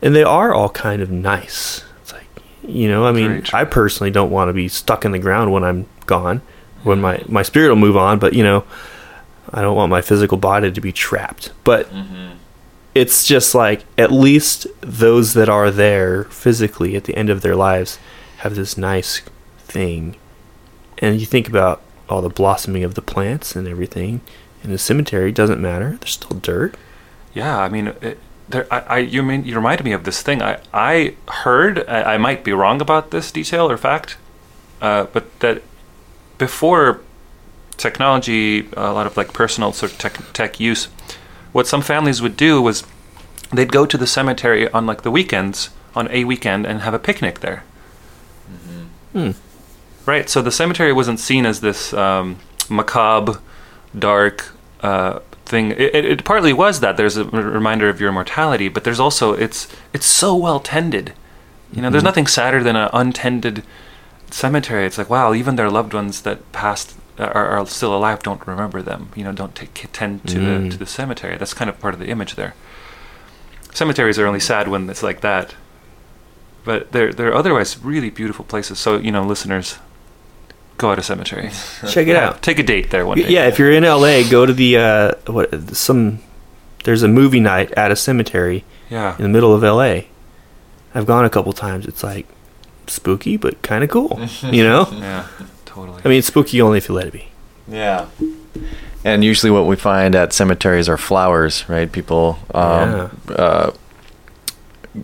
and 0.00 0.14
they 0.14 0.22
are 0.22 0.54
all 0.54 0.70
kind 0.70 1.02
of 1.02 1.10
nice. 1.10 1.84
It's 2.00 2.12
like, 2.12 2.26
you 2.66 2.88
know, 2.88 3.04
I 3.04 3.12
mean. 3.12 3.44
I 3.52 3.64
personally 3.64 4.10
don't 4.10 4.30
want 4.30 4.48
to 4.48 4.52
be 4.52 4.68
stuck 4.68 5.04
in 5.04 5.12
the 5.12 5.18
ground 5.18 5.52
when 5.52 5.64
I'm 5.64 5.86
gone. 6.06 6.40
When 6.82 6.98
hmm. 6.98 7.02
my 7.02 7.24
my 7.28 7.42
spirit 7.42 7.68
will 7.68 7.76
move 7.76 7.96
on, 7.96 8.18
but 8.18 8.32
you 8.32 8.42
know, 8.42 8.64
I 9.52 9.60
don't 9.60 9.76
want 9.76 9.90
my 9.90 10.00
physical 10.00 10.38
body 10.38 10.72
to 10.72 10.80
be 10.80 10.92
trapped. 10.92 11.52
But 11.62 11.90
mm-hmm. 11.90 12.36
it's 12.94 13.26
just 13.26 13.54
like 13.54 13.84
at 13.98 14.10
least 14.10 14.66
those 14.80 15.34
that 15.34 15.48
are 15.48 15.70
there 15.70 16.24
physically 16.24 16.96
at 16.96 17.04
the 17.04 17.16
end 17.16 17.28
of 17.28 17.42
their 17.42 17.56
lives 17.56 17.98
have 18.38 18.54
this 18.54 18.78
nice 18.78 19.20
thing. 19.58 20.16
And 20.98 21.20
you 21.20 21.26
think 21.26 21.48
about 21.48 21.82
all 22.08 22.22
the 22.22 22.28
blossoming 22.28 22.84
of 22.84 22.94
the 22.94 23.02
plants 23.02 23.56
and 23.56 23.66
everything 23.66 24.20
in 24.62 24.70
the 24.70 24.78
cemetery 24.78 25.32
doesn't 25.32 25.60
matter. 25.60 25.96
There's 26.00 26.12
still 26.12 26.38
dirt. 26.38 26.76
Yeah, 27.34 27.58
I 27.58 27.68
mean, 27.68 27.88
it, 28.00 28.18
there, 28.48 28.66
I, 28.72 28.80
I, 28.80 28.98
you 28.98 29.22
mean 29.22 29.44
you 29.44 29.54
reminded 29.56 29.84
me 29.84 29.92
of 29.92 30.04
this 30.04 30.22
thing. 30.22 30.42
I, 30.42 30.60
I 30.72 31.14
heard. 31.28 31.88
I, 31.88 32.14
I 32.14 32.18
might 32.18 32.44
be 32.44 32.52
wrong 32.52 32.80
about 32.80 33.10
this 33.10 33.32
detail 33.32 33.70
or 33.70 33.76
fact, 33.76 34.16
uh, 34.80 35.04
but 35.04 35.40
that 35.40 35.62
before 36.38 37.00
technology, 37.76 38.68
a 38.76 38.92
lot 38.92 39.06
of 39.06 39.16
like 39.16 39.32
personal 39.32 39.72
sort 39.72 39.92
of 39.92 39.98
tech, 39.98 40.32
tech 40.32 40.60
use, 40.60 40.86
what 41.52 41.66
some 41.66 41.82
families 41.82 42.20
would 42.22 42.36
do 42.36 42.60
was 42.60 42.84
they'd 43.52 43.72
go 43.72 43.86
to 43.86 43.98
the 43.98 44.06
cemetery 44.06 44.68
on 44.70 44.86
like 44.86 45.02
the 45.02 45.10
weekends, 45.10 45.70
on 45.94 46.10
a 46.10 46.24
weekend, 46.24 46.66
and 46.66 46.80
have 46.82 46.94
a 46.94 46.98
picnic 46.98 47.40
there. 47.40 47.64
Hmm. 49.12 49.30
Right. 50.06 50.28
So 50.28 50.42
the 50.42 50.50
cemetery 50.50 50.92
wasn't 50.92 51.20
seen 51.20 51.46
as 51.46 51.60
this 51.60 51.92
um, 51.94 52.38
macabre, 52.68 53.40
dark 53.96 54.50
uh, 54.80 55.20
thing. 55.44 55.70
It, 55.72 55.94
it, 55.94 56.04
it 56.04 56.24
partly 56.24 56.52
was 56.52 56.80
that 56.80 56.96
there's 56.96 57.16
a 57.16 57.24
reminder 57.24 57.88
of 57.88 58.00
your 58.00 58.10
mortality, 58.12 58.68
but 58.68 58.84
there's 58.84 59.00
also 59.00 59.32
it's 59.34 59.68
it's 59.92 60.06
so 60.06 60.34
well 60.34 60.58
tended. 60.60 61.12
You 61.72 61.80
know, 61.82 61.88
there's 61.90 62.04
nothing 62.04 62.26
sadder 62.26 62.62
than 62.62 62.76
an 62.76 62.90
untended 62.92 63.62
cemetery. 64.30 64.86
It's 64.86 64.98
like 64.98 65.08
wow, 65.08 65.32
even 65.34 65.56
their 65.56 65.70
loved 65.70 65.94
ones 65.94 66.22
that 66.22 66.50
passed 66.52 66.96
uh, 67.18 67.24
are, 67.26 67.46
are 67.48 67.66
still 67.66 67.94
alive 67.94 68.22
don't 68.22 68.44
remember 68.46 68.82
them. 68.82 69.10
You 69.14 69.24
know, 69.24 69.32
don't 69.32 69.54
take 69.54 69.86
tend 69.92 70.26
to 70.28 70.38
Mm. 70.38 70.64
the 70.64 70.70
to 70.70 70.76
the 70.78 70.86
cemetery. 70.86 71.36
That's 71.38 71.54
kind 71.54 71.70
of 71.70 71.78
part 71.78 71.94
of 71.94 72.00
the 72.00 72.08
image 72.08 72.34
there. 72.34 72.54
Cemeteries 73.72 74.18
are 74.18 74.26
only 74.26 74.40
sad 74.40 74.68
when 74.68 74.90
it's 74.90 75.02
like 75.02 75.20
that. 75.20 75.54
But 76.64 76.92
they're 76.92 77.12
they're 77.12 77.34
otherwise 77.34 77.78
really 77.82 78.10
beautiful 78.10 78.44
places. 78.44 78.78
So 78.78 78.96
you 78.98 79.10
know, 79.10 79.24
listeners, 79.24 79.78
go 80.82 80.90
out 80.90 80.98
a 80.98 81.02
cemetery. 81.02 81.50
Check 81.88 82.06
it 82.08 82.16
out. 82.16 82.42
Take 82.42 82.58
a 82.58 82.62
date 82.62 82.90
there 82.90 83.06
one 83.06 83.16
day. 83.18 83.28
Yeah, 83.30 83.46
if 83.46 83.58
you're 83.58 83.72
in 83.72 83.84
LA, 83.84 84.28
go 84.28 84.44
to 84.44 84.52
the 84.52 84.76
uh, 84.76 85.12
what 85.26 85.74
some. 85.74 86.18
There's 86.84 87.02
a 87.02 87.08
movie 87.08 87.40
night 87.40 87.72
at 87.72 87.90
a 87.92 87.96
cemetery 87.96 88.64
Yeah. 88.90 89.16
in 89.16 89.22
the 89.22 89.28
middle 89.28 89.54
of 89.54 89.62
LA. 89.62 90.02
I've 90.94 91.06
gone 91.06 91.24
a 91.24 91.30
couple 91.30 91.52
times. 91.52 91.86
It's 91.86 92.02
like 92.02 92.26
spooky, 92.88 93.36
but 93.38 93.62
kind 93.62 93.82
of 93.84 93.88
cool. 93.90 94.20
You 94.42 94.64
know, 94.64 94.88
Yeah. 94.92 95.26
Totally. 95.64 96.02
I 96.04 96.08
mean, 96.08 96.18
it's 96.18 96.26
spooky 96.26 96.60
only 96.60 96.78
if 96.78 96.88
you 96.88 96.94
let 96.94 97.06
it 97.06 97.12
be. 97.12 97.28
Yeah. 97.68 98.06
And 99.04 99.24
usually, 99.24 99.50
what 99.50 99.66
we 99.66 99.76
find 99.76 100.14
at 100.14 100.32
cemeteries 100.32 100.88
are 100.88 100.98
flowers, 100.98 101.68
right? 101.68 101.90
People 101.90 102.38
um, 102.54 103.10
uh, 103.28 103.70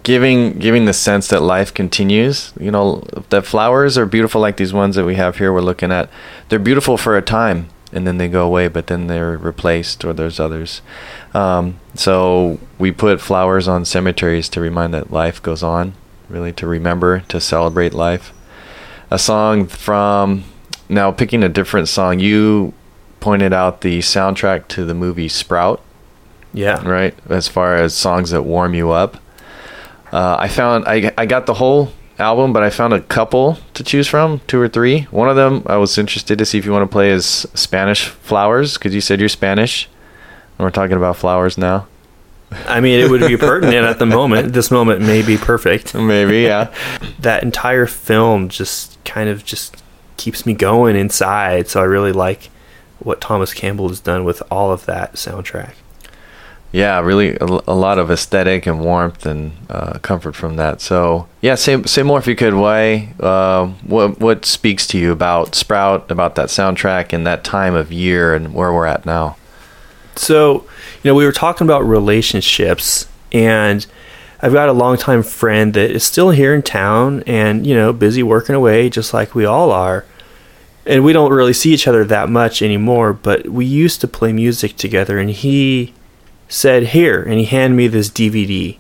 giving 0.03 0.59
giving 0.59 0.85
the 0.85 0.93
sense 0.93 1.29
that 1.29 1.41
life 1.43 1.73
continues. 1.73 2.53
You 2.59 2.71
know, 2.71 3.03
that 3.31 3.47
flowers 3.47 3.97
are 3.97 4.07
beautiful, 4.07 4.41
like 4.41 4.57
these 4.57 4.73
ones 4.73 4.97
that 4.97 5.05
we 5.05 5.15
have 5.17 5.39
here. 5.39 5.53
We're 5.53 5.61
looking 5.61 5.93
at. 5.93 6.11
They're 6.49 6.59
beautiful 6.59 6.97
for 6.97 7.17
a 7.17 7.23
time, 7.23 7.69
and 7.93 8.07
then 8.07 8.19
they 8.19 8.29
go 8.29 8.45
away, 8.47 8.69
but 8.69 8.87
then 8.89 9.07
they're 9.07 9.37
replaced, 9.39 10.05
or 10.05 10.13
there's 10.13 10.39
others. 10.41 10.83
Um, 11.35 11.81
so 11.95 12.59
we 12.79 12.93
put 12.93 13.21
flowers 13.21 13.67
on 13.69 13.85
cemeteries 13.85 14.49
to 14.51 14.61
remind 14.61 14.93
that 14.95 15.13
life 15.13 15.43
goes 15.43 15.63
on. 15.63 15.95
Really, 16.29 16.53
to 16.55 16.67
remember, 16.67 17.21
to 17.29 17.41
celebrate 17.41 17.95
life. 17.95 18.35
A 19.11 19.19
song 19.19 19.67
from 19.67 20.45
now 20.91 21.11
picking 21.11 21.43
a 21.43 21.49
different 21.49 21.89
song. 21.89 22.19
You 22.21 22.75
pointed 23.21 23.55
out 23.55 23.81
the 23.81 24.01
soundtrack 24.01 24.69
to 24.69 24.85
the 24.85 24.93
movie 24.95 25.29
Sprout, 25.29 25.81
Yeah. 26.53 26.87
right? 26.87 27.15
As 27.31 27.49
far 27.49 27.77
as 27.77 27.95
songs 27.95 28.31
that 28.31 28.43
warm 28.43 28.75
you 28.75 28.91
up. 28.91 29.17
Uh, 30.13 30.37
I 30.39 30.49
found 30.49 30.85
I 30.87 31.13
I 31.17 31.27
got 31.27 31.47
the 31.47 31.55
whole 31.55 31.93
album, 32.19 32.53
but 32.53 32.63
I 32.63 32.71
found 32.71 32.93
a 32.93 33.01
couple 33.01 33.59
to 33.75 33.85
choose 33.85 34.09
from, 34.09 34.41
two 34.47 34.61
or 34.61 34.69
three. 34.69 35.03
One 35.11 35.29
of 35.29 35.37
them 35.37 35.63
I 35.67 35.77
was 35.77 35.99
interested 35.99 36.39
to 36.39 36.45
see 36.47 36.59
if 36.59 36.65
you 36.65 36.73
want 36.73 36.89
to 36.89 36.93
play 36.93 37.11
is 37.11 37.47
Spanish 37.55 38.07
Flowers 38.07 38.75
because 38.75 38.95
you 38.95 39.01
said 39.01 39.21
you're 39.21 39.29
Spanish, 39.29 39.89
and 40.59 40.65
we're 40.65 40.71
talking 40.71 40.97
about 40.97 41.17
flowers 41.17 41.59
now. 41.59 41.87
I 42.51 42.81
mean, 42.81 43.01
it 43.01 43.11
would 43.11 43.21
be 43.21 43.37
pertinent 43.51 43.85
at 43.85 43.99
the 43.99 44.07
moment. 44.07 44.53
This 44.55 44.71
moment 44.71 45.03
may 45.03 45.23
be 45.23 45.37
perfect. 45.37 45.95
Maybe, 45.95 46.41
yeah. 46.43 46.73
That 47.21 47.43
entire 47.43 47.87
film 47.87 48.49
just 48.49 49.03
kind 49.05 49.29
of 49.29 49.45
just 49.45 49.83
keeps 50.17 50.47
me 50.47 50.55
going 50.55 50.97
inside. 50.97 51.69
So 51.69 51.81
I 51.81 51.85
really 51.85 52.13
like 52.13 52.49
what 53.01 53.21
Thomas 53.21 53.53
Campbell 53.53 53.89
has 53.89 54.01
done 54.01 54.25
with 54.25 54.43
all 54.51 54.71
of 54.73 54.87
that 54.87 55.15
soundtrack. 55.15 55.75
Yeah, 56.73 57.01
really 57.01 57.37
a, 57.37 57.45
a 57.45 57.75
lot 57.75 57.99
of 57.99 58.11
aesthetic 58.11 58.67
and 58.67 58.81
warmth 58.81 59.25
and 59.27 59.53
uh, 59.71 59.99
comfort 60.01 60.35
from 60.35 60.57
that. 60.57 60.81
So 60.81 61.27
yeah, 61.41 61.55
say 61.55 61.83
say 61.85 62.03
more 62.03 62.19
if 62.19 62.27
you 62.27 62.37
could. 62.37 62.55
Why? 62.55 63.15
Uh, 63.19 63.69
what 63.87 64.21
what 64.21 64.45
speaks 64.45 64.87
to 64.89 64.99
you 64.99 65.13
about 65.13 65.55
Sprout, 65.55 66.11
about 66.11 66.35
that 66.35 66.49
soundtrack 66.49 67.13
and 67.13 67.27
that 67.27 67.45
time 67.45 67.75
of 67.75 67.91
year 67.91 68.35
and 68.35 68.55
where 68.55 68.73
we're 68.73 68.87
at 68.87 69.07
now? 69.07 69.37
So, 70.17 70.65
you 71.03 71.11
know, 71.11 71.15
we 71.15 71.25
were 71.25 71.33
talking 71.33 71.65
about 71.65 71.87
relationships, 71.87 73.07
and 73.31 73.87
I've 74.43 74.53
got 74.53 74.69
a 74.69 74.73
longtime 74.73 75.23
friend 75.23 75.75
that 75.75 75.93
is 75.93 76.03
still 76.03 76.31
here 76.31 76.55
in 76.55 76.63
town 76.63 77.23
and, 77.27 77.65
you 77.65 77.75
know, 77.75 77.93
busy 77.93 78.25
working 78.25 78.57
away 78.57 78.91
just 78.91 79.15
like 79.15 79.35
we 79.35 79.45
all 79.45 79.71
are. 79.71 80.05
And 80.87 81.05
we 81.05 81.13
don't 81.13 81.33
really 81.33 81.53
see 81.53 81.73
each 81.73 81.87
other 81.87 82.05
that 82.05 82.29
much 82.31 82.63
anymore, 82.63 83.13
but 83.13 83.49
we 83.49 83.65
used 83.65 84.01
to 84.01 84.09
play 84.09 84.33
music 84.33 84.77
together, 84.77 85.19
and 85.19 85.31
he 85.31 85.95
said, 86.49 86.89
Here, 86.89 87.23
and 87.23 87.35
he 87.35 87.45
handed 87.45 87.77
me 87.77 87.89
this 87.89 88.11
DVD. 88.11 88.79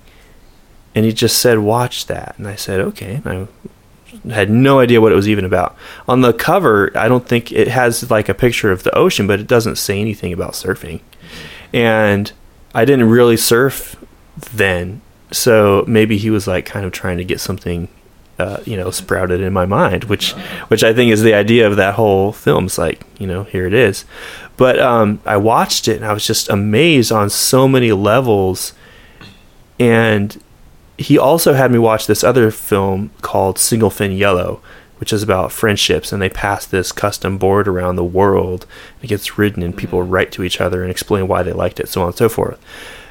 And 0.94 1.04
he 1.04 1.12
just 1.12 1.38
said, 1.38 1.58
Watch 1.58 2.06
that. 2.06 2.34
And 2.38 2.48
I 2.48 2.56
said, 2.56 2.80
Okay. 2.80 3.20
And 3.24 3.28
I 3.28 4.34
had 4.34 4.50
no 4.50 4.80
idea 4.80 5.00
what 5.00 5.12
it 5.12 5.16
was 5.16 5.28
even 5.28 5.44
about. 5.44 5.76
On 6.08 6.22
the 6.22 6.32
cover, 6.32 6.90
I 6.96 7.08
don't 7.08 7.26
think 7.26 7.52
it 7.52 7.68
has 7.68 8.10
like 8.10 8.28
a 8.28 8.34
picture 8.34 8.72
of 8.72 8.82
the 8.82 8.94
ocean, 8.96 9.26
but 9.26 9.40
it 9.40 9.46
doesn't 9.46 9.76
say 9.76 10.00
anything 10.00 10.32
about 10.32 10.52
surfing. 10.52 11.00
And 11.72 12.32
I 12.74 12.84
didn't 12.84 13.08
really 13.08 13.36
surf 13.36 13.96
then, 14.52 15.00
so 15.30 15.84
maybe 15.86 16.16
he 16.16 16.30
was 16.30 16.46
like 16.46 16.64
kind 16.64 16.86
of 16.86 16.92
trying 16.92 17.18
to 17.18 17.24
get 17.24 17.40
something, 17.40 17.88
uh, 18.38 18.58
you 18.64 18.76
know, 18.76 18.90
sprouted 18.90 19.40
in 19.40 19.52
my 19.52 19.66
mind, 19.66 20.04
which 20.04 20.32
which 20.68 20.82
I 20.82 20.94
think 20.94 21.12
is 21.12 21.22
the 21.22 21.34
idea 21.34 21.66
of 21.66 21.76
that 21.76 21.94
whole 21.94 22.32
film. 22.32 22.66
It's 22.66 22.78
like 22.78 23.02
you 23.18 23.26
know, 23.26 23.44
here 23.44 23.66
it 23.66 23.74
is. 23.74 24.04
But 24.58 24.78
um, 24.80 25.20
I 25.24 25.38
watched 25.38 25.86
it 25.88 25.96
and 25.96 26.04
I 26.04 26.12
was 26.12 26.26
just 26.26 26.50
amazed 26.50 27.10
on 27.12 27.30
so 27.30 27.66
many 27.66 27.92
levels, 27.92 28.74
and 29.78 30.42
he 30.98 31.16
also 31.16 31.54
had 31.54 31.70
me 31.70 31.78
watch 31.78 32.06
this 32.08 32.24
other 32.24 32.50
film 32.50 33.12
called 33.22 33.56
Single 33.58 33.88
Fin 33.88 34.10
Yellow, 34.12 34.60
which 34.98 35.12
is 35.12 35.22
about 35.22 35.52
friendships, 35.52 36.12
and 36.12 36.20
they 36.20 36.28
pass 36.28 36.66
this 36.66 36.90
custom 36.90 37.38
board 37.38 37.68
around 37.68 37.94
the 37.94 38.04
world. 38.04 38.66
It 39.00 39.06
gets 39.06 39.38
ridden, 39.38 39.62
and 39.62 39.76
people 39.76 40.02
write 40.02 40.32
to 40.32 40.42
each 40.42 40.60
other 40.60 40.82
and 40.82 40.90
explain 40.90 41.28
why 41.28 41.44
they 41.44 41.52
liked 41.52 41.78
it, 41.78 41.88
so 41.88 42.02
on 42.02 42.08
and 42.08 42.16
so 42.16 42.28
forth. 42.28 42.60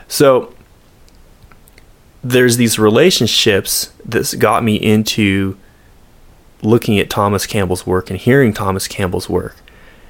So 0.09 0.53
there's 2.21 2.57
these 2.57 2.77
relationships 2.77 3.93
that's 4.03 4.33
got 4.33 4.65
me 4.65 4.75
into 4.75 5.57
looking 6.61 6.99
at 6.99 7.09
Thomas 7.09 7.45
Campbell's 7.45 7.87
work 7.87 8.09
and 8.09 8.19
hearing 8.19 8.51
Thomas 8.51 8.85
Campbell's 8.85 9.29
work. 9.29 9.55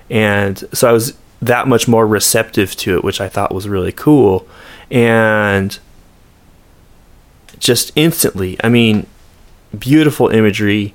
And 0.09 0.63
so 0.73 0.89
I 0.89 0.93
was 0.93 1.15
that 1.41 1.67
much 1.67 1.87
more 1.87 2.07
receptive 2.07 2.75
to 2.77 2.95
it, 2.97 3.03
which 3.03 3.21
I 3.21 3.29
thought 3.29 3.53
was 3.53 3.67
really 3.67 3.91
cool. 3.91 4.47
And 4.89 5.77
just 7.59 7.91
instantly, 7.95 8.57
I 8.63 8.69
mean, 8.69 9.07
beautiful 9.77 10.29
imagery, 10.29 10.93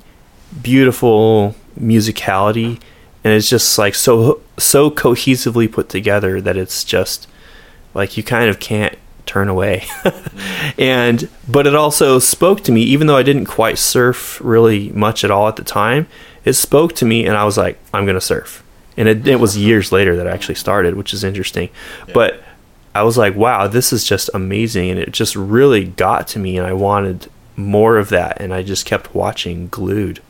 beautiful 0.62 1.54
musicality, 1.78 2.80
and 3.24 3.32
it's 3.32 3.48
just 3.48 3.78
like 3.78 3.94
so 3.94 4.40
so 4.58 4.90
cohesively 4.90 5.70
put 5.70 5.88
together 5.88 6.40
that 6.40 6.56
it's 6.56 6.84
just 6.84 7.28
like 7.94 8.16
you 8.16 8.22
kind 8.22 8.48
of 8.48 8.58
can't 8.58 8.96
turn 9.26 9.48
away. 9.48 9.84
and 10.78 11.28
but 11.48 11.66
it 11.66 11.74
also 11.74 12.18
spoke 12.18 12.62
to 12.64 12.72
me 12.72 12.82
even 12.82 13.06
though 13.06 13.16
I 13.16 13.22
didn't 13.22 13.46
quite 13.46 13.78
surf 13.78 14.40
really 14.42 14.90
much 14.90 15.24
at 15.24 15.30
all 15.30 15.48
at 15.48 15.56
the 15.56 15.64
time. 15.64 16.08
It 16.44 16.54
spoke 16.54 16.94
to 16.96 17.04
me 17.04 17.24
and 17.26 17.36
I 17.36 17.44
was 17.44 17.56
like 17.56 17.78
I'm 17.94 18.04
going 18.04 18.16
to 18.16 18.20
surf. 18.20 18.64
And 18.96 19.08
it, 19.08 19.26
it 19.26 19.40
was 19.40 19.56
years 19.56 19.92
later 19.92 20.16
that 20.16 20.26
I 20.26 20.30
actually 20.32 20.56
started, 20.56 20.96
which 20.96 21.14
is 21.14 21.24
interesting. 21.24 21.70
But 22.12 22.42
I 22.94 23.02
was 23.04 23.16
like, 23.16 23.34
wow, 23.34 23.66
this 23.66 23.92
is 23.92 24.04
just 24.04 24.28
amazing. 24.34 24.90
And 24.90 24.98
it 24.98 25.12
just 25.12 25.34
really 25.34 25.84
got 25.84 26.28
to 26.28 26.38
me. 26.38 26.58
And 26.58 26.66
I 26.66 26.72
wanted 26.74 27.30
more 27.56 27.96
of 27.96 28.10
that. 28.10 28.40
And 28.40 28.52
I 28.52 28.62
just 28.62 28.84
kept 28.84 29.14
watching 29.14 29.68
glued. 29.68 30.20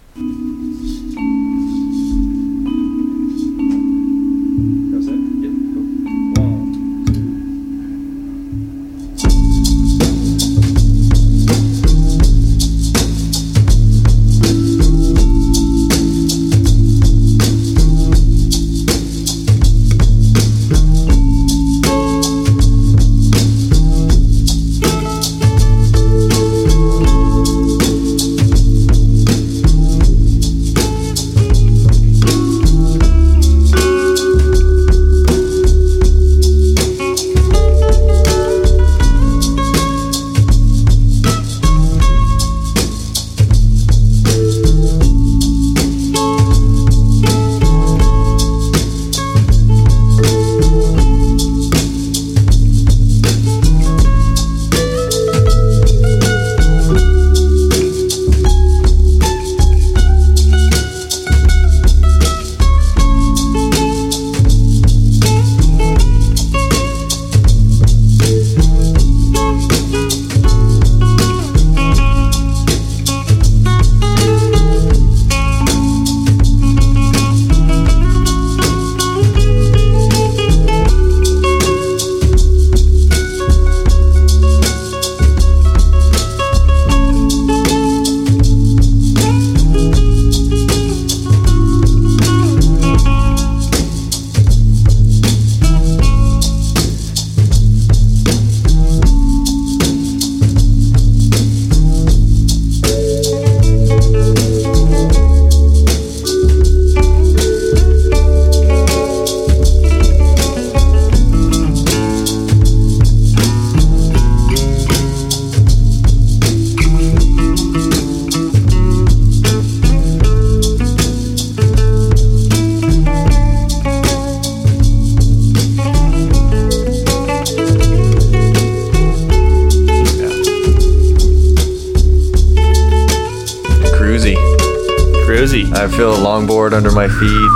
Longboard 136.72 136.76
under 136.76 136.90
my 136.92 137.08
feet. 137.08 137.50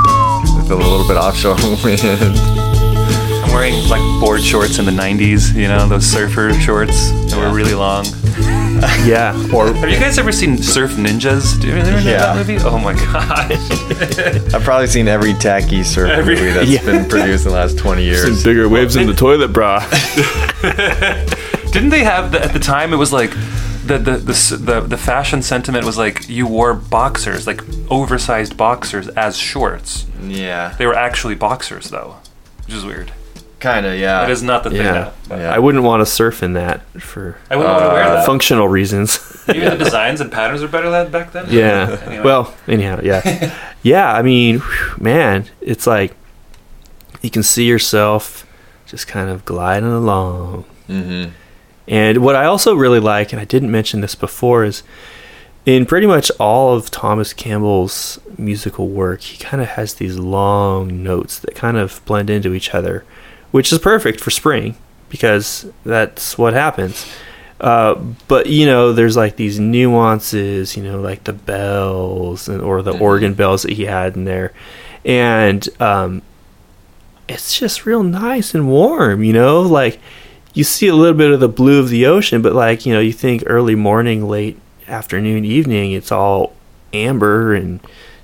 I 0.58 0.64
feel 0.68 0.78
a 0.78 0.82
little 0.88 1.06
bit 1.06 1.16
offshore 1.16 1.54
wind. 1.84 2.00
I'm 3.44 3.52
wearing 3.52 3.74
like 3.88 4.00
board 4.20 4.42
shorts 4.42 4.78
in 4.78 4.84
the 4.84 4.92
90s, 4.92 5.54
you 5.54 5.68
know, 5.68 5.86
those 5.88 6.06
surfer 6.06 6.52
shorts 6.54 7.10
that 7.30 7.36
were 7.38 7.54
really 7.54 7.74
long. 7.74 8.06
Yeah. 9.06 9.32
Or 9.54 9.72
Have 9.72 9.88
you 9.88 9.98
guys 9.98 10.18
ever 10.18 10.32
seen 10.32 10.58
Surf 10.58 10.92
Ninjas? 10.92 11.58
Do 11.58 11.68
you 11.68 11.76
ever 11.76 11.92
know 11.92 11.96
Yeah. 11.98 12.34
that 12.34 12.36
movie? 12.36 12.58
Oh 12.60 12.78
my 12.78 12.92
gosh. 13.12 14.52
I've 14.54 14.62
probably 14.62 14.86
seen 14.86 15.08
every 15.08 15.32
tacky 15.32 15.82
surf 15.82 16.10
Every- 16.10 16.34
movie 16.34 16.50
that's 16.50 16.68
Yeah. 16.68 16.84
been 16.84 17.08
produced 17.08 17.46
in 17.46 17.52
the 17.52 17.56
last 17.56 17.78
20 17.78 18.02
years. 18.04 18.44
bigger 18.44 18.68
waves 18.68 18.96
in 18.96 19.06
the 19.06 19.14
toilet 19.14 19.48
bra. 19.48 19.80
Didn't 21.72 21.88
they 21.88 22.04
have 22.04 22.32
the, 22.32 22.44
at 22.44 22.52
the 22.52 22.58
time? 22.58 22.92
It 22.92 22.96
was 22.96 23.12
like 23.14 23.30
the 23.86 23.96
the, 23.98 24.16
the 24.18 24.58
the 24.62 24.80
the 24.82 24.96
fashion 24.98 25.40
sentiment 25.40 25.86
was 25.86 25.96
like 25.96 26.28
you 26.28 26.46
wore 26.46 26.74
boxers, 26.74 27.46
like 27.46 27.62
oversized 28.00 28.56
boxers, 28.56 29.08
as 29.08 29.36
shorts. 29.36 30.06
Yeah, 30.22 30.74
They 30.78 30.86
were 30.86 30.94
actually 30.94 31.34
boxers 31.34 31.90
though, 31.90 32.16
which 32.66 32.74
is 32.74 32.84
weird. 32.84 33.12
kind 33.60 33.86
of. 33.86 33.94
Yeah, 33.98 34.20
That 34.20 34.30
is 34.30 34.42
not 34.42 34.62
the 34.64 34.70
thing. 34.70 34.80
Yeah. 34.82 35.10
Now, 35.30 35.36
Yeah. 35.36 35.54
I 35.54 35.58
wouldn't 35.58 35.82
want 35.82 36.00
to 36.02 36.06
surf 36.06 36.42
in 36.42 36.52
that 36.52 36.82
for 37.00 37.36
I 37.50 37.56
wouldn't 37.56 37.72
want 37.74 37.84
to 37.88 37.94
wear 37.94 38.04
Uh, 38.04 38.14
that. 38.16 38.26
functional 38.26 38.68
reasons. 38.68 39.18
Even 39.48 39.70
the 39.78 39.84
designs 39.84 40.20
and 40.20 40.30
patterns 40.30 40.62
are 40.62 40.68
better 40.68 40.90
than 40.90 41.10
back 41.10 41.32
then. 41.32 41.46
Yeah. 41.48 41.96
Anyway. 42.06 42.22
Well, 42.24 42.54
anyhow, 42.68 43.00
yeah. 43.02 43.54
yeah, 43.82 44.12
I 44.12 44.22
mean, 44.22 44.58
whew, 44.60 44.94
man, 45.02 45.46
it's 45.60 45.86
like 45.86 46.14
you 47.22 47.30
can 47.30 47.42
see 47.42 47.64
yourself 47.64 48.46
just 48.86 49.06
kind 49.08 49.30
of 49.30 49.44
gliding 49.44 49.90
along. 49.90 50.64
Mm-hmm. 50.88 51.30
And 51.88 52.18
what 52.18 52.36
I 52.36 52.44
also 52.46 52.74
really 52.74 53.00
like, 53.00 53.32
and 53.32 53.40
I 53.40 53.44
didn't 53.44 53.70
mention 53.70 54.00
this 54.00 54.14
before, 54.14 54.64
is 54.64 54.82
in 55.66 55.84
pretty 55.84 56.06
much 56.06 56.30
all 56.38 56.74
of 56.74 56.90
Thomas 56.90 57.32
Campbell's 57.34 58.18
musical 58.38 58.88
work, 58.88 59.20
he 59.20 59.36
kind 59.36 59.60
of 59.62 59.68
has 59.70 59.94
these 59.94 60.16
long 60.18 61.02
notes 61.02 61.38
that 61.40 61.54
kind 61.54 61.76
of 61.76 62.00
blend 62.06 62.30
into 62.30 62.54
each 62.54 62.72
other, 62.72 63.04
which 63.50 63.72
is 63.72 63.78
perfect 63.80 64.20
for 64.20 64.30
spring 64.30 64.76
because 65.08 65.66
that's 65.84 66.38
what 66.38 66.54
happens. 66.54 67.04
Uh, 67.60 67.94
but 68.28 68.46
you 68.46 68.64
know, 68.66 68.92
there's 68.92 69.16
like 69.16 69.36
these 69.36 69.58
nuances, 69.58 70.76
you 70.76 70.82
know, 70.84 71.00
like 71.00 71.24
the 71.24 71.32
bells 71.32 72.48
and 72.48 72.60
or 72.62 72.82
the 72.82 72.92
Mhm. 72.92 73.00
organ 73.00 73.34
bells 73.34 73.62
that 73.62 73.72
he 73.72 73.86
had 73.86 74.14
in 74.14 74.24
there, 74.24 74.52
and 75.04 75.68
um, 75.80 76.22
it's 77.28 77.58
just 77.58 77.86
real 77.86 78.02
nice 78.04 78.54
and 78.54 78.68
warm, 78.68 79.24
you 79.24 79.32
know, 79.32 79.62
like 79.62 79.98
you 80.54 80.64
see 80.64 80.86
a 80.86 80.94
little 80.94 81.16
bit 81.16 81.30
of 81.32 81.40
the 81.40 81.48
blue 81.48 81.80
of 81.80 81.88
the 81.88 82.06
ocean, 82.06 82.40
but 82.42 82.52
like, 82.54 82.86
you 82.86 82.92
know, 82.92 83.00
you 83.00 83.12
think 83.12 83.42
early 83.46 83.74
morning, 83.74 84.28
late 84.28 84.58
afternoon, 84.88 85.44
evening, 85.44 85.92
it's 85.92 86.12
all 86.12 86.54
amber 86.92 87.54
and 87.54 87.80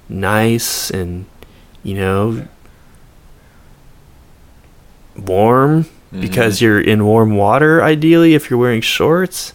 nice 0.09 0.91
and, 0.91 1.27
you 1.83 1.95
know, 1.95 2.47
warm 5.17 5.87
because 6.13 6.61
you're 6.61 6.81
in 6.81 7.05
warm 7.07 7.37
water, 7.37 7.83
ideally, 7.83 8.35
if 8.35 8.51
you're 8.51 8.59
wearing 8.59 8.83
shorts. 8.83 9.55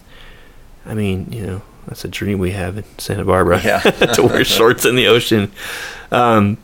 I 0.85 0.95
mean, 0.95 1.27
you 1.31 1.45
know, 1.45 1.61
that's 1.87 2.03
a 2.03 2.07
dream 2.07 2.39
we 2.39 2.51
have 2.51 2.77
in 2.77 2.83
Santa 2.97 3.23
Barbara 3.25 3.61
Yeah. 3.63 3.79
to 4.15 4.23
wear 4.23 4.43
shorts 4.45 4.83
in 4.83 4.95
the 4.95 5.07
ocean. 5.07 5.51
Um, 6.11 6.57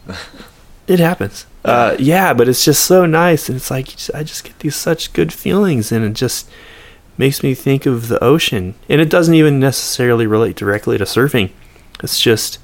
it 0.88 1.00
happens. 1.00 1.46
Uh, 1.64 1.96
yeah, 2.00 2.34
but 2.34 2.50
it's 2.50 2.66
just 2.66 2.84
so 2.84 3.06
nice, 3.06 3.48
and 3.50 3.56
it's 3.56 3.72
like 3.72 3.90
I 4.14 4.24
just 4.24 4.44
get 4.44 4.60
these 4.60 4.76
such 4.76 5.14
good 5.14 5.32
feelings, 5.32 5.92
and 5.92 6.04
it 6.04 6.14
just 6.14 6.50
makes 7.18 7.44
me 7.44 7.54
think 7.54 7.86
of 7.86 8.08
the 8.08 8.22
ocean. 8.24 8.76
And 8.90 9.00
it 9.02 9.10
doesn't 9.10 9.34
even 9.34 9.60
necessarily 9.60 10.26
relate 10.28 10.56
directly 10.56 10.98
to 10.98 11.04
surfing. 11.06 11.52
It's 12.04 12.20
just 12.20 12.60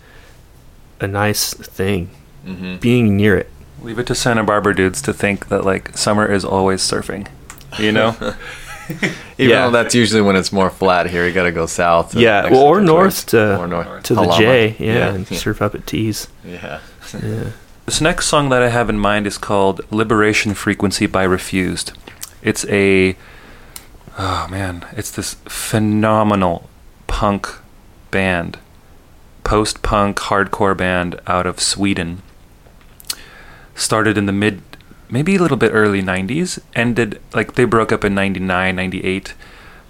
a 1.00 1.08
nice 1.08 1.54
thing 1.54 2.10
hmm 2.45 2.78
being 2.78 3.16
near 3.18 3.38
it. 3.38 3.50
Leave 3.82 4.00
it 4.00 4.08
to 4.08 4.16
Santa 4.16 4.43
Barbara 4.43 4.76
dudes 4.76 5.02
to 5.04 5.14
think 5.14 5.47
that 5.50 5.64
like 5.66 5.97
summer 5.97 6.26
is 6.26 6.43
always 6.45 6.82
surfing. 6.82 7.28
You 7.78 7.91
know? 7.91 8.16
Even 8.89 9.14
Yeah. 9.38 9.66
though 9.66 9.72
that's 9.72 9.93
usually 9.93 10.22
when 10.22 10.36
it's 10.36 10.52
more 10.52 10.70
flat 10.70 11.08
here, 11.10 11.28
you 11.28 11.34
got 11.34 11.43
to 11.43 11.52
go 11.52 11.66
south. 11.68 12.16
Yeah, 12.16 12.50
well, 12.50 12.62
or 12.64 12.82
north 12.82 13.28
to- 13.28 13.58
or 13.60 13.68
north 13.68 14.04
To 14.04 14.16
the 14.16 14.22
Halama. 14.22 14.38
J, 14.38 14.76
yeah, 14.80 14.93
yeah, 14.93 15.14
and 15.14 15.30
yeah. 15.30 15.38
surf 15.38 15.62
up 15.62 15.76
at 15.76 15.86
T's. 15.86 16.28
yeah. 16.45 16.80
Yeah. 17.22 17.52
This 17.86 18.02
next 18.02 18.26
song 18.28 18.50
that 18.50 18.62
I 18.64 18.70
have 18.70 18.89
in 18.89 18.97
mind 19.00 19.28
is 19.28 19.38
called 19.38 19.82
Liberation 19.91 20.54
Frequency 20.56 21.06
by 21.06 21.24
Refused. 21.24 21.91
It's 22.41 22.66
a 22.68 23.16
oh 24.20 24.47
man, 24.51 24.86
it's 24.91 25.09
this 25.09 25.36
phenomenal 25.45 26.70
punk 27.07 27.47
band. 28.11 28.59
Post-punk 29.43 30.17
hardcore 30.17 30.78
band 30.78 31.20
out 31.26 31.47
of 31.47 31.59
Sweden. 31.59 32.22
Started 33.74 34.17
in 34.17 34.28
the 34.28 34.32
mid 34.32 34.61
maybe 35.09 35.36
a 35.36 35.39
little 35.39 35.57
bit 35.57 35.72
early 35.74 36.03
90s, 36.03 36.59
ended 36.76 37.20
like 37.34 37.55
they 37.55 37.65
broke 37.65 37.91
up 37.91 38.03
in 38.03 38.13
99, 38.13 38.76
98 38.76 39.34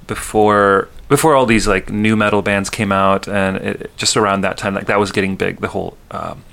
before 0.07 0.89
before 1.07 1.36
all 1.36 1.45
these 1.45 1.67
like 1.67 1.89
new 1.89 2.15
metal 2.15 2.41
bands 2.41 2.69
came 2.69 2.91
out 2.91 3.27
and 3.27 3.57
it, 3.57 3.91
just 3.97 4.15
around 4.15 4.41
that 4.41 4.57
time 4.57 4.73
like 4.73 4.88
that 4.88 4.99
was 4.99 5.11
getting 5.11 5.36
big 5.36 5.59
the 5.59 5.67
whole 5.67 5.97
um, 6.11 6.43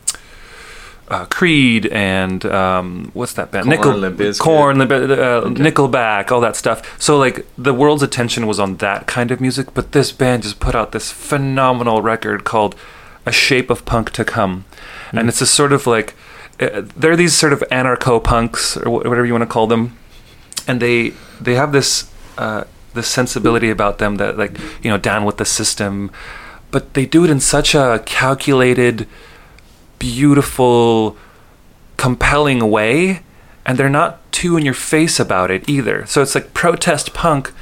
uh, 1.09 1.25
Creed 1.27 1.87
and 1.87 2.45
um, 2.47 3.11
what's 3.15 3.35
that 3.35 3.51
band? 3.51 3.67
Korn, 3.67 3.77
Nickel, 3.77 3.93
Limp. 3.97 4.39
Korn, 4.39 4.79
Limp- 4.79 4.91
uh, 4.91 5.43
Nickelback, 5.49 6.31
all 6.31 6.41
that 6.41 6.57
stuff. 6.57 7.01
So 7.01 7.17
like 7.17 7.47
the 7.57 7.75
world's 7.75 8.03
attention 8.03 8.47
was 8.47 8.59
on 8.59 8.77
that 8.79 9.07
kind 9.07 9.31
of 9.31 9.41
music, 9.41 9.73
but 9.75 9.93
this 9.93 10.13
band 10.13 10.43
just 10.43 10.59
put 10.61 10.75
out 10.75 10.93
this 10.93 11.11
phenomenal 11.13 12.03
record 12.03 12.45
called 12.45 12.75
"A 13.25 13.33
Shape 13.33 13.71
of 13.71 13.85
Punk 13.85 14.11
to 14.13 14.25
Come," 14.25 14.65
and 15.13 15.29
it's 15.29 15.41
a 15.41 15.47
sort 15.47 15.73
of 15.73 15.87
like 15.87 16.15
uh, 16.61 16.83
they're 16.97 17.17
these 17.17 17.35
sort 17.35 17.53
of 17.53 17.61
anarcho 17.71 18.23
punks 18.23 18.77
or 18.77 18.85
wh- 18.91 19.07
whatever 19.07 19.27
you 19.27 19.33
want 19.33 19.43
to 19.43 19.47
call 19.47 19.67
them, 19.67 19.97
and 20.67 20.81
they 20.81 21.13
they 21.41 21.55
have 21.55 21.71
this 21.73 22.11
uh, 22.39 22.65
this 22.95 23.07
sensibility 23.07 23.71
about 23.71 23.99
them 23.99 24.17
that 24.17 24.37
like 24.37 24.59
you 24.83 24.91
know 24.91 24.99
down 24.99 25.25
with 25.25 25.37
the 25.37 25.45
system, 25.45 26.11
but 26.73 26.95
they 26.95 27.07
do 27.07 27.25
it 27.25 27.31
in 27.31 27.39
such 27.39 27.75
a 27.77 28.03
calculated 28.07 29.07
beautiful, 29.99 31.17
compelling 31.97 32.71
way, 32.71 33.23
and 33.65 33.79
they're 33.79 33.89
not 33.89 34.21
too 34.33 34.57
in 34.57 34.65
your 34.65 34.75
face 34.75 35.19
about 35.19 35.51
it 35.51 35.69
either. 35.69 36.07
So 36.07 36.23
it's 36.23 36.35
like 36.35 36.55
protest 36.55 37.15
punk, 37.15 37.53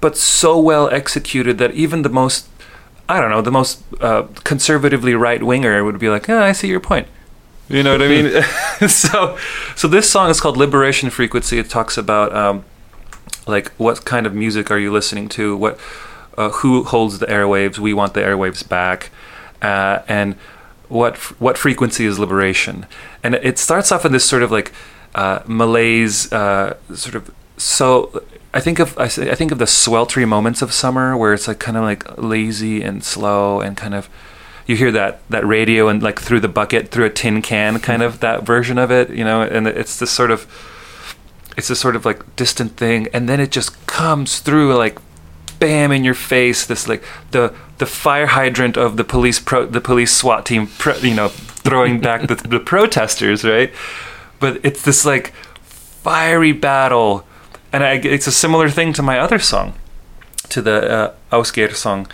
but 0.00 0.16
so 0.16 0.58
well 0.58 0.88
executed 0.88 1.58
that 1.58 1.72
even 1.72 2.02
the 2.02 2.08
most, 2.08 2.48
I 3.08 3.20
don't 3.20 3.30
know, 3.30 3.42
the 3.42 3.52
most 3.52 3.82
uh, 4.00 4.22
conservatively 4.44 5.14
right 5.14 5.42
winger 5.42 5.84
would 5.84 5.98
be 5.98 6.08
like, 6.08 6.28
oh, 6.28 6.42
I 6.42 6.52
see 6.52 6.68
your 6.68 6.80
point. 6.80 7.08
You 7.68 7.82
know 7.82 7.92
what 7.92 8.02
I 8.02 8.08
mean? 8.08 8.42
so, 8.88 9.38
so 9.74 9.88
this 9.88 10.10
song 10.10 10.30
is 10.30 10.40
called 10.40 10.56
Liberation 10.56 11.10
Frequency. 11.10 11.58
It 11.58 11.70
talks 11.70 11.96
about 11.96 12.34
um, 12.34 12.64
like 13.46 13.72
what 13.72 14.04
kind 14.04 14.26
of 14.26 14.34
music 14.34 14.70
are 14.70 14.78
you 14.78 14.92
listening 14.92 15.28
to? 15.30 15.56
What, 15.56 15.78
uh, 16.36 16.50
who 16.50 16.84
holds 16.84 17.18
the 17.18 17.26
airwaves? 17.26 17.78
We 17.78 17.94
want 17.94 18.14
the 18.14 18.20
airwaves 18.20 18.66
back, 18.68 19.10
uh, 19.62 20.00
and 20.08 20.36
what 20.88 21.16
what 21.40 21.58
frequency 21.58 22.06
is 22.06 22.18
liberation? 22.18 22.86
And 23.22 23.34
it 23.36 23.58
starts 23.58 23.90
off 23.92 24.04
in 24.04 24.12
this 24.12 24.24
sort 24.24 24.42
of 24.42 24.50
like 24.50 24.72
uh, 25.14 25.40
malaise, 25.46 26.32
uh, 26.32 26.76
sort 26.94 27.14
of 27.14 27.30
so. 27.56 28.22
I 28.52 28.60
think 28.60 28.78
of 28.78 28.96
I, 28.96 29.08
think 29.08 29.50
of 29.50 29.58
the 29.58 29.66
sweltering 29.66 30.28
moments 30.28 30.62
of 30.62 30.72
summer 30.72 31.16
where 31.16 31.34
it's 31.34 31.48
like 31.48 31.58
kind 31.58 31.76
of 31.76 31.82
like 31.82 32.16
lazy 32.16 32.82
and 32.82 33.02
slow 33.02 33.60
and 33.60 33.76
kind 33.76 33.96
of 33.96 34.08
you 34.66 34.76
hear 34.76 34.92
that 34.92 35.28
that 35.28 35.44
radio 35.44 35.88
and 35.88 36.02
like 36.04 36.20
through 36.20 36.38
the 36.38 36.48
bucket 36.48 36.88
through 36.92 37.04
a 37.04 37.10
tin 37.10 37.42
can 37.42 37.80
kind 37.80 38.00
of 38.00 38.20
that 38.20 38.44
version 38.44 38.78
of 38.78 38.92
it 38.92 39.10
you 39.10 39.24
know 39.24 39.42
and 39.42 39.66
it's 39.66 39.98
this 39.98 40.12
sort 40.12 40.30
of 40.30 40.46
it's 41.56 41.66
this 41.66 41.80
sort 41.80 41.96
of 41.96 42.04
like 42.04 42.36
distant 42.36 42.76
thing 42.76 43.08
and 43.12 43.28
then 43.28 43.40
it 43.40 43.50
just 43.50 43.86
comes 43.88 44.38
through 44.38 44.74
like 44.76 44.98
bam 45.58 45.92
in 45.92 46.04
your 46.04 46.14
face 46.14 46.66
this 46.66 46.88
like 46.88 47.02
the 47.30 47.54
the 47.78 47.86
fire 47.86 48.26
hydrant 48.26 48.76
of 48.76 48.96
the 48.96 49.04
police 49.04 49.40
pro 49.40 49.66
the 49.66 49.80
police 49.80 50.12
SWAT 50.12 50.46
team 50.46 50.66
pro, 50.78 50.96
you 50.96 51.14
know 51.14 51.28
throwing 51.28 52.00
back 52.00 52.28
the, 52.28 52.34
the 52.34 52.60
protesters 52.60 53.44
right? 53.44 53.72
But 54.40 54.60
it's 54.64 54.82
this 54.82 55.04
like 55.04 55.32
fiery 56.04 56.52
battle. 56.52 57.26
And 57.72 57.82
I, 57.82 57.94
it's 57.94 58.28
a 58.28 58.32
similar 58.32 58.68
thing 58.68 58.92
to 58.92 59.02
my 59.02 59.18
other 59.18 59.40
song 59.40 59.74
to 60.50 60.62
the 60.62 61.14
uh, 61.32 61.42
song 61.42 62.06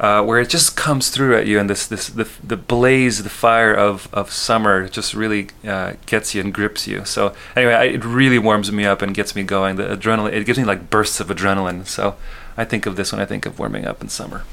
uh, 0.00 0.22
where 0.22 0.40
it 0.40 0.48
just 0.48 0.76
comes 0.76 1.10
through 1.10 1.36
at 1.36 1.46
you 1.46 1.58
and 1.58 1.68
this 1.68 1.86
this 1.86 2.08
the, 2.08 2.28
the 2.42 2.56
blaze 2.56 3.22
the 3.22 3.28
fire 3.28 3.74
of, 3.74 4.08
of 4.14 4.30
summer 4.30 4.88
just 4.88 5.12
really 5.12 5.48
uh, 5.66 5.94
gets 6.06 6.34
you 6.34 6.40
and 6.40 6.54
grips 6.54 6.86
you. 6.86 7.04
So 7.04 7.34
anyway 7.54 7.74
I, 7.74 7.84
it 7.84 8.04
really 8.04 8.38
warms 8.38 8.72
me 8.72 8.86
up 8.86 9.02
and 9.02 9.14
gets 9.14 9.34
me 9.34 9.42
going. 9.42 9.76
The 9.76 9.84
adrenaline 9.96 10.32
it 10.32 10.46
gives 10.46 10.58
me 10.58 10.64
like 10.64 10.88
bursts 10.88 11.20
of 11.20 11.28
adrenaline. 11.28 11.86
So 11.86 12.14
I 12.56 12.64
think 12.64 12.86
of 12.86 12.96
this 12.96 13.12
when 13.12 13.20
I 13.20 13.24
think 13.24 13.46
of 13.46 13.58
warming 13.58 13.86
up 13.86 14.02
in 14.02 14.08
summer 14.08 14.44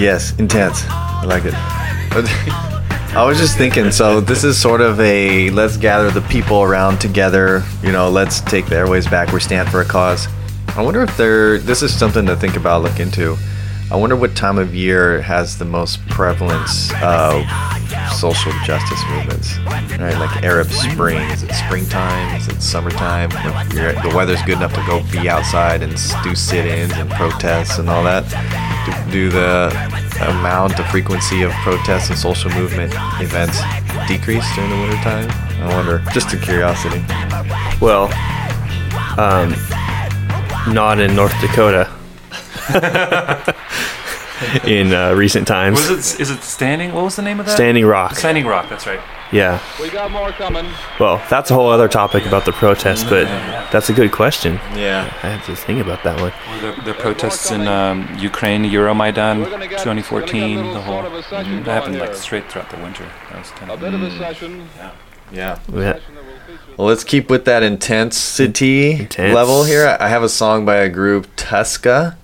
Yes, 0.00 0.34
intense. 0.38 0.86
I 0.88 1.24
like 1.26 1.44
it. 1.44 1.52
I 3.12 3.22
was 3.26 3.38
just 3.38 3.58
thinking, 3.58 3.90
so 3.90 4.20
this 4.20 4.44
is 4.44 4.58
sort 4.58 4.80
of 4.80 4.98
a 4.98 5.50
let's 5.50 5.76
gather 5.76 6.10
the 6.10 6.22
people 6.22 6.62
around 6.62 7.00
together. 7.00 7.62
You 7.82 7.92
know, 7.92 8.08
let's 8.08 8.40
take 8.40 8.64
the 8.66 8.76
airways 8.76 9.06
back. 9.06 9.30
We 9.30 9.40
stand 9.40 9.68
for 9.68 9.82
a 9.82 9.84
cause. 9.84 10.26
I 10.68 10.82
wonder 10.82 11.02
if 11.02 11.14
there. 11.18 11.58
This 11.58 11.82
is 11.82 11.94
something 11.94 12.24
to 12.26 12.34
think 12.34 12.56
about, 12.56 12.82
look 12.82 12.98
into. 12.98 13.36
I 13.90 13.96
wonder 13.96 14.16
what 14.16 14.34
time 14.34 14.56
of 14.56 14.74
year 14.74 15.20
has 15.20 15.58
the 15.58 15.66
most 15.66 16.00
prevalence 16.08 16.92
of 17.02 17.44
social 18.14 18.52
justice 18.64 19.02
movements. 19.10 19.58
Right, 19.98 20.16
like 20.18 20.42
Arab 20.42 20.68
Spring. 20.68 21.28
Is 21.30 21.42
it 21.42 21.52
springtime? 21.52 22.36
Is 22.36 22.48
it 22.48 22.62
summertime? 22.62 23.30
If 23.32 24.02
the 24.02 24.12
weather's 24.16 24.40
good 24.42 24.56
enough 24.56 24.72
to 24.74 24.84
go 24.86 25.02
be 25.12 25.28
outside 25.28 25.82
and 25.82 25.92
do 26.22 26.34
sit-ins 26.34 26.92
and 26.92 27.10
protests 27.10 27.78
and 27.78 27.90
all 27.90 28.02
that. 28.04 28.69
Do, 29.10 29.28
do 29.28 29.30
the 29.30 29.68
amount, 30.28 30.76
the 30.76 30.84
frequency 30.84 31.42
of 31.42 31.50
protests 31.52 32.10
and 32.10 32.18
social 32.18 32.50
movement 32.50 32.92
events 33.20 33.60
decrease 34.06 34.44
during 34.54 34.70
the 34.70 34.76
wintertime? 34.76 35.28
I 35.62 35.68
wonder. 35.74 36.02
Just 36.12 36.32
a 36.32 36.36
curiosity. 36.36 37.04
Well, 37.80 38.04
um, 39.18 39.54
not 40.72 41.00
in 41.00 41.14
North 41.16 41.34
Dakota. 41.40 41.90
in 44.64 44.92
uh, 44.92 45.12
recent 45.14 45.46
times, 45.46 45.88
Was 45.88 46.14
it? 46.14 46.20
Is 46.20 46.30
it 46.30 46.42
standing? 46.42 46.92
What 46.92 47.04
was 47.04 47.16
the 47.16 47.22
name 47.22 47.40
of 47.40 47.46
that? 47.46 47.52
Standing 47.52 47.84
Rock. 47.86 48.14
Standing 48.14 48.46
Rock. 48.46 48.68
That's 48.68 48.86
right. 48.86 49.00
Yeah. 49.32 49.62
We 49.80 49.90
got 49.90 50.10
more 50.10 50.32
coming. 50.32 50.66
Well, 50.98 51.22
that's 51.30 51.50
a 51.50 51.54
whole 51.54 51.68
other 51.70 51.88
topic 51.88 52.26
about 52.26 52.44
the 52.44 52.52
protests, 52.52 53.04
but 53.04 53.24
that's 53.70 53.88
a 53.88 53.92
good 53.92 54.10
question. 54.12 54.54
Yeah. 54.74 55.04
I 55.22 55.28
have 55.28 55.46
to 55.46 55.54
think 55.54 55.80
about 55.80 56.02
that 56.02 56.20
one. 56.20 56.32
The, 56.60 56.82
the 56.82 56.94
protests 56.94 57.50
in 57.50 57.68
um, 57.68 58.08
Ukraine, 58.18 58.64
Euromaidan, 58.64 59.44
2014, 59.44 60.56
the 60.56 60.80
whole. 60.80 61.02
Sort 61.02 61.06
of 61.06 61.12
a 61.12 61.22
mhm, 61.22 61.64
that 61.64 61.70
happened 61.82 61.98
like 61.98 62.14
straight 62.14 62.50
throughout 62.50 62.70
the 62.70 62.78
winter. 62.78 63.06
That 63.30 63.38
was 63.38 63.50
kind 63.50 63.70
of. 63.70 63.82
A 63.82 63.86
of. 63.86 63.92
bit 63.92 63.94
of 63.94 64.02
a 64.02 64.18
session. 64.18 64.68
Yeah. 64.76 64.90
Yeah. 65.32 65.54
session 65.94 66.14
that 66.16 66.24
will 66.24 66.32
feature 66.46 66.74
Well, 66.76 66.88
let's 66.88 67.04
keep 67.04 67.30
with 67.30 67.44
that 67.44 67.62
intensity 67.62 68.92
Intense. 68.92 69.34
level 69.34 69.64
here. 69.64 69.96
I 70.00 70.08
have 70.08 70.24
a 70.24 70.28
song 70.28 70.64
by 70.64 70.76
a 70.76 70.88
group, 70.88 71.28
Tuska. 71.36 72.16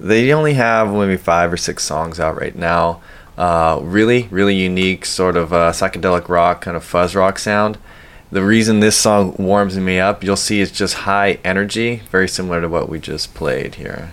They 0.00 0.32
only 0.32 0.54
have 0.54 0.92
maybe 0.92 1.16
five 1.16 1.52
or 1.52 1.56
six 1.56 1.84
songs 1.84 2.18
out 2.18 2.40
right 2.40 2.56
now. 2.56 3.02
Uh, 3.42 3.80
really, 3.82 4.28
really 4.30 4.54
unique, 4.54 5.04
sort 5.04 5.36
of 5.36 5.52
uh, 5.52 5.72
psychedelic 5.72 6.28
rock, 6.28 6.60
kind 6.60 6.76
of 6.76 6.84
fuzz 6.84 7.16
rock 7.16 7.40
sound. 7.40 7.76
The 8.30 8.44
reason 8.44 8.78
this 8.78 8.96
song 8.96 9.34
warms 9.36 9.76
me 9.76 9.98
up, 9.98 10.22
you'll 10.22 10.36
see, 10.36 10.60
it's 10.60 10.70
just 10.70 10.94
high 10.94 11.40
energy, 11.42 12.02
very 12.12 12.28
similar 12.28 12.60
to 12.60 12.68
what 12.68 12.88
we 12.88 13.00
just 13.00 13.34
played 13.34 13.74
here. 13.74 14.12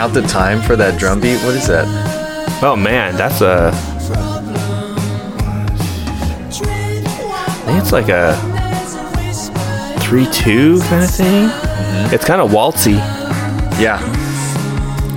Count 0.00 0.14
the 0.14 0.22
time 0.22 0.62
for 0.62 0.76
that 0.76 0.98
drum 0.98 1.20
beat? 1.20 1.36
What 1.42 1.54
is 1.54 1.66
that? 1.66 1.84
Oh 2.62 2.74
man, 2.74 3.16
that's 3.16 3.42
a. 3.42 3.70
I 6.64 7.62
think 7.66 7.78
it's 7.82 7.92
like 7.92 8.08
a 8.08 8.34
three-two 10.00 10.80
kind 10.80 11.04
of 11.04 11.10
thing. 11.10 11.50
It's 12.14 12.24
kind 12.24 12.40
of 12.40 12.50
waltzy. 12.50 12.96
Yeah. 13.78 14.00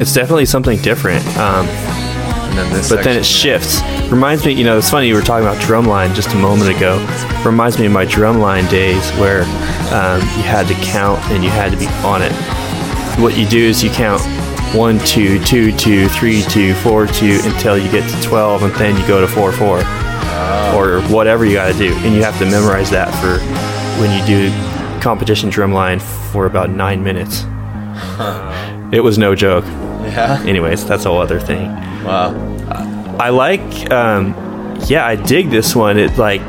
It's 0.02 0.14
definitely 0.14 0.48
something 0.48 0.78
different. 0.82 1.26
Um, 1.38 1.66
then 2.58 2.84
but 2.90 3.06
then 3.06 3.18
it 3.18 3.26
shifts. 3.26 3.82
Reminds 4.12 4.46
me, 4.46 4.52
you 4.52 4.66
know, 4.66 4.78
it's 4.78 4.90
funny 4.90 5.08
you 5.08 5.16
were 5.16 5.22
talking 5.22 5.48
about 5.48 5.62
drumline 5.62 6.14
just 6.14 6.34
a 6.34 6.38
moment 6.38 6.76
ago. 6.76 6.98
Reminds 7.46 7.80
me 7.80 7.86
of 7.86 7.94
my 7.94 8.06
drumline 8.06 8.70
days 8.70 9.10
where 9.12 9.44
um, 9.94 10.20
you 10.36 10.44
had 10.44 10.68
to 10.68 10.74
count 10.84 11.22
and 11.32 11.42
you 11.42 11.50
had 11.50 11.72
to 11.72 11.78
be 11.78 11.88
on 12.04 12.22
it. 12.22 12.34
What 13.22 13.38
you 13.38 13.48
do 13.48 13.60
is 13.60 13.82
you 13.82 13.90
count 13.90 14.22
one, 14.74 14.98
two, 15.00 15.44
two, 15.46 15.72
two, 15.78 16.08
three, 16.10 16.42
two, 16.44 16.74
four, 16.76 17.06
two 17.08 17.40
until 17.44 17.78
you 17.78 17.90
get 17.92 18.10
to 18.10 18.22
twelve, 18.22 18.64
and 18.64 18.74
then 18.74 19.00
you 19.00 19.08
go 19.08 19.22
to 19.22 19.28
four, 19.28 19.52
four, 19.52 19.80
or 20.76 21.02
whatever 21.10 21.46
you 21.46 21.54
got 21.54 21.72
to 21.72 21.78
do, 21.78 21.94
and 21.98 22.16
you 22.16 22.24
have 22.24 22.38
to 22.40 22.46
memorize 22.46 22.90
that 22.90 23.10
for 23.22 23.40
when 24.02 24.12
you 24.18 24.26
do 24.26 24.52
competition 25.02 25.50
drumline 25.50 26.02
for 26.32 26.46
about 26.46 26.70
nine 26.70 27.04
minutes. 27.04 27.46
It 28.92 29.02
was 29.04 29.18
no 29.18 29.36
joke. 29.36 29.66
Yeah. 29.66 30.42
Anyways, 30.46 30.86
that's 30.86 31.06
a 31.06 31.10
whole 31.10 31.22
other 31.22 31.40
thing. 31.40 31.68
Wow. 32.04 32.34
I 33.20 33.30
like, 33.30 33.92
um, 33.92 34.34
yeah, 34.86 35.06
I 35.06 35.16
dig 35.16 35.50
this 35.50 35.76
one. 35.76 35.98
It 35.98 36.18
like 36.18 36.42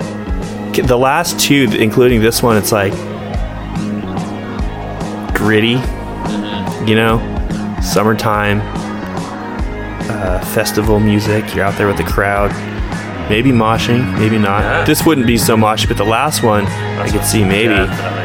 the 0.75 0.97
last 0.97 1.39
two, 1.39 1.69
including 1.79 2.21
this 2.21 2.43
one, 2.43 2.57
it's 2.57 2.73
like 2.73 2.93
gritty, 5.35 5.79
you 6.87 6.97
know, 6.97 7.21
summertime, 7.95 8.61
uh, 10.11 10.41
festival 10.53 10.99
music. 10.99 11.55
You're 11.55 11.65
out 11.65 11.79
there 11.79 11.87
with 11.87 11.97
the 11.97 12.03
crowd, 12.05 12.51
maybe 13.31 13.51
moshing, 13.53 14.03
maybe 14.19 14.37
not. 14.37 14.63
Yeah. 14.63 14.85
This 14.85 15.07
wouldn't 15.07 15.29
be 15.29 15.39
so 15.39 15.57
moshy, 15.57 15.87
but 15.87 15.97
the 15.97 16.05
last 16.05 16.43
one, 16.43 16.67
I 16.67 17.09
could 17.09 17.25
see 17.25 17.45
maybe. 17.45 17.75
Definitely. 17.75 18.25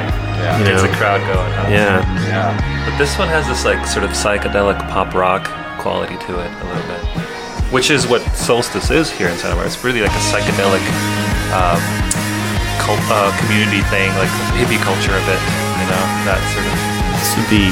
You 0.58 0.66
Gets 0.66 0.82
know. 0.82 0.90
the 0.90 0.98
crowd 0.98 1.22
going. 1.22 1.52
Huh? 1.54 1.68
Yeah, 1.70 2.02
Yeah. 2.26 2.90
But 2.90 2.98
this 2.98 3.14
one 3.20 3.28
has 3.28 3.46
this 3.48 3.64
like 3.64 3.86
sort 3.86 4.04
of 4.04 4.12
psychedelic 4.12 4.80
pop 4.90 5.14
rock 5.14 5.46
quality 5.78 6.18
to 6.26 6.32
it 6.41 6.50
a 6.50 6.66
little 6.66 6.88
bit, 6.90 7.04
which 7.72 7.91
is 7.91 8.08
what 8.08 8.24
Solstice 8.34 8.90
is 8.90 9.12
here 9.12 9.30
in 9.30 9.38
Santa 9.38 9.54
Barbara. 9.54 9.68
It's 9.70 9.84
really 9.84 10.02
like 10.02 10.12
a 10.12 10.24
psychedelic 10.34 10.82
um, 11.54 11.78
cult, 12.82 13.00
uh, 13.14 13.30
community 13.46 13.86
thing, 13.94 14.10
like 14.18 14.32
hippie 14.58 14.82
culture 14.82 15.14
a 15.14 15.24
bit. 15.30 15.40
You 15.78 15.86
know, 15.94 16.04
that 16.26 16.41
sort 16.58 16.66
of. 16.66 16.74
this 17.22 17.30
would 17.38 17.50
be 17.54 17.70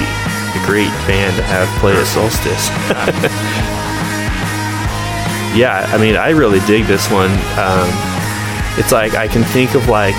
a 0.58 0.66
great 0.66 0.90
band 1.06 1.38
to 1.38 1.44
have 1.44 1.68
play 1.80 1.94
at 1.94 2.08
Solstice. 2.08 2.70
yeah, 5.58 5.86
I 5.90 5.98
mean, 5.98 6.16
I 6.16 6.32
really 6.32 6.60
dig 6.62 6.86
this 6.86 7.10
one. 7.12 7.32
Um, 7.58 7.90
it's 8.78 8.92
like 8.92 9.16
I 9.16 9.28
can 9.28 9.44
think 9.44 9.76
of 9.76 9.88
like 9.88 10.16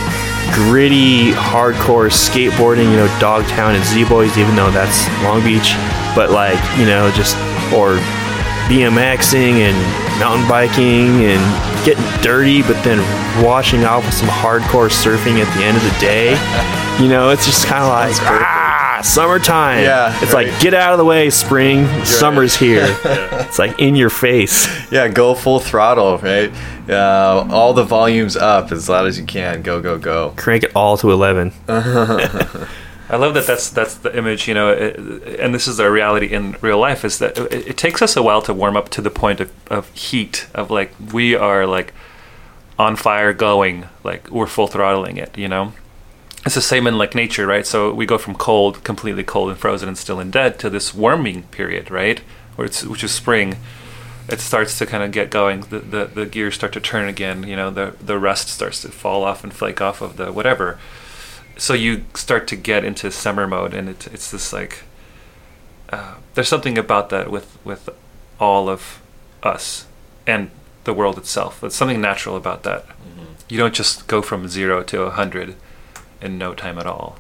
gritty, 0.55 1.33
hardcore 1.33 2.11
skateboarding, 2.11 2.91
you 2.91 2.97
know, 2.97 3.09
Dogtown 3.21 3.75
and 3.75 3.85
Z 3.85 4.05
Boys, 4.09 4.37
even 4.39 4.57
though 4.57 4.71
that's 4.71 5.07
Long 5.23 5.43
Beach, 5.43 5.75
but 6.15 6.31
like, 6.31 6.59
you 6.79 6.87
know, 6.87 7.11
just, 7.13 7.37
or 7.73 7.99
BMXing 8.69 9.61
and 9.63 9.77
mountain 10.19 10.49
biking 10.49 11.25
and 11.25 11.85
getting 11.85 12.05
dirty, 12.23 12.63
but 12.63 12.83
then 12.83 12.99
washing 13.45 13.85
off 13.85 14.05
with 14.05 14.15
some 14.15 14.29
hardcore 14.29 14.91
surfing 14.91 15.41
at 15.41 15.49
the 15.57 15.65
end 15.65 15.77
of 15.77 15.83
the 15.83 15.97
day. 16.01 16.31
You 17.03 17.09
know, 17.09 17.31
it's 17.31 17.47
just 17.47 17.67
kind 17.67 17.85
of 17.85 17.91
like, 17.91 18.17
ah, 18.99 19.03
summertime. 19.03 19.83
Yeah, 19.83 20.17
It's 20.23 20.33
right. 20.33 20.49
like, 20.49 20.61
get 20.61 20.75
out 20.75 20.93
of 20.93 20.99
the 20.99 21.05
way, 21.05 21.31
spring. 21.31 21.87
Summer's 22.05 22.57
here. 22.57 22.87
It's 23.49 23.59
like 23.59 23.79
in 23.79 23.97
your 23.97 24.11
face. 24.11 24.69
Yeah, 24.93 25.09
go 25.09 25.35
full 25.35 25.59
throttle, 25.59 26.19
right? 26.19 26.53
Uh, 26.87 27.47
all 27.51 27.73
the 27.73 27.83
volumes 27.83 28.37
up 28.37 28.71
as 28.73 28.91
loud 28.91 29.07
as 29.07 29.19
you 29.19 29.25
can. 29.25 29.63
Go, 29.63 29.81
go, 29.81 29.97
go. 29.97 30.35
Crank 30.37 30.65
it 30.65 30.73
all 30.77 30.99
to 30.99 31.11
11. 31.11 31.53
I 33.11 33.17
love 33.17 33.33
that. 33.35 33.47
That's 33.47 33.71
that's 33.71 33.95
the 33.95 34.15
image, 34.17 34.49
you 34.49 34.53
know, 34.55 34.71
it, 34.71 34.97
and 35.41 35.55
this 35.55 35.67
is 35.67 35.81
our 35.81 35.91
reality 35.91 36.27
in 36.27 36.57
real 36.61 36.79
life. 36.79 37.07
Is 37.07 37.19
that 37.21 37.39
it, 37.39 37.69
it 37.69 37.77
takes 37.79 38.03
us 38.03 38.17
a 38.17 38.23
while 38.23 38.43
to 38.43 38.53
warm 38.53 38.77
up 38.77 38.91
to 38.91 39.01
the 39.01 39.09
point 39.11 39.41
of, 39.41 39.51
of 39.71 39.89
heat 39.95 40.47
of 40.55 40.71
like 40.71 40.93
we 41.13 41.35
are 41.35 41.67
like 41.67 41.95
on 42.79 42.97
fire, 42.97 43.33
going 43.33 43.89
like 44.05 44.31
we're 44.31 44.47
full 44.47 44.67
throttling 44.67 45.17
it. 45.17 45.39
You 45.39 45.49
know, 45.49 45.73
it's 46.45 46.55
the 46.55 46.63
same 46.63 46.87
in 46.87 46.99
like 46.99 47.15
nature, 47.15 47.47
right? 47.47 47.67
So 47.67 47.93
we 47.93 48.07
go 48.07 48.19
from 48.19 48.35
cold, 48.35 48.85
completely 48.85 49.25
cold 49.25 49.51
and 49.51 49.59
frozen 49.59 49.89
and 49.89 49.99
still 49.99 50.21
and 50.21 50.33
dead, 50.33 50.59
to 50.61 50.71
this 50.71 50.95
warming 50.95 51.45
period, 51.45 51.91
right? 51.91 52.21
Where 52.57 52.67
it's 52.67 52.85
which 52.85 53.05
is 53.05 53.13
spring. 53.13 53.57
It 54.29 54.41
starts 54.41 54.77
to 54.79 54.87
kind 54.87 55.03
of 55.03 55.11
get 55.11 55.31
going. 55.31 55.63
The, 55.63 55.79
the 55.79 56.05
the 56.05 56.27
gears 56.27 56.55
start 56.55 56.73
to 56.75 56.81
turn 56.81 57.09
again. 57.09 57.45
You 57.45 57.57
know, 57.57 57.71
the 57.71 57.95
the 58.01 58.19
rust 58.19 58.49
starts 58.49 58.83
to 58.83 58.89
fall 58.89 59.25
off 59.25 59.43
and 59.43 59.53
flake 59.53 59.81
off 59.81 60.01
of 60.01 60.17
the 60.17 60.33
whatever 60.33 60.79
so 61.59 61.75
you 61.75 62.05
start 62.15 62.47
to 62.47 62.57
get 62.57 62.85
into 62.85 63.11
summer 63.11 63.47
mode 63.47 63.75
and 63.75 63.89
it's 63.89 64.07
it's 64.07 64.31
this 64.31 64.53
like 64.53 64.85
uh, 65.91 66.15
there's 66.35 66.49
something 66.49 66.79
about 66.79 67.11
that 67.11 67.31
with 67.31 67.59
with 67.65 67.89
all 68.39 68.69
of 68.69 69.03
us 69.43 69.87
and 70.27 70.51
the 70.85 70.95
world 70.95 71.19
itself 71.19 71.61
there's 71.61 71.75
something 71.75 72.01
natural 72.01 72.37
about 72.37 72.63
that 72.63 72.87
you 73.49 73.59
don't 73.59 73.75
just 73.75 74.07
go 74.07 74.23
from 74.23 74.47
zero 74.47 74.83
to 74.83 75.03
a 75.03 75.11
hundred 75.11 75.57
in 76.21 76.39
no 76.39 76.55
time 76.55 76.79
at 76.79 76.87
all 76.87 77.17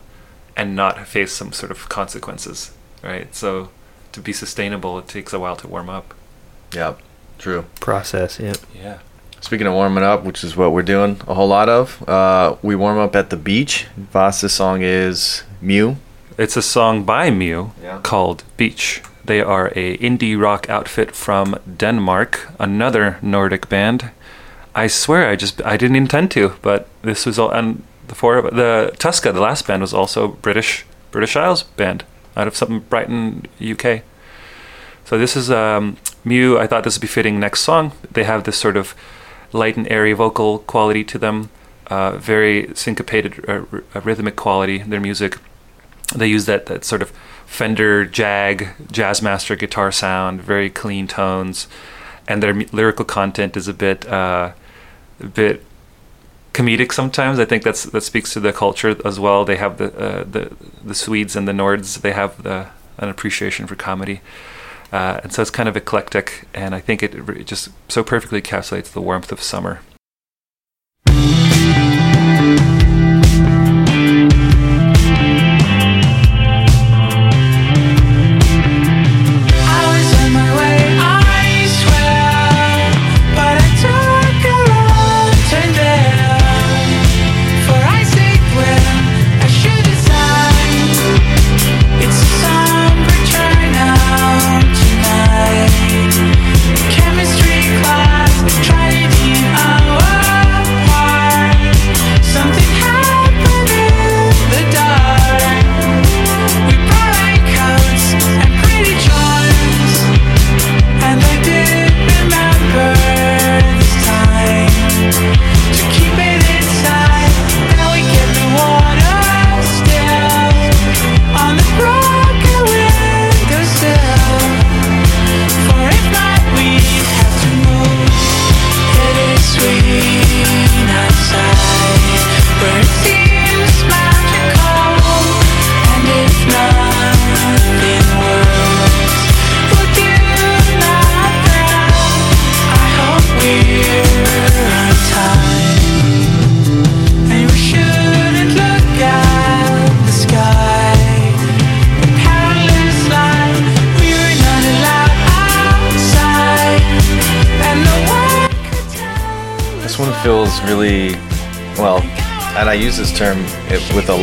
and 0.56 0.74
not 0.76 1.06
face 1.06 1.32
some 1.32 1.52
sort 1.52 1.70
of 1.70 1.88
consequences 1.88 2.72
right 3.02 3.34
so 3.34 3.68
to 4.12 4.20
be 4.20 4.32
sustainable 4.32 4.98
it 4.98 5.06
takes 5.08 5.32
a 5.32 5.38
while 5.38 5.56
to 5.56 5.68
warm 5.68 5.88
up 5.90 6.14
Yeah, 6.74 6.94
true. 7.38 7.64
Process, 7.80 8.38
yeah. 8.40 8.54
yeah 8.74 8.98
Speaking 9.40 9.68
of 9.68 9.72
warming 9.74 10.02
up, 10.04 10.24
which 10.24 10.42
is 10.44 10.56
what 10.56 10.72
we're 10.72 10.82
doing 10.94 11.20
a 11.28 11.34
whole 11.34 11.48
lot 11.48 11.68
of, 11.68 12.02
uh, 12.08 12.56
we 12.62 12.74
warm 12.76 12.98
up 12.98 13.14
at 13.14 13.30
the 13.30 13.36
beach. 13.36 13.86
Voss's 14.12 14.52
song 14.52 14.82
is 14.82 15.44
Mew. 15.60 15.96
It's 16.36 16.56
a 16.56 16.62
song 16.62 17.04
by 17.04 17.30
Mew 17.30 17.70
Yeah. 17.82 18.00
called 18.02 18.42
Beach. 18.56 19.00
They 19.24 19.40
are 19.40 19.68
a 19.76 19.96
indie 19.98 20.36
rock 20.40 20.68
outfit 20.68 21.14
from 21.14 21.54
Denmark, 21.76 22.48
another 22.58 23.16
Nordic 23.22 23.68
band. 23.68 24.10
I 24.74 24.88
swear 24.88 25.30
I 25.32 25.36
just 25.36 25.62
I 25.64 25.76
didn't 25.76 25.96
intend 25.96 26.30
to, 26.32 26.52
but 26.62 26.86
this 27.02 27.24
was 27.26 27.38
all 27.38 27.50
and 27.52 27.82
the 28.08 28.14
four 28.14 28.42
the 28.42 28.92
Tuska, 28.98 29.32
the 29.32 29.40
last 29.40 29.66
band 29.66 29.82
was 29.82 29.94
also 29.94 30.28
British 30.28 30.84
British 31.10 31.36
Isles 31.36 31.62
band 31.62 32.04
out 32.36 32.46
of 32.46 32.56
something 32.56 32.80
Brighton, 32.80 33.46
UK. 33.60 34.02
So 35.04 35.18
this 35.18 35.36
is 35.36 35.50
um, 35.50 35.96
Mew. 36.24 36.58
I 36.58 36.66
thought 36.66 36.84
this 36.84 36.96
would 36.96 37.02
be 37.02 37.06
fitting 37.06 37.40
next 37.40 37.60
song. 37.60 37.92
They 38.10 38.24
have 38.24 38.44
this 38.44 38.58
sort 38.58 38.76
of 38.76 38.94
light 39.52 39.76
and 39.76 39.90
airy 39.90 40.12
vocal 40.12 40.58
quality 40.60 41.02
to 41.04 41.18
them, 41.18 41.50
uh, 41.86 42.12
very 42.18 42.70
syncopated 42.74 43.44
uh, 43.48 43.64
r- 43.72 43.84
uh, 43.94 44.00
rhythmic 44.00 44.36
quality. 44.36 44.78
Their 44.78 45.00
music 45.00 45.38
they 46.14 46.26
use 46.26 46.46
that, 46.46 46.66
that 46.66 46.84
sort 46.84 47.02
of 47.02 47.10
Fender 47.46 48.04
Jag 48.04 48.68
Jazzmaster 48.92 49.58
guitar 49.58 49.90
sound, 49.92 50.40
very 50.42 50.70
clean 50.70 51.06
tones, 51.06 51.66
and 52.26 52.42
their 52.42 52.54
mu- 52.54 52.66
lyrical 52.72 53.04
content 53.04 53.56
is 53.56 53.68
a 53.68 53.74
bit 53.74 54.06
uh, 54.06 54.52
a 55.20 55.26
bit 55.26 55.64
comedic 56.52 56.92
sometimes. 56.92 57.38
I 57.38 57.44
think 57.44 57.62
that's 57.62 57.84
that 57.84 58.02
speaks 58.02 58.32
to 58.34 58.40
the 58.40 58.52
culture 58.52 58.96
as 59.04 59.20
well. 59.20 59.44
They 59.44 59.56
have 59.56 59.78
the 59.78 59.96
uh, 59.96 60.24
the 60.24 60.54
the 60.84 60.94
Swedes 60.94 61.36
and 61.36 61.46
the 61.46 61.52
Nords. 61.52 62.00
They 62.00 62.12
have 62.12 62.42
the 62.42 62.68
an 62.98 63.08
appreciation 63.08 63.66
for 63.66 63.76
comedy. 63.76 64.20
Uh, 64.92 65.20
and 65.22 65.32
so 65.32 65.42
it's 65.42 65.50
kind 65.50 65.68
of 65.68 65.76
eclectic, 65.76 66.48
and 66.54 66.74
I 66.74 66.80
think 66.80 67.02
it, 67.02 67.14
re- 67.14 67.44
just 67.44 67.68
so 67.88 68.02
perfectly 68.02 68.40
encapsulates 68.40 68.90
the 68.92 69.02
warmth 69.02 69.30
of 69.30 69.42
summer. 69.42 69.80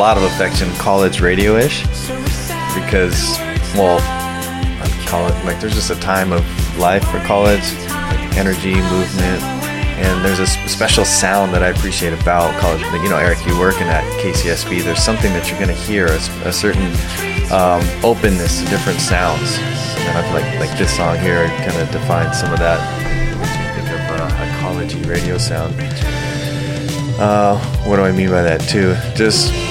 Lot 0.05 0.17
of 0.17 0.23
affection, 0.23 0.71
college 0.73 1.19
radio 1.19 1.55
ish, 1.55 1.81
because, 2.75 3.39
well, 3.73 3.97
college, 5.07 5.33
like 5.45 5.59
there's 5.59 5.73
just 5.73 5.89
a 5.89 5.95
time 5.95 6.31
of 6.31 6.45
life 6.77 7.03
for 7.05 7.17
college, 7.21 7.63
like 7.89 8.37
energy, 8.37 8.75
movement, 8.75 9.41
and 9.97 10.23
there's 10.23 10.37
a 10.37 10.45
special 10.69 11.05
sound 11.05 11.55
that 11.55 11.63
I 11.63 11.69
appreciate 11.69 12.13
about 12.13 12.53
college. 12.61 12.81
You 13.01 13.09
know, 13.09 13.17
Eric, 13.17 13.43
you 13.47 13.57
working 13.57 13.87
at 13.87 14.03
KCSB, 14.21 14.83
there's 14.83 15.01
something 15.01 15.33
that 15.33 15.49
you're 15.49 15.57
going 15.57 15.75
to 15.75 15.81
hear—a 15.89 16.53
certain 16.53 16.85
um, 17.51 17.81
openness 18.05 18.61
to 18.61 18.69
different 18.69 18.99
sounds. 18.99 19.57
And 19.57 20.19
I 20.19 20.21
feel 20.21 20.33
like, 20.39 20.69
like 20.69 20.77
this 20.77 20.95
song 20.95 21.17
here 21.17 21.47
kind 21.65 21.81
of 21.81 21.89
defines 21.89 22.39
some 22.39 22.53
of 22.53 22.59
that. 22.59 22.77
Think 23.73 23.89
of 23.89 24.21
uh, 24.21 25.03
a 25.03 25.09
radio 25.09 25.39
sound. 25.39 25.73
Uh, 27.17 27.57
what 27.85 27.95
do 27.95 28.03
I 28.03 28.11
mean 28.11 28.29
by 28.29 28.43
that 28.43 28.61
too? 28.61 28.93
Just 29.15 29.64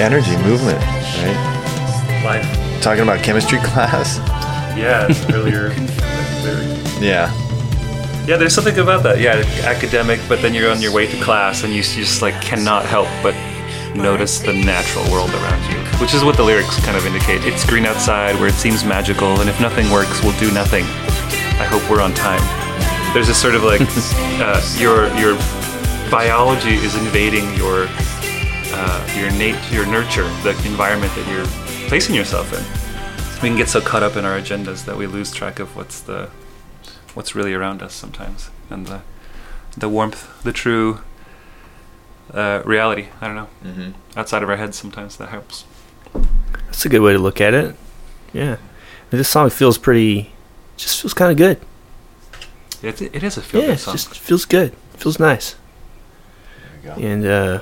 energy, 0.00 0.36
movement, 0.38 0.78
right? 0.80 2.22
Life, 2.24 2.82
Talking 2.82 3.02
about 3.02 3.22
chemistry 3.24 3.58
class. 3.62 4.18
yeah, 4.76 5.08
earlier. 5.32 5.72
Yeah. 7.00 7.30
Yeah, 8.26 8.36
there's 8.38 8.54
something 8.54 8.78
about 8.78 9.02
that. 9.02 9.20
Yeah, 9.20 9.44
academic, 9.64 10.18
but 10.28 10.40
then 10.40 10.54
you're 10.54 10.70
on 10.70 10.80
your 10.80 10.92
way 10.92 11.06
to 11.06 11.22
class 11.22 11.62
and 11.62 11.74
you 11.74 11.82
just 11.82 12.22
like 12.22 12.40
cannot 12.40 12.86
help 12.86 13.06
but 13.22 13.34
notice 13.94 14.38
the 14.38 14.52
natural 14.54 15.04
world 15.12 15.28
around 15.30 15.62
you, 15.70 15.78
which 16.00 16.14
is 16.14 16.24
what 16.24 16.36
the 16.38 16.42
lyrics 16.42 16.78
kind 16.84 16.96
of 16.96 17.04
indicate. 17.06 17.44
It's 17.44 17.66
green 17.66 17.84
outside 17.84 18.34
where 18.36 18.48
it 18.48 18.54
seems 18.54 18.82
magical, 18.84 19.40
and 19.40 19.50
if 19.50 19.60
nothing 19.60 19.90
works, 19.90 20.22
we'll 20.22 20.38
do 20.40 20.50
nothing. 20.52 20.84
I 21.60 21.64
hope 21.68 21.88
we're 21.90 22.00
on 22.00 22.14
time. 22.14 22.40
There's 23.12 23.26
this 23.28 23.40
sort 23.40 23.54
of 23.54 23.62
like 23.62 23.80
uh, 24.40 24.60
your 24.78 25.08
your 25.18 25.34
biology 26.10 26.74
is 26.76 26.94
invading 26.96 27.52
your 27.54 27.88
uh, 28.88 29.14
your 29.18 29.30
nat- 29.32 29.60
your 29.72 29.84
nurture, 29.86 30.28
the 30.42 30.50
environment 30.64 31.12
that 31.16 31.26
you're 31.28 31.46
placing 31.88 32.14
yourself 32.14 32.52
in. 32.52 32.62
We 33.42 33.48
can 33.48 33.56
get 33.56 33.68
so 33.68 33.80
caught 33.80 34.02
up 34.02 34.16
in 34.16 34.24
our 34.24 34.38
agendas 34.38 34.84
that 34.84 34.96
we 34.96 35.06
lose 35.06 35.32
track 35.32 35.58
of 35.58 35.74
what's 35.76 36.00
the 36.00 36.30
what's 37.14 37.34
really 37.34 37.52
around 37.52 37.82
us 37.82 37.94
sometimes, 37.94 38.50
and 38.70 38.86
the 38.86 39.00
the 39.76 39.88
warmth, 39.88 40.42
the 40.42 40.52
true 40.52 41.00
uh, 42.32 42.62
reality. 42.64 43.08
I 43.20 43.26
don't 43.26 43.36
know. 43.36 43.48
Mm-hmm. 43.64 44.18
Outside 44.18 44.42
of 44.42 44.48
our 44.50 44.56
heads, 44.56 44.76
sometimes 44.76 45.16
that 45.18 45.28
helps. 45.30 45.64
that's 46.66 46.84
a 46.86 46.88
good 46.88 47.00
way 47.02 47.12
to 47.12 47.18
look 47.18 47.40
at 47.40 47.54
it. 47.54 47.76
Yeah, 48.32 48.56
And 49.10 49.20
this 49.20 49.28
song 49.28 49.48
feels 49.50 49.78
pretty, 49.78 50.32
just 50.76 51.00
feels 51.00 51.14
kind 51.14 51.30
of 51.30 51.36
good. 51.38 51.58
It, 52.82 53.00
it 53.00 53.22
is 53.22 53.36
a 53.38 53.42
feel 53.42 53.60
yeah, 53.62 53.66
good 53.68 53.74
it 53.74 53.78
song. 53.80 53.94
just 53.94 54.18
feels 54.18 54.44
good. 54.44 54.74
Feels 54.98 55.18
nice. 55.18 55.56
There 56.82 56.94
you 56.96 57.00
go. 57.02 57.08
And 57.08 57.24
uh, 57.26 57.60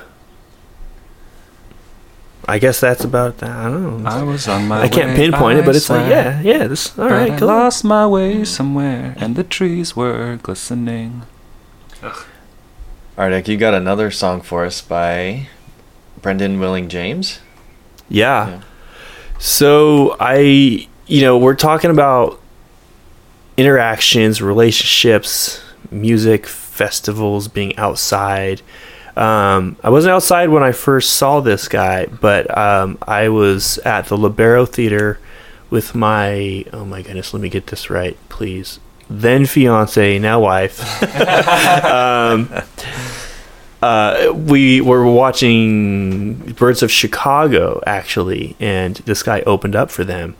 I 2.47 2.59
guess 2.59 2.79
that's 2.79 3.03
about 3.03 3.39
that. 3.39 3.49
I 3.49 3.63
don't 3.65 4.03
know. 4.03 4.09
I 4.09 4.21
was 4.23 4.47
on 4.47 4.67
my 4.67 4.83
I 4.83 4.87
can't 4.87 5.09
way, 5.09 5.15
pinpoint 5.15 5.59
it, 5.59 5.65
but 5.65 5.73
I 5.73 5.77
it's 5.77 5.89
like, 5.89 6.09
yeah, 6.09 6.41
yeah, 6.41 6.67
this, 6.67 6.97
all 6.97 7.05
But 7.09 7.11
right, 7.11 7.31
I 7.31 7.39
cool. 7.39 7.47
lost 7.47 7.83
my 7.83 8.05
way 8.05 8.43
somewhere, 8.45 9.15
and 9.17 9.35
the 9.35 9.43
trees 9.43 9.95
were 9.95 10.37
glistening. 10.41 11.23
All 12.03 12.13
right, 13.17 13.29
Nick, 13.29 13.47
you 13.47 13.57
got 13.57 13.73
another 13.73 14.11
song 14.11 14.41
for 14.41 14.65
us 14.65 14.81
by 14.81 15.47
Brendan 16.21 16.59
Willing 16.59 16.87
James. 16.89 17.39
Yeah. 18.09 18.47
Yeah. 18.49 18.61
So 19.39 20.15
I, 20.19 20.87
you 21.07 21.21
know, 21.21 21.37
we're 21.37 21.55
talking 21.55 21.89
about 21.91 22.39
interactions, 23.57 24.41
relationships, 24.41 25.61
music, 25.89 26.45
festivals, 26.45 27.47
being 27.47 27.75
outside. 27.77 28.61
Um, 29.15 29.77
I 29.81 29.89
wasn't 29.89 30.13
outside 30.13 30.49
when 30.49 30.63
I 30.63 30.71
first 30.71 31.13
saw 31.13 31.39
this 31.39 31.67
guy, 31.67 32.05
but 32.07 32.55
um, 32.57 32.97
I 33.07 33.29
was 33.29 33.77
at 33.79 34.07
the 34.07 34.17
Lobero 34.17 34.67
Theater 34.67 35.19
with 35.69 35.95
my, 35.95 36.65
oh 36.73 36.85
my 36.85 37.01
goodness, 37.01 37.33
let 37.33 37.41
me 37.41 37.49
get 37.49 37.67
this 37.67 37.89
right, 37.89 38.17
please. 38.29 38.79
Then 39.09 39.45
fiance, 39.45 40.19
now 40.19 40.39
wife. 40.41 40.81
um, 41.85 42.49
uh, 43.81 44.33
we 44.33 44.81
were 44.81 45.05
watching 45.05 46.33
Birds 46.53 46.81
of 46.81 46.91
Chicago 46.91 47.81
actually, 47.85 48.55
and 48.59 48.95
this 48.97 49.21
guy 49.21 49.41
opened 49.41 49.75
up 49.75 49.91
for 49.91 50.03
them. 50.03 50.35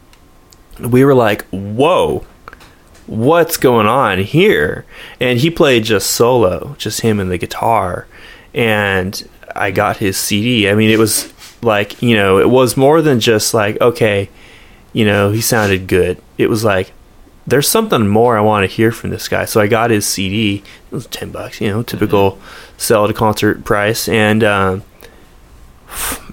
We 0.80 1.06
were 1.06 1.14
like, 1.14 1.46
"Whoa, 1.50 2.26
what's 3.06 3.58
going 3.58 3.86
on 3.86 4.20
here?" 4.20 4.86
And 5.20 5.40
he 5.40 5.52
played 5.52 5.84
just 5.84 6.10
solo, 6.10 6.76
just 6.80 7.02
him 7.02 7.20
and 7.20 7.30
the 7.30 7.38
guitar. 7.38 8.08
And 8.56 9.30
I 9.56 9.70
got 9.70 9.98
his 9.98 10.18
CD. 10.18 10.68
I 10.68 10.74
mean, 10.74 10.90
it 10.90 10.98
was 10.98 11.32
like 11.62 12.02
you 12.02 12.16
know, 12.16 12.40
it 12.40 12.50
was 12.50 12.76
more 12.76 13.02
than 13.02 13.20
just 13.20 13.54
like 13.54 13.80
okay, 13.82 14.30
you 14.94 15.06
know, 15.06 15.32
he 15.32 15.42
sounded 15.42 15.88
good. 15.88 16.20
It 16.38 16.50
was 16.50 16.64
like 16.64 16.94
there's 17.48 17.68
something 17.68 18.08
more 18.08 18.38
I 18.38 18.42
want 18.42 18.68
to 18.68 18.76
hear 18.76 18.92
from 18.92 19.12
this 19.12 19.28
guy. 19.28 19.46
So 19.46 19.62
I 19.62 19.68
got 19.68 19.92
his 19.92 20.08
CD. 20.08 20.64
It 20.92 20.96
was 20.96 21.06
ten 21.08 21.32
bucks, 21.32 21.62
you 21.62 21.70
know, 21.70 21.84
typical 21.84 22.40
sell 22.78 23.04
at 23.04 23.12
a 23.12 23.14
concert 23.14 23.64
price. 23.64 24.10
And 24.10 24.44
um, 24.44 24.84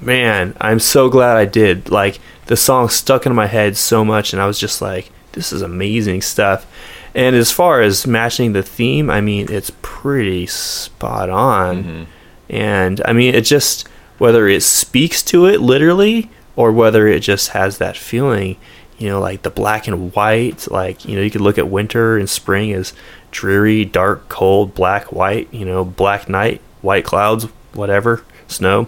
man, 0.00 0.56
I'm 0.60 0.78
so 0.78 1.08
glad 1.08 1.36
I 1.36 1.44
did. 1.44 1.90
Like 1.90 2.18
the 2.46 2.56
song 2.56 2.88
stuck 2.88 3.26
in 3.26 3.34
my 3.34 3.46
head 3.46 3.76
so 3.76 4.04
much, 4.04 4.32
and 4.32 4.40
I 4.40 4.46
was 4.46 4.58
just 4.58 4.80
like, 4.80 5.10
this 5.32 5.52
is 5.52 5.62
amazing 5.62 6.22
stuff. 6.22 6.66
And 7.14 7.36
as 7.36 7.52
far 7.52 7.82
as 7.82 8.06
matching 8.06 8.52
the 8.52 8.62
theme, 8.62 9.10
I 9.10 9.20
mean, 9.20 9.52
it's 9.52 9.70
pretty 9.82 10.46
spot 10.46 11.28
on. 11.28 12.06
And 12.52 13.00
I 13.04 13.12
mean, 13.12 13.34
it 13.34 13.42
just 13.42 13.88
whether 14.18 14.46
it 14.46 14.62
speaks 14.62 15.22
to 15.24 15.46
it 15.46 15.60
literally 15.60 16.30
or 16.54 16.70
whether 16.70 17.08
it 17.08 17.20
just 17.20 17.48
has 17.48 17.78
that 17.78 17.96
feeling, 17.96 18.56
you 18.98 19.08
know, 19.08 19.18
like 19.18 19.42
the 19.42 19.50
black 19.50 19.88
and 19.88 20.14
white, 20.14 20.70
like, 20.70 21.04
you 21.04 21.16
know, 21.16 21.22
you 21.22 21.30
could 21.30 21.40
look 21.40 21.58
at 21.58 21.68
winter 21.68 22.16
and 22.18 22.30
spring 22.30 22.72
as 22.72 22.92
dreary, 23.30 23.84
dark, 23.84 24.28
cold, 24.28 24.74
black, 24.74 25.10
white, 25.10 25.52
you 25.52 25.64
know, 25.64 25.84
black 25.84 26.28
night, 26.28 26.60
white 26.82 27.04
clouds, 27.04 27.44
whatever, 27.72 28.22
snow. 28.46 28.86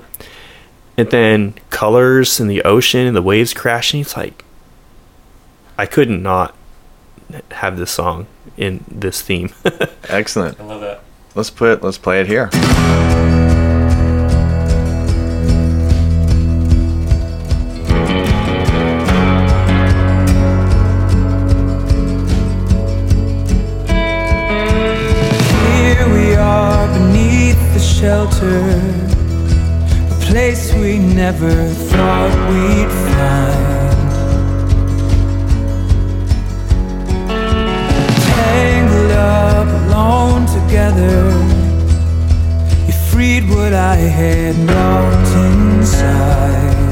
And 0.97 1.11
then 1.11 1.55
colors 1.71 2.39
and 2.39 2.49
the 2.49 2.63
ocean 2.63 3.07
and 3.07 3.17
the 3.17 3.23
waves 3.23 3.55
crashing. 3.55 4.03
It's 4.03 4.17
like, 4.17 4.45
I 5.77 5.87
couldn't 5.87 6.23
not 6.23 6.55
have 7.51 7.79
this 7.79 7.91
song 7.91 8.27
in 8.57 8.85
this 8.87 9.23
theme. 9.23 9.53
Excellent. 10.09 10.61
I 10.61 10.65
love 10.65 10.83
that. 10.83 11.03
Let's 11.37 11.51
put 11.51 11.83
let's 11.83 11.99
play 11.99 12.21
it 12.21 12.29
here. 12.29 12.49
Here 25.73 26.07
we 26.15 26.37
are 26.37 26.87
beneath 26.97 27.59
the 27.75 27.81
shelter, 27.81 28.61
a 30.13 30.19
place 30.31 30.73
we 30.75 31.01
never 31.01 31.69
thought 31.91 32.31
we'd 32.49 32.93
find. 33.11 34.05
Tangled 38.23 39.11
up, 39.11 39.67
alone 39.89 40.44
together, 40.75 41.31
you 42.85 42.93
freed 43.13 43.49
what 43.49 43.73
I 43.73 43.95
had 43.95 44.57
locked 44.67 45.29
inside. 45.37 46.84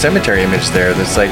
Cemetery 0.00 0.40
image 0.40 0.72
there. 0.72 0.96
That's 0.96 1.20
like 1.20 1.28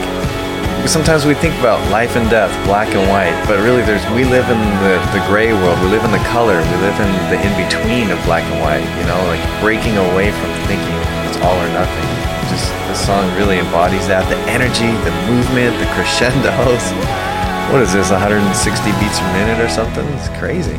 sometimes 0.84 1.24
we 1.24 1.32
think 1.32 1.56
about 1.56 1.80
life 1.88 2.20
and 2.20 2.28
death, 2.28 2.52
black 2.68 2.92
and 2.92 3.00
white, 3.08 3.32
but 3.48 3.56
really 3.64 3.80
there's 3.80 4.04
we 4.12 4.28
live 4.28 4.44
in 4.52 4.60
the, 4.84 5.00
the 5.16 5.24
gray 5.24 5.56
world. 5.56 5.80
We 5.80 5.88
live 5.88 6.04
in 6.04 6.12
the 6.12 6.20
color. 6.28 6.60
We 6.60 6.76
live 6.84 6.92
in 7.00 7.08
the 7.32 7.40
in 7.40 7.52
between 7.56 8.12
of 8.12 8.20
black 8.28 8.44
and 8.44 8.60
white. 8.60 8.84
You 9.00 9.08
know, 9.08 9.16
like 9.24 9.40
breaking 9.64 9.96
away 9.96 10.36
from 10.36 10.52
thinking 10.68 10.92
it's 11.24 11.40
all 11.40 11.56
or 11.56 11.70
nothing. 11.72 12.08
Just 12.52 12.68
this 12.92 13.00
song 13.08 13.24
really 13.40 13.56
embodies 13.56 14.04
that. 14.12 14.28
The 14.28 14.36
energy, 14.44 14.92
the 15.00 15.16
movement, 15.24 15.72
the 15.80 15.88
crescendos. 15.96 16.84
What 17.72 17.80
is 17.80 17.96
this? 17.96 18.12
160 18.12 18.44
beats 19.00 19.16
per 19.16 19.32
minute 19.32 19.64
or 19.64 19.72
something? 19.72 20.04
It's 20.12 20.28
crazy. 20.36 20.76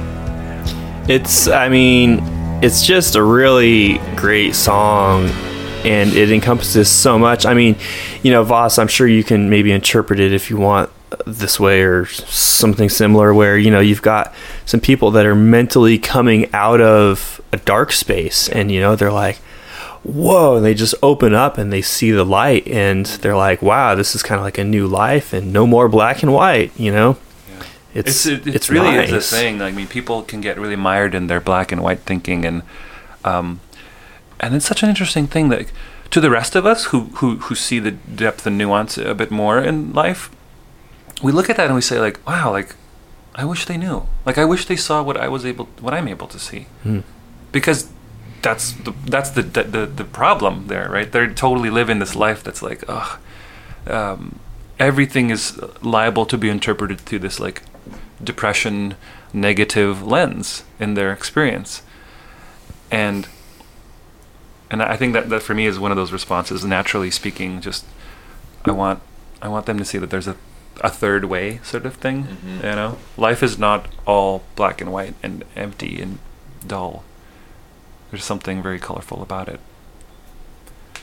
It's, 1.10 1.48
I 1.50 1.70
mean, 1.70 2.22
it's 2.62 2.86
just 2.86 3.16
a 3.16 3.24
really 3.24 3.98
great 4.16 4.54
song 4.54 5.30
and 5.86 6.14
it 6.14 6.32
encompasses 6.32 6.90
so 6.90 7.18
much. 7.18 7.46
I 7.46 7.54
mean, 7.54 7.76
you 8.24 8.32
know, 8.32 8.44
Voss, 8.44 8.78
I'm 8.78 8.88
sure 8.88 9.08
you 9.08 9.24
can 9.24 9.50
maybe 9.50 9.72
interpret 9.72 10.20
it 10.20 10.34
if 10.34 10.50
you 10.50 10.58
want 10.58 10.90
this 11.26 11.60
way 11.60 11.82
or 11.82 12.06
something 12.06 12.90
similar 12.90 13.34
where, 13.34 13.58
you 13.58 13.72
know, 13.72 13.80
you've 13.80 14.02
got 14.02 14.34
some 14.66 14.80
people 14.80 15.12
that 15.12 15.26
are 15.26 15.36
mentally 15.36 15.98
coming 15.98 16.50
out 16.54 16.82
of 16.82 17.42
a 17.52 17.58
dark 17.58 17.92
space 17.92 18.48
and, 18.50 18.72
you 18.72 18.80
know, 18.80 18.96
they're 18.96 19.12
like, 19.12 19.38
whoa, 20.04 20.58
and 20.58 20.66
they 20.66 20.74
just 20.74 20.96
open 21.02 21.34
up 21.34 21.58
and 21.58 21.74
they 21.74 21.82
see 21.82 22.12
the 22.12 22.24
light 22.24 22.68
and 22.68 23.06
they're 23.06 23.36
like, 23.36 23.62
wow, 23.62 23.96
this 23.96 24.16
is 24.16 24.24
kind 24.24 24.40
of 24.40 24.46
like 24.46 24.58
a 24.58 24.64
new 24.64 24.88
life 24.88 25.34
and 25.34 25.52
no 25.52 25.66
more 25.66 25.90
black 25.90 26.22
and 26.22 26.34
white, 26.34 26.72
you 26.80 26.92
know? 26.92 27.18
It's 27.94 28.28
it's, 28.28 28.48
it, 28.48 28.70
really 28.70 28.96
is 28.98 29.12
a 29.12 29.36
thing. 29.36 29.64
I 29.64 29.72
mean, 29.72 29.88
people 29.88 30.22
can 30.22 30.42
get 30.42 30.60
really 30.60 30.76
mired 30.76 31.16
in 31.16 31.26
their 31.26 31.42
black 31.42 31.72
and 31.72 31.82
white 31.82 32.02
thinking, 32.02 32.46
and 32.46 32.62
um, 33.26 33.62
and 34.40 34.56
it's 34.56 34.66
such 34.66 34.84
an 34.84 34.90
interesting 34.90 35.28
thing 35.28 35.50
that 35.50 35.72
to 36.12 36.20
the 36.22 36.30
rest 36.30 36.56
of 36.56 36.66
us 36.66 36.86
who 36.86 37.02
who 37.16 37.38
who 37.38 37.56
see 37.56 37.80
the 37.80 37.92
depth 37.92 38.48
and 38.48 38.58
nuance 38.58 38.98
a 38.98 39.14
bit 39.14 39.32
more 39.32 39.60
in 39.60 39.94
life, 39.94 40.30
we 41.22 41.32
look 41.32 41.50
at 41.50 41.58
that 41.58 41.66
and 41.68 41.76
we 41.76 41.82
say 41.82 42.00
like, 42.00 42.26
wow, 42.28 42.52
like 42.52 42.76
I 43.36 43.46
wish 43.46 43.66
they 43.66 43.78
knew. 43.78 44.08
Like 44.26 44.38
I 44.38 44.46
wish 44.46 44.66
they 44.66 44.76
saw 44.76 45.04
what 45.04 45.18
I 45.18 45.28
was 45.28 45.46
able, 45.46 45.66
what 45.80 45.94
I'm 45.94 46.08
able 46.08 46.28
to 46.28 46.40
see, 46.40 46.66
Hmm. 46.84 47.00
because 47.52 47.90
that's 48.42 48.72
the 48.72 48.94
that's 49.06 49.30
the, 49.32 49.42
the 49.44 49.64
the 49.64 49.86
the 49.86 50.04
problem 50.04 50.68
there, 50.68 50.90
right? 50.90 51.12
They're 51.12 51.34
totally 51.34 51.70
living 51.70 52.00
this 52.00 52.16
life 52.16 52.44
that's 52.44 52.62
like, 52.62 52.84
ugh. 52.88 53.20
Um, 53.88 54.40
everything 54.78 55.30
is 55.30 55.60
liable 55.82 56.26
to 56.26 56.38
be 56.38 56.50
interpreted 56.50 57.00
through 57.02 57.20
this 57.20 57.40
like 57.40 57.62
depression 58.24 58.96
negative 59.34 60.02
lens 60.06 60.64
in 60.80 60.94
their 60.96 61.12
experience 61.14 61.82
and 62.92 63.28
and 64.72 64.82
i 64.84 64.96
think 64.96 65.14
that 65.14 65.30
that 65.30 65.42
for 65.42 65.54
me 65.54 65.66
is 65.66 65.80
one 65.80 65.92
of 65.92 65.98
those 65.98 66.12
responses 66.12 66.64
naturally 66.66 67.10
speaking 67.12 67.60
just 67.62 67.86
i 68.66 68.72
want 68.72 69.02
i 69.42 69.48
want 69.48 69.66
them 69.66 69.78
to 69.78 69.86
see 69.86 69.98
that 69.98 70.10
there's 70.10 70.28
a 70.28 70.36
a 70.82 70.90
third 70.90 71.26
way 71.26 71.60
sort 71.64 71.86
of 71.86 71.96
thing 71.96 72.24
Mhm. 72.26 72.56
you 72.64 72.76
know 72.76 72.98
life 73.18 73.44
is 73.44 73.58
not 73.60 73.88
all 74.06 74.44
black 74.56 74.80
and 74.82 74.92
white 74.94 75.14
and 75.22 75.44
empty 75.56 76.02
and 76.02 76.20
dull 76.66 77.04
there's 78.12 78.24
something 78.24 78.62
very 78.64 78.80
colorful 78.80 79.22
about 79.22 79.48
it 79.50 79.60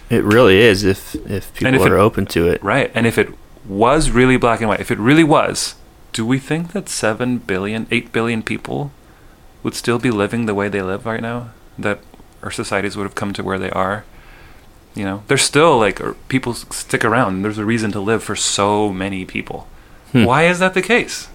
It 0.08 0.24
really 0.24 0.58
is 0.58 0.84
if 0.84 1.14
if 1.28 1.52
people 1.54 1.74
if 1.74 1.82
it- 1.86 1.92
are 1.92 1.98
open 1.98 2.26
to 2.26 2.46
it. 2.48 2.62
Right. 2.62 2.90
And 2.94 3.06
if 3.06 3.18
it 3.18 3.28
was 3.66 4.10
really 4.10 4.36
black 4.36 4.60
and 4.60 4.68
white, 4.68 4.78
if 4.80 4.90
it 4.92 4.98
really 4.98 5.24
was, 5.24 5.74
do 6.12 6.24
we 6.24 6.38
think 6.38 6.70
that 6.72 6.88
7 6.88 7.38
billion, 7.38 7.86
8 7.90 8.12
billion 8.12 8.42
people 8.42 8.92
would 9.64 9.74
still 9.74 9.98
be 9.98 10.12
living 10.12 10.46
the 10.46 10.54
way 10.54 10.68
they 10.68 10.80
live 10.82 11.04
right 11.06 11.20
now? 11.20 11.48
That 11.76 11.98
our 12.46 12.52
societies 12.52 12.96
would 12.96 13.02
have 13.02 13.16
come 13.16 13.32
to 13.34 13.42
where 13.42 13.58
they 13.58 13.70
are? 13.70 14.04
You 14.94 15.04
know, 15.04 15.24
there's 15.26 15.42
still 15.42 15.78
like 15.78 16.00
people 16.28 16.54
stick 16.54 17.04
around. 17.04 17.42
There's 17.42 17.58
a 17.58 17.64
reason 17.66 17.92
to 17.92 18.00
live 18.00 18.22
for 18.22 18.36
so 18.36 18.92
many 18.92 19.26
people. 19.26 19.68
Hmm. 20.12 20.24
Why 20.24 20.46
is 20.46 20.60
that 20.60 20.72
the 20.72 20.80
case? 20.80 21.28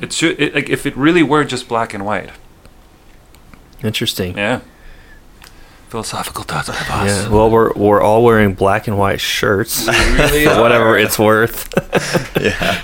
It 0.00 0.12
should 0.12 0.40
it, 0.40 0.54
like 0.54 0.68
if 0.68 0.86
it 0.86 0.96
really 0.96 1.22
were 1.22 1.44
just 1.44 1.68
black 1.68 1.94
and 1.94 2.04
white. 2.04 2.30
Interesting. 3.82 4.36
Yeah. 4.36 4.60
Philosophical 5.88 6.44
thoughts, 6.44 6.68
I 6.68 6.86
boss. 6.86 7.08
Yeah. 7.08 7.28
Well, 7.30 7.50
we're 7.50 7.72
we're 7.72 8.02
all 8.02 8.22
wearing 8.22 8.54
black 8.54 8.88
and 8.88 8.98
white 8.98 9.20
shirts 9.20 9.84
for 9.86 9.90
whatever 10.60 10.98
it's 10.98 11.18
worth. 11.18 11.72
yeah. 12.40 12.82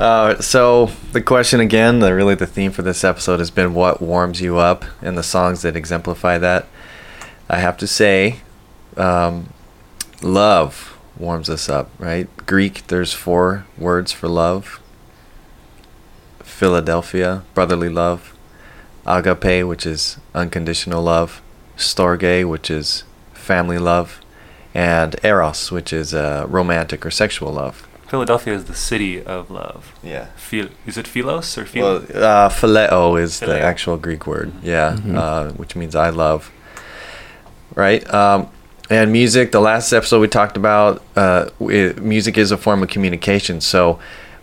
Uh, 0.00 0.40
so 0.40 0.86
the 1.12 1.22
question 1.22 1.60
again, 1.60 2.00
the, 2.00 2.14
really 2.14 2.34
the 2.34 2.46
theme 2.46 2.72
for 2.72 2.82
this 2.82 3.04
episode 3.04 3.38
has 3.38 3.50
been 3.50 3.74
what 3.74 4.02
warms 4.02 4.40
you 4.40 4.58
up, 4.58 4.84
and 5.00 5.16
the 5.16 5.22
songs 5.22 5.62
that 5.62 5.76
exemplify 5.76 6.38
that. 6.38 6.66
I 7.48 7.58
have 7.58 7.76
to 7.78 7.86
say, 7.86 8.40
um, 8.96 9.52
love 10.22 10.98
warms 11.18 11.48
us 11.48 11.68
up, 11.68 11.90
right? 11.98 12.28
Greek, 12.46 12.86
there's 12.88 13.12
four 13.12 13.66
words 13.78 14.12
for 14.12 14.28
love. 14.28 14.80
Philadelphia, 16.40 17.42
brotherly 17.54 17.88
love. 17.88 18.34
Agape, 19.06 19.66
which 19.66 19.84
is 19.84 20.18
unconditional 20.34 21.02
love. 21.02 21.42
Storge, 21.76 22.48
which 22.48 22.70
is 22.70 23.04
family 23.32 23.78
love. 23.78 24.20
And 24.74 25.16
Eros, 25.22 25.70
which 25.70 25.92
is 25.92 26.14
uh, 26.14 26.46
romantic 26.48 27.04
or 27.04 27.10
sexual 27.10 27.52
love. 27.52 27.86
Philadelphia 28.12 28.52
is 28.52 28.64
the 28.66 28.74
city 28.74 29.22
of 29.24 29.50
love. 29.50 29.94
Yeah. 30.02 30.26
Phil- 30.36 30.68
is 30.86 30.98
it 30.98 31.06
philos 31.08 31.56
or 31.56 31.64
philo? 31.64 32.00
Well, 32.12 32.22
uh, 32.22 32.48
phileo 32.50 33.18
is 33.18 33.40
the 33.40 33.58
actual 33.58 33.96
Greek 33.96 34.26
word. 34.26 34.52
Mhm. 34.52 34.58
Yeah, 34.62 34.98
Mhm. 35.02 35.16
uh, 35.16 35.52
which 35.52 35.74
means 35.74 35.96
I 35.96 36.10
love. 36.10 36.50
Right. 37.74 38.02
Um, 38.12 38.48
and 38.90 39.10
music. 39.12 39.50
The 39.50 39.60
last 39.62 39.90
episode 39.94 40.20
we 40.20 40.28
talked 40.28 40.58
about 40.58 41.00
uh, 41.16 41.46
we, 41.58 41.94
music 41.94 42.36
is 42.36 42.50
a 42.52 42.58
form 42.58 42.82
of 42.82 42.90
communication. 42.90 43.62
So 43.62 43.98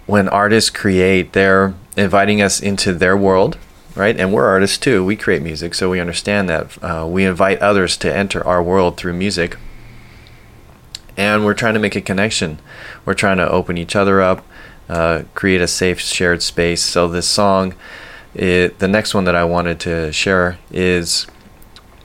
when 0.07 0.27
artists 0.29 0.71
create, 0.71 1.33
they're 1.33 1.75
inviting 1.95 2.41
us 2.41 2.59
into 2.59 2.91
their 2.95 3.15
world. 3.15 3.55
Right, 3.95 4.17
and 4.19 4.33
we're 4.33 4.47
artists 4.47 4.79
too. 4.79 5.05
We 5.05 5.15
create 5.15 5.43
music, 5.43 5.75
so 5.75 5.91
we 5.91 5.99
understand 5.99 6.49
that. 6.49 6.65
Uh, 6.81 7.05
we 7.05 7.23
invite 7.25 7.59
others 7.59 7.97
to 7.97 8.09
enter 8.23 8.41
our 8.47 8.63
world 8.63 8.97
through 8.97 9.13
music, 9.13 9.57
and 11.17 11.43
we're 11.45 11.53
trying 11.53 11.73
to 11.75 11.79
make 11.79 11.95
a 11.95 12.01
connection. 12.01 12.59
We're 13.09 13.15
trying 13.15 13.37
to 13.37 13.49
open 13.49 13.75
each 13.79 13.95
other 13.95 14.21
up, 14.21 14.45
uh, 14.87 15.23
create 15.33 15.61
a 15.61 15.67
safe 15.67 15.99
shared 15.99 16.43
space. 16.43 16.83
So 16.83 17.07
this 17.07 17.27
song, 17.27 17.73
it, 18.35 18.77
the 18.77 18.87
next 18.87 19.15
one 19.15 19.23
that 19.23 19.33
I 19.33 19.45
wanted 19.45 19.79
to 19.79 20.11
share 20.11 20.59
is 20.69 21.25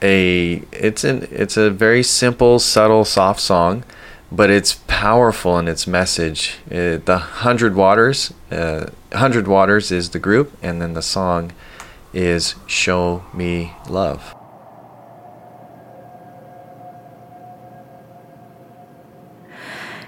a 0.00 0.62
it's 0.72 1.04
an 1.04 1.28
it's 1.30 1.58
a 1.58 1.68
very 1.68 2.02
simple, 2.02 2.58
subtle, 2.58 3.04
soft 3.04 3.40
song, 3.40 3.84
but 4.32 4.48
it's 4.48 4.80
powerful 4.86 5.58
in 5.58 5.68
its 5.68 5.86
message. 5.86 6.54
Uh 6.70 6.96
the 7.04 7.18
Hundred 7.18 7.74
Waters, 7.74 8.32
uh, 8.50 8.86
Hundred 9.12 9.46
Waters 9.46 9.92
is 9.92 10.08
the 10.08 10.18
group, 10.18 10.56
and 10.62 10.80
then 10.80 10.94
the 10.94 11.02
song 11.02 11.52
is 12.14 12.54
"Show 12.66 13.26
Me 13.34 13.74
Love." 13.90 14.34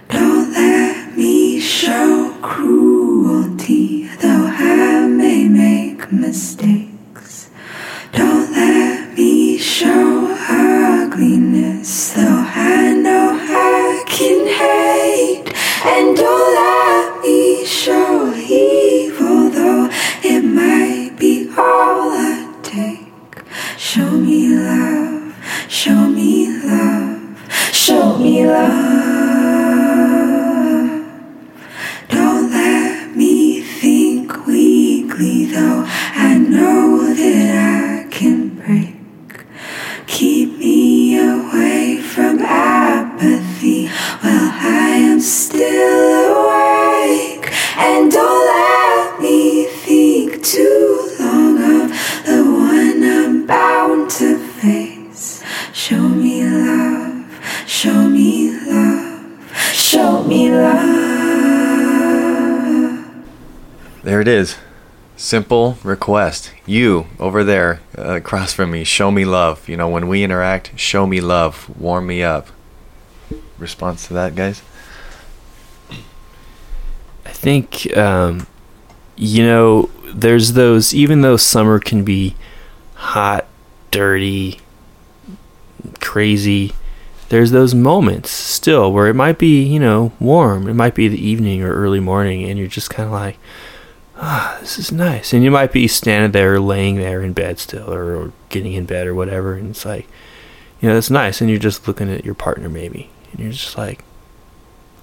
Don't 0.08 0.52
let 0.52 0.65
mistakes. 6.12 7.50
Don't 8.12 8.50
let 8.52 9.16
me 9.16 9.58
show 9.58 10.34
ugliness, 10.48 12.12
though 12.14 12.44
I 12.54 12.94
know 12.94 13.38
I 13.40 14.04
can 14.06 14.46
hate. 14.46 15.52
And 15.84 16.16
don't 16.16 16.54
let 16.54 17.22
me 17.22 17.64
show 17.64 18.32
evil, 18.34 19.50
though 19.50 19.88
it 20.22 20.42
might 20.42 21.16
be 21.18 21.48
all 21.56 22.10
I 22.12 22.54
take. 22.62 23.42
Show 23.78 24.10
me 24.10 24.48
love, 24.48 25.34
show 25.68 26.08
me 26.08 26.48
love, 26.62 27.38
show 27.72 28.18
me 28.18 28.46
love. 28.46 28.96
That 37.16 38.04
I 38.04 38.10
can 38.10 38.50
break. 38.56 38.94
Keep 40.06 40.58
me 40.58 41.18
away 41.18 41.96
from 42.02 42.38
apathy 42.40 43.86
while 43.86 44.50
I 44.52 44.96
am 45.10 45.20
still 45.20 46.36
awake. 46.36 47.50
And 47.78 48.10
don't 48.12 48.46
let 48.46 49.20
me 49.20 49.64
think 49.66 50.44
too 50.44 51.10
long 51.18 51.56
of 51.56 51.90
the 52.26 52.44
one 52.44 53.02
I'm 53.02 53.46
bound 53.46 54.10
to 54.18 54.38
face. 54.60 55.42
Show 55.72 56.08
me 56.08 56.44
love, 56.44 57.24
show 57.66 58.08
me 58.08 58.50
love, 58.66 59.56
show 59.72 60.22
me 60.24 60.50
love. 60.52 60.76
There 64.02 64.20
it 64.20 64.28
is. 64.28 64.56
Simple 65.26 65.76
request. 65.82 66.52
You 66.66 67.06
over 67.18 67.42
there 67.42 67.80
uh, 67.98 68.14
across 68.14 68.52
from 68.52 68.70
me, 68.70 68.84
show 68.84 69.10
me 69.10 69.24
love. 69.24 69.68
You 69.68 69.76
know, 69.76 69.88
when 69.88 70.06
we 70.06 70.22
interact, 70.22 70.78
show 70.78 71.06
me 71.06 71.20
love, 71.20 71.68
warm 71.78 72.06
me 72.06 72.22
up. 72.22 72.48
Response 73.58 74.06
to 74.06 74.14
that, 74.14 74.36
guys? 74.36 74.62
I 77.24 77.30
think, 77.30 77.94
um, 77.96 78.46
you 79.16 79.44
know, 79.44 79.90
there's 80.14 80.52
those, 80.52 80.94
even 80.94 81.22
though 81.22 81.36
summer 81.36 81.80
can 81.80 82.04
be 82.04 82.36
hot, 82.94 83.46
dirty, 83.90 84.60
crazy, 86.00 86.72
there's 87.30 87.50
those 87.50 87.74
moments 87.74 88.30
still 88.30 88.92
where 88.92 89.08
it 89.08 89.14
might 89.14 89.38
be, 89.38 89.64
you 89.64 89.80
know, 89.80 90.12
warm. 90.20 90.68
It 90.68 90.74
might 90.74 90.94
be 90.94 91.08
the 91.08 91.26
evening 91.26 91.62
or 91.62 91.72
early 91.74 91.98
morning, 91.98 92.48
and 92.48 92.58
you're 92.58 92.68
just 92.68 92.90
kind 92.90 93.08
of 93.08 93.12
like, 93.12 93.38
ah, 94.18 94.56
this 94.60 94.78
is 94.78 94.92
nice. 94.92 95.32
And 95.32 95.44
you 95.44 95.50
might 95.50 95.72
be 95.72 95.88
standing 95.88 96.32
there, 96.32 96.58
laying 96.58 96.96
there 96.96 97.22
in 97.22 97.32
bed 97.32 97.58
still, 97.58 97.92
or, 97.92 98.16
or 98.16 98.32
getting 98.48 98.72
in 98.72 98.86
bed 98.86 99.06
or 99.06 99.14
whatever, 99.14 99.54
and 99.54 99.70
it's 99.70 99.84
like, 99.84 100.08
you 100.80 100.88
know, 100.88 100.94
that's 100.94 101.10
nice. 101.10 101.40
And 101.40 101.50
you're 101.50 101.58
just 101.58 101.86
looking 101.86 102.10
at 102.10 102.24
your 102.24 102.34
partner 102.34 102.68
maybe, 102.68 103.10
and 103.32 103.40
you're 103.40 103.52
just 103.52 103.76
like, 103.76 104.04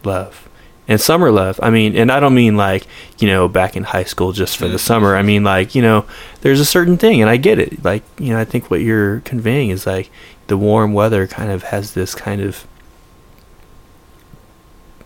love. 0.04 0.50
And 0.86 1.00
summer 1.00 1.32
love, 1.32 1.60
I 1.64 1.70
mean, 1.70 1.96
and 1.96 2.12
I 2.12 2.20
don't 2.20 2.36
mean 2.36 2.58
like, 2.58 2.86
you 3.18 3.28
know, 3.28 3.48
back 3.48 3.78
in 3.78 3.84
high 3.84 4.04
school 4.04 4.34
just 4.34 4.58
for 4.58 4.68
the 4.68 4.78
summer. 4.78 5.16
I 5.16 5.22
mean, 5.22 5.44
like, 5.44 5.76
you 5.76 5.82
know, 5.82 6.06
there's 6.42 6.60
a 6.60 6.66
certain 6.66 6.98
thing, 6.98 7.22
and 7.22 7.30
I 7.30 7.38
get 7.38 7.58
it. 7.58 7.86
Like, 7.86 8.04
you 8.20 8.34
know, 8.34 8.40
I 8.40 8.44
think 8.44 8.70
what 8.70 8.82
you're 8.82 9.22
conveying 9.22 9.70
is 9.70 9.88
like 9.88 10.10
the 10.48 10.58
warm 10.58 10.92
weather 10.92 11.26
kind 11.26 11.52
of 11.52 11.64
has 11.64 11.94
this 11.94 12.14
kind 12.14 12.42
of 12.42 12.68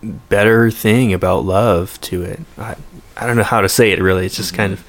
better 0.02 0.72
thing 0.72 1.14
about 1.14 1.46
love 1.46 2.00
to 2.02 2.24
it. 2.24 2.40
I, 2.58 2.76
I 3.16 3.26
don't 3.26 3.38
know 3.38 3.44
how 3.44 3.62
to 3.62 3.70
say 3.70 3.92
it 3.92 4.02
really. 4.02 4.26
It's 4.26 4.38
just 4.38 4.54
kind 4.54 4.74
of, 4.74 4.86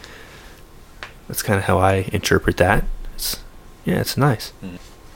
that's 1.26 1.42
kind 1.42 1.58
of 1.58 1.64
how 1.64 1.78
I 1.78 2.08
interpret 2.12 2.56
that. 2.58 2.84
It's, 3.14 3.42
yeah, 3.84 4.00
it's 4.00 4.16
nice. 4.16 4.52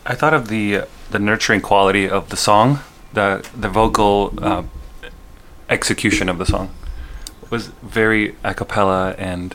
I 0.05 0.14
thought 0.14 0.35
of 0.35 0.48
the 0.48 0.85
the 1.10 1.19
nurturing 1.19 1.60
quality 1.60 2.09
of 2.09 2.31
the 2.31 2.36
song, 2.36 2.81
the 3.12 3.47
the 3.55 3.69
vocal 3.69 4.35
uh, 4.39 4.64
execution 5.69 6.28
of 6.28 6.39
the 6.39 6.47
song 6.47 6.74
was 7.51 7.69
very 7.82 8.35
a 8.43 8.55
cappella 8.55 9.14
and 9.19 9.55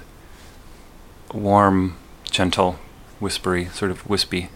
warm, 1.33 1.97
gentle, 2.29 2.77
whispery, 3.19 3.65
sort 3.65 3.89
of 3.91 4.07
wispy. 4.07 4.49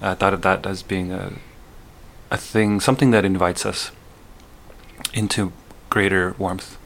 I 0.00 0.14
thought 0.14 0.32
of 0.32 0.42
that 0.42 0.66
as 0.66 0.82
being 0.82 1.12
a 1.12 1.34
a 2.30 2.36
thing, 2.36 2.80
something 2.80 3.10
that 3.10 3.24
invites 3.24 3.64
us 3.64 3.90
into 5.14 5.52
greater 5.90 6.34
warmth, 6.38 6.76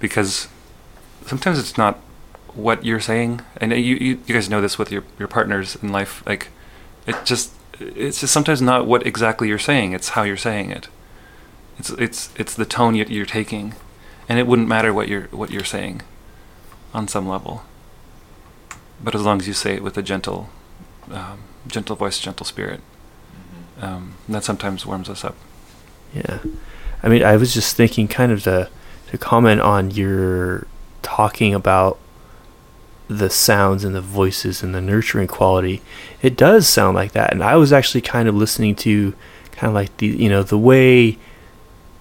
because 0.00 0.48
sometimes 1.26 1.58
it's 1.58 1.76
not 1.78 1.96
what 2.54 2.84
you're 2.84 3.00
saying, 3.00 3.40
and 3.58 3.72
you 3.72 3.78
you, 3.78 4.18
you 4.26 4.34
guys 4.34 4.48
know 4.50 4.60
this 4.60 4.78
with 4.78 4.90
your 4.92 5.04
your 5.18 5.28
partners 5.28 5.76
in 5.82 5.92
life, 5.92 6.22
like 6.26 6.48
it 7.06 7.16
just 7.24 7.52
it's 7.80 8.20
just 8.20 8.32
sometimes 8.32 8.60
not 8.60 8.86
what 8.86 9.06
exactly 9.06 9.48
you're 9.48 9.58
saying. 9.58 9.92
It's 9.92 10.10
how 10.10 10.22
you're 10.24 10.36
saying 10.36 10.70
it. 10.70 10.88
It's 11.78 11.90
it's 11.90 12.30
it's 12.36 12.54
the 12.54 12.64
tone 12.64 12.94
you- 12.94 13.06
you're 13.08 13.26
taking. 13.26 13.74
And 14.30 14.38
it 14.38 14.46
wouldn't 14.46 14.68
matter 14.68 14.92
what 14.92 15.08
you're 15.08 15.28
what 15.30 15.50
you're 15.50 15.64
saying 15.64 16.02
on 16.92 17.08
some 17.08 17.26
level. 17.26 17.62
But 19.02 19.14
as 19.14 19.22
long 19.22 19.40
as 19.40 19.46
you 19.46 19.54
say 19.54 19.74
it 19.74 19.82
with 19.82 19.96
a 19.96 20.02
gentle 20.02 20.50
um, 21.10 21.44
gentle 21.66 21.96
voice 21.96 22.18
gentle 22.18 22.44
spirit 22.44 22.80
um, 23.80 24.14
that 24.28 24.44
sometimes 24.44 24.84
warms 24.84 25.08
us 25.08 25.24
up. 25.24 25.34
Yeah. 26.12 26.40
I 27.02 27.08
mean, 27.08 27.22
I 27.22 27.36
was 27.36 27.54
just 27.54 27.76
thinking 27.76 28.08
kind 28.08 28.32
of 28.32 28.42
to, 28.44 28.68
to 29.10 29.18
comment 29.18 29.60
on 29.60 29.90
your 29.90 30.66
talking 31.02 31.54
about 31.54 31.98
the 33.08 33.30
sounds 33.30 33.84
and 33.84 33.94
the 33.94 34.00
voices 34.00 34.62
and 34.62 34.74
the 34.74 34.80
nurturing 34.80 35.28
quality. 35.28 35.82
It 36.22 36.36
does 36.36 36.68
sound 36.68 36.94
like 36.94 37.12
that. 37.12 37.32
And 37.32 37.42
I 37.42 37.56
was 37.56 37.72
actually 37.72 38.02
kind 38.02 38.28
of 38.28 38.34
listening 38.34 38.74
to 38.76 39.14
kind 39.52 39.68
of 39.68 39.74
like 39.74 39.96
the, 39.96 40.06
you 40.06 40.28
know, 40.28 40.42
the 40.42 40.58
way 40.58 41.18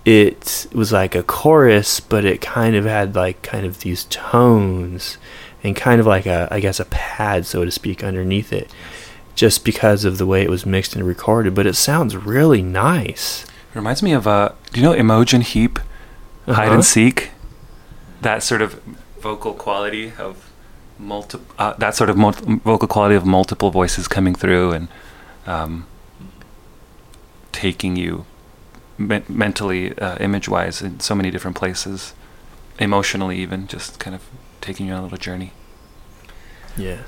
it 0.03 0.67
was 0.73 0.91
like 0.91 1.15
a 1.15 1.23
chorus, 1.23 1.99
but 1.99 2.25
it 2.25 2.41
kind 2.41 2.75
of 2.75 2.85
had 2.85 3.15
like 3.15 3.41
kind 3.41 3.65
of 3.65 3.79
these 3.79 4.05
tones 4.05 5.17
and 5.63 5.75
kind 5.75 5.99
of 5.99 6.07
like 6.07 6.25
a, 6.25 6.47
I 6.51 6.59
guess, 6.59 6.79
a 6.79 6.85
pad, 6.85 7.45
so 7.45 7.65
to 7.65 7.71
speak, 7.71 8.03
underneath 8.03 8.53
it. 8.53 8.69
Just 9.35 9.63
because 9.63 10.05
of 10.05 10.17
the 10.17 10.25
way 10.25 10.41
it 10.41 10.49
was 10.49 10.65
mixed 10.65 10.95
and 10.95 11.05
recorded, 11.05 11.53
but 11.53 11.67
it 11.67 11.75
sounds 11.75 12.15
really 12.15 12.61
nice. 12.61 13.45
Reminds 13.77 14.01
me 14.03 14.11
of 14.13 14.27
uh 14.27 14.49
do 14.71 14.79
you 14.81 14.85
know 14.87 14.95
Imogen 14.95 15.41
Heap 15.41 15.79
hide 16.45 16.65
Uh-huh. 16.67 16.73
and 16.75 16.85
seek 16.85 17.31
that 18.21 18.43
sort 18.43 18.61
of 18.61 18.79
vocal 19.21 19.53
quality 19.53 20.11
of 20.17 20.33
multi 20.99 21.37
uh, 21.59 21.73
that 21.77 21.95
sort 21.95 22.09
of 22.09 22.17
mul- 22.17 22.59
vocal 22.65 22.87
quality 22.87 23.15
of 23.15 23.25
multiple 23.25 23.69
voices 23.71 24.07
coming 24.07 24.35
through 24.35 24.71
and 24.77 24.87
um, 25.45 25.85
taking 27.51 27.95
you 27.95 28.25
men- 28.97 29.25
mentally 29.29 29.97
uh, 29.99 30.17
image 30.19 30.47
wise 30.49 30.81
in 30.81 30.99
so 30.99 31.13
many 31.15 31.29
different 31.31 31.55
places 31.57 32.13
emotionally 32.79 33.37
even 33.39 33.67
just 33.67 33.99
kind 33.99 34.15
of 34.15 34.21
taking 34.61 34.87
you 34.87 34.93
on 34.93 34.99
a 34.99 35.03
little 35.03 35.17
journey 35.17 35.51
Yeah. 36.77 37.01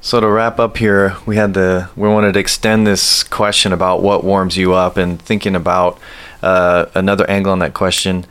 So 0.00 0.20
to 0.20 0.28
wrap 0.28 0.60
up 0.60 0.76
here, 0.76 1.16
we 1.26 1.36
had 1.36 1.54
the 1.54 1.90
we 1.96 2.08
wanted 2.08 2.34
to 2.34 2.40
extend 2.40 2.86
this 2.86 3.24
question 3.24 3.72
about 3.72 4.00
what 4.00 4.22
warms 4.22 4.56
you 4.56 4.72
up, 4.72 4.96
and 4.96 5.20
thinking 5.20 5.56
about 5.56 5.98
uh, 6.40 6.86
another 6.94 7.28
angle 7.28 7.52
on 7.52 7.58
that 7.58 7.74
question. 7.74 8.24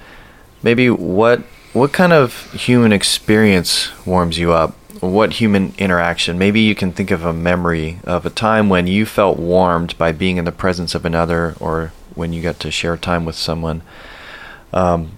Maybe 0.63 0.89
what 0.89 1.41
what 1.73 1.91
kind 1.91 2.13
of 2.13 2.51
human 2.53 2.93
experience 2.93 3.89
warms 4.05 4.37
you 4.37 4.53
up? 4.53 4.75
What 5.01 5.33
human 5.33 5.73
interaction? 5.77 6.37
Maybe 6.37 6.61
you 6.61 6.73
can 6.73 6.93
think 6.93 7.11
of 7.11 7.25
a 7.25 7.33
memory 7.33 7.99
of 8.05 8.25
a 8.25 8.31
time 8.31 8.69
when 8.69 8.87
you 8.87 9.05
felt 9.05 9.37
warmed 9.37 9.97
by 9.97 10.13
being 10.13 10.37
in 10.37 10.45
the 10.45 10.53
presence 10.53 10.95
of 10.95 11.05
another, 11.05 11.53
or 11.59 11.91
when 12.15 12.31
you 12.31 12.41
got 12.41 12.61
to 12.61 12.71
share 12.71 12.95
time 12.95 13.25
with 13.25 13.35
someone. 13.35 13.81
Um, 14.71 15.11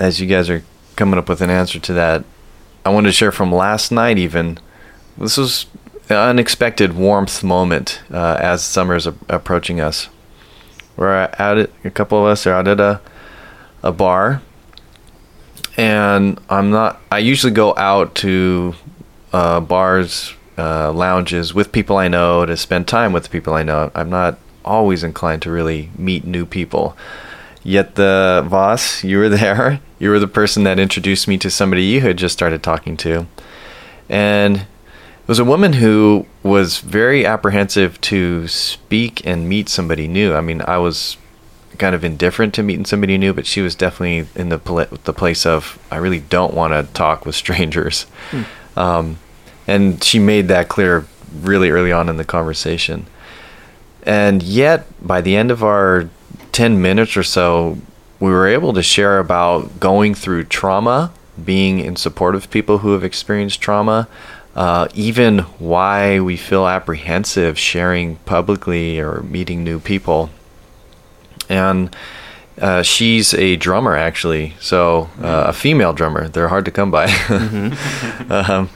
as 0.00 0.20
you 0.20 0.26
guys 0.26 0.50
are 0.50 0.64
coming 0.96 1.18
up 1.18 1.28
with 1.28 1.40
an 1.40 1.50
answer 1.50 1.78
to 1.78 1.92
that, 1.92 2.24
I 2.84 2.90
wanted 2.90 3.08
to 3.08 3.12
share 3.12 3.32
from 3.32 3.52
last 3.52 3.92
night 3.92 4.18
even 4.18 4.58
this 5.18 5.36
was 5.36 5.66
an 6.08 6.16
unexpected 6.16 6.94
warmth 6.94 7.42
moment 7.42 8.00
uh, 8.12 8.38
as 8.40 8.62
summer 8.64 8.94
is 8.94 9.06
a- 9.06 9.14
approaching 9.28 9.80
us. 9.80 10.08
We're 10.96 11.12
at 11.12 11.70
a 11.84 11.90
couple 11.90 12.18
of 12.20 12.26
us 12.26 12.46
are 12.46 12.54
out 12.54 12.68
at 12.68 12.80
a 12.80 13.00
a 13.82 13.92
bar, 13.92 14.42
and 15.76 16.40
I'm 16.48 16.70
not. 16.70 17.00
I 17.10 17.18
usually 17.18 17.52
go 17.52 17.74
out 17.76 18.14
to 18.16 18.74
uh, 19.32 19.60
bars, 19.60 20.32
uh, 20.56 20.92
lounges 20.92 21.52
with 21.54 21.72
people 21.72 21.96
I 21.98 22.08
know 22.08 22.46
to 22.46 22.56
spend 22.56 22.88
time 22.88 23.12
with 23.12 23.30
people 23.30 23.54
I 23.54 23.62
know. 23.62 23.90
I'm 23.94 24.10
not 24.10 24.38
always 24.64 25.04
inclined 25.04 25.42
to 25.42 25.50
really 25.50 25.90
meet 25.96 26.24
new 26.24 26.46
people. 26.46 26.96
Yet 27.62 27.96
the 27.96 28.44
Voss, 28.46 29.04
you 29.04 29.18
were 29.18 29.28
there. 29.40 29.80
You 29.98 30.10
were 30.10 30.18
the 30.18 30.28
person 30.28 30.64
that 30.64 30.78
introduced 30.78 31.28
me 31.28 31.36
to 31.38 31.50
somebody 31.50 31.84
you 31.84 32.00
had 32.00 32.16
just 32.16 32.32
started 32.32 32.62
talking 32.62 32.96
to, 32.98 33.26
and 34.08 34.56
it 34.58 34.66
was 35.26 35.38
a 35.38 35.44
woman 35.44 35.74
who 35.74 36.26
was 36.42 36.78
very 36.78 37.26
apprehensive 37.26 38.00
to 38.00 38.46
speak 38.48 39.26
and 39.26 39.48
meet 39.48 39.68
somebody 39.68 40.06
new. 40.06 40.34
I 40.34 40.40
mean, 40.40 40.62
I 40.62 40.78
was 40.78 41.16
kind 41.78 41.94
of 41.94 42.04
indifferent 42.04 42.54
to 42.54 42.62
meeting 42.62 42.84
somebody 42.86 43.18
new, 43.18 43.34
but 43.34 43.46
she 43.46 43.60
was 43.60 43.74
definitely 43.74 44.28
in 44.40 44.48
the 44.48 44.58
pla- 44.58 44.86
the 45.04 45.12
place 45.12 45.44
of 45.44 45.78
I 45.90 45.96
really 45.96 46.20
don't 46.20 46.54
want 46.54 46.72
to 46.72 46.92
talk 46.94 47.26
with 47.26 47.34
strangers. 47.34 48.06
Um, 48.76 49.18
and 49.66 50.02
she 50.02 50.18
made 50.18 50.48
that 50.48 50.68
clear 50.68 51.06
really 51.40 51.70
early 51.70 51.92
on 51.92 52.08
in 52.08 52.16
the 52.16 52.24
conversation. 52.24 53.06
And 54.02 54.42
yet, 54.42 54.86
by 55.04 55.20
the 55.20 55.36
end 55.36 55.50
of 55.50 55.64
our 55.64 56.08
10 56.52 56.80
minutes 56.80 57.16
or 57.16 57.24
so, 57.24 57.78
we 58.20 58.30
were 58.30 58.46
able 58.46 58.72
to 58.72 58.82
share 58.82 59.18
about 59.18 59.80
going 59.80 60.14
through 60.14 60.44
trauma, 60.44 61.12
being 61.44 61.80
in 61.80 61.96
support 61.96 62.34
of 62.34 62.48
people 62.50 62.78
who 62.78 62.92
have 62.92 63.02
experienced 63.02 63.60
trauma, 63.60 64.08
uh, 64.56 64.88
even 64.94 65.40
why 65.58 66.18
we 66.18 66.36
feel 66.36 66.66
apprehensive 66.66 67.58
sharing 67.58 68.16
publicly 68.24 68.98
or 68.98 69.20
meeting 69.22 69.62
new 69.62 69.78
people. 69.78 70.30
And 71.50 71.94
uh, 72.58 72.82
she's 72.82 73.34
a 73.34 73.56
drummer, 73.56 73.94
actually, 73.94 74.54
so 74.58 75.10
uh, 75.20 75.44
a 75.48 75.52
female 75.52 75.92
drummer. 75.92 76.28
They're 76.28 76.48
hard 76.48 76.64
to 76.64 76.70
come 76.70 76.90
by. 76.90 77.04
um, 78.30 78.70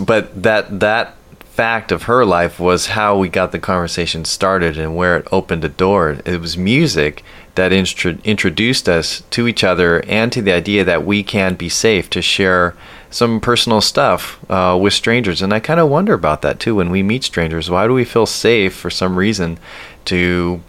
but 0.00 0.42
that 0.42 0.80
that 0.80 1.14
fact 1.58 1.92
of 1.92 2.04
her 2.04 2.24
life 2.24 2.58
was 2.58 2.86
how 2.86 3.18
we 3.18 3.28
got 3.28 3.52
the 3.52 3.58
conversation 3.58 4.24
started 4.24 4.78
and 4.78 4.96
where 4.96 5.18
it 5.18 5.28
opened 5.30 5.64
a 5.64 5.68
door. 5.68 6.20
It 6.24 6.40
was 6.40 6.56
music 6.56 7.22
that 7.56 7.72
intro- 7.72 8.18
introduced 8.24 8.88
us 8.88 9.22
to 9.30 9.46
each 9.46 9.62
other 9.62 10.02
and 10.06 10.32
to 10.32 10.40
the 10.40 10.52
idea 10.52 10.84
that 10.84 11.04
we 11.04 11.22
can 11.22 11.54
be 11.54 11.68
safe 11.68 12.08
to 12.10 12.22
share 12.22 12.74
some 13.10 13.40
personal 13.40 13.80
stuff 13.80 14.38
uh, 14.50 14.78
with 14.80 14.92
strangers. 14.92 15.42
And 15.42 15.52
I 15.52 15.60
kind 15.60 15.80
of 15.80 15.88
wonder 15.88 16.12
about 16.12 16.42
that 16.42 16.60
too 16.60 16.74
when 16.74 16.90
we 16.90 17.02
meet 17.02 17.24
strangers. 17.24 17.70
Why 17.70 17.86
do 17.86 17.94
we 17.94 18.04
feel 18.04 18.26
safe 18.26 18.74
for 18.74 18.90
some 18.90 19.16
reason 19.16 19.58
to 20.06 20.62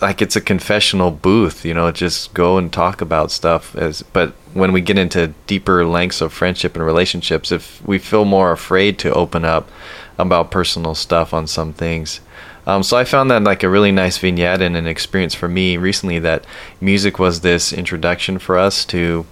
like 0.00 0.20
it's 0.20 0.36
a 0.36 0.40
confessional 0.40 1.10
booth, 1.10 1.64
you 1.64 1.72
know, 1.72 1.90
just 1.90 2.34
go 2.34 2.58
and 2.58 2.70
talk 2.70 3.00
about 3.00 3.30
stuff 3.30 3.74
as 3.76 4.02
but 4.02 4.32
when 4.52 4.72
we 4.72 4.80
get 4.80 4.98
into 4.98 5.28
deeper 5.46 5.86
lengths 5.86 6.20
of 6.20 6.32
friendship 6.32 6.74
and 6.74 6.84
relationships, 6.84 7.50
if 7.50 7.86
we 7.86 7.98
feel 7.98 8.24
more 8.24 8.52
afraid 8.52 8.98
to 8.98 9.12
open 9.14 9.44
up 9.44 9.70
about 10.18 10.50
personal 10.50 10.94
stuff 10.94 11.32
on 11.32 11.46
some 11.46 11.72
things. 11.72 12.20
Um, 12.66 12.82
so 12.82 12.96
I 12.96 13.04
found 13.04 13.30
that 13.30 13.44
like 13.44 13.62
a 13.62 13.68
really 13.68 13.92
nice 13.92 14.18
vignette 14.18 14.60
and 14.60 14.76
an 14.76 14.86
experience 14.86 15.34
for 15.34 15.48
me 15.48 15.76
recently 15.76 16.18
that 16.18 16.44
music 16.80 17.18
was 17.18 17.40
this 17.40 17.72
introduction 17.72 18.38
for 18.38 18.58
us 18.58 18.84
to 18.86 19.24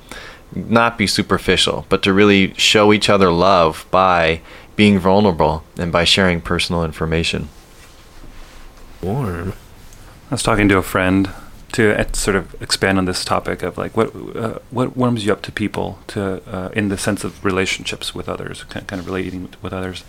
not 0.54 0.98
be 0.98 1.06
superficial, 1.06 1.86
but 1.88 2.02
to 2.02 2.12
really 2.12 2.54
show 2.54 2.92
each 2.92 3.08
other 3.08 3.30
love 3.30 3.86
by 3.90 4.40
being 4.76 4.98
vulnerable 4.98 5.64
and 5.78 5.92
by 5.92 6.04
sharing 6.04 6.40
personal 6.40 6.84
information. 6.84 7.48
Warm. 9.02 9.52
I 10.30 10.34
was 10.34 10.42
talking 10.42 10.68
to 10.68 10.78
a 10.78 10.82
friend 10.82 11.30
to 11.72 11.98
uh, 11.98 12.04
sort 12.12 12.36
of 12.36 12.60
expand 12.62 12.98
on 12.98 13.04
this 13.04 13.24
topic 13.24 13.62
of 13.62 13.76
like 13.76 13.96
what 13.96 14.14
uh, 14.36 14.58
what 14.70 14.96
warms 14.96 15.26
you 15.26 15.32
up 15.32 15.42
to 15.42 15.52
people 15.52 15.98
to 16.06 16.40
uh, 16.46 16.70
in 16.72 16.88
the 16.88 16.96
sense 16.96 17.24
of 17.24 17.44
relationships 17.44 18.14
with 18.14 18.28
others, 18.28 18.62
kind 18.64 18.86
kind 18.86 19.00
of 19.00 19.06
relating 19.06 19.48
with 19.60 19.72
others. 19.72 20.04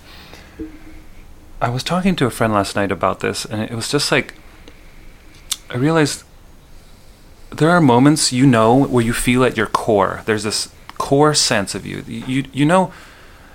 I 1.62 1.70
was 1.70 1.84
talking 1.84 2.16
to 2.18 2.26
a 2.26 2.30
friend 2.30 2.54
last 2.54 2.76
night 2.76 2.92
about 2.92 3.20
this, 3.22 3.46
and 3.46 3.62
it 3.62 3.72
was 3.72 3.90
just 3.90 4.12
like 4.12 4.36
I 5.70 5.78
realized 5.78 6.24
there 7.52 7.70
are 7.70 7.82
moments 7.82 8.32
you 8.34 8.46
know 8.46 8.86
where 8.86 9.04
you 9.04 9.14
feel 9.14 9.44
at 9.44 9.58
your 9.58 9.68
core. 9.68 10.22
There's 10.26 10.44
this 10.44 10.70
core 10.98 11.34
sense 11.34 11.76
of 11.76 11.86
you. 11.86 12.04
You 12.08 12.46
you 12.52 12.66
know, 12.66 12.92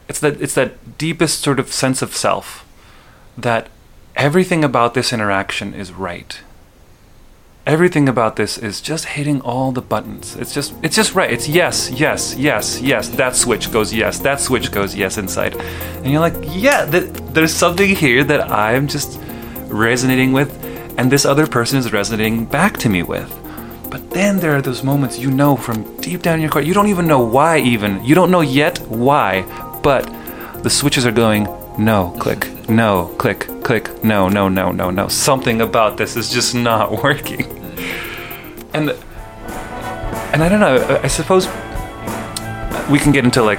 it's 0.09 0.21
that 0.21 0.41
it's 0.41 0.55
that 0.55 0.99
deepest 0.99 1.41
sort 1.41 1.61
of 1.61 1.73
sense 1.73 2.03
of 2.03 2.15
self 2.15 2.67
that 3.37 3.69
everything 4.17 4.65
about 4.65 4.95
this 4.95 5.13
interaction 5.13 5.75
is 5.75 5.93
right. 5.93 6.41
Everything 7.67 8.09
about 8.09 8.37
this 8.37 8.57
is 8.57 8.81
just 8.81 9.05
hitting 9.05 9.41
all 9.43 9.71
the 9.71 9.83
buttons. 9.83 10.35
It's 10.37 10.53
just 10.55 10.75
it's 10.83 10.97
just 10.97 11.15
right. 11.15 11.31
It's 11.31 11.49
yes, 11.49 11.91
yes, 11.91 12.35
yes, 12.37 12.81
yes. 12.81 13.09
That 13.11 13.37
switch 13.37 13.71
goes 13.71 13.93
yes. 13.93 14.19
That 14.19 14.41
switch 14.41 14.73
goes 14.73 14.95
yes 14.95 15.19
inside. 15.19 15.55
And 15.57 16.07
you're 16.07 16.21
like, 16.21 16.35
yeah, 16.49 16.87
th- 16.87 17.11
there's 17.33 17.55
something 17.55 17.95
here 17.95 18.25
that 18.25 18.51
I'm 18.51 18.89
just 18.89 19.21
resonating 19.69 20.33
with 20.33 20.51
and 20.99 21.11
this 21.11 21.25
other 21.25 21.47
person 21.47 21.79
is 21.79 21.93
resonating 21.93 22.45
back 22.45 22.77
to 22.79 22.89
me 22.89 23.03
with. 23.03 23.40
But 23.91 24.11
then 24.11 24.39
there 24.39 24.55
are 24.57 24.63
those 24.63 24.85
moments 24.85 25.19
you 25.19 25.31
know 25.31 25.57
from 25.57 25.97
deep 25.97 26.23
down 26.23 26.37
in 26.37 26.43
your 26.43 26.51
core. 26.51 26.63
You 26.63 26.75
don't 26.75 26.89
even 26.89 27.07
know 27.07 27.21
why 27.21 27.59
even. 27.59 28.03
You 28.05 28.15
don't 28.15 28.31
know 28.31 28.41
yet 28.41 28.79
why, 28.89 29.43
but 29.83 30.05
the 30.63 30.71
switches 30.71 31.05
are 31.07 31.13
going 31.13 31.49
no, 31.79 32.15
click, 32.19 32.69
no, 32.69 33.07
click, 33.19 33.49
click, 33.65 34.05
no, 34.05 34.29
no, 34.29 34.49
no, 34.49 34.71
no, 34.71 34.91
no. 34.91 35.09
Something 35.09 35.61
about 35.61 35.97
this 35.97 36.17
is 36.17 36.31
just 36.31 36.55
not 36.55 37.03
working. 37.03 37.47
And 38.73 38.91
and 40.33 40.43
I 40.45 40.49
don't 40.49 40.61
know. 40.61 41.01
I- 41.03 41.09
suppose 41.09 41.47
we 42.89 42.99
can 42.99 43.13
get 43.13 43.25
into 43.25 43.43
like 43.43 43.59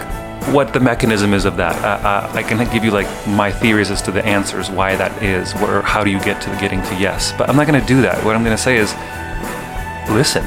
what 0.54 0.72
the 0.74 0.80
mechanism 0.80 1.34
is 1.34 1.46
of 1.46 1.58
that. 1.58 1.76
Uh, 1.84 2.08
uh, 2.08 2.32
I 2.34 2.44
can 2.44 2.58
give 2.72 2.84
you 2.86 2.92
like 2.92 3.08
my 3.28 3.52
theories 3.52 3.92
as 3.92 4.02
to 4.04 4.12
the 4.12 4.26
answers 4.26 4.70
why 4.70 4.96
that 4.96 5.22
is, 5.22 5.54
or 5.56 5.82
how 5.82 6.04
do 6.04 6.10
you 6.10 6.20
get 6.20 6.42
to 6.44 6.50
getting 6.60 6.82
to 6.84 6.96
yes. 6.96 7.34
But 7.38 7.50
I'm 7.50 7.56
not 7.56 7.68
going 7.68 7.80
to 7.82 7.88
do 7.88 8.02
that. 8.02 8.24
What 8.24 8.36
I'm 8.36 8.44
going 8.44 8.56
to 8.56 8.62
say 8.62 8.78
is 8.78 8.94
listen. 10.12 10.44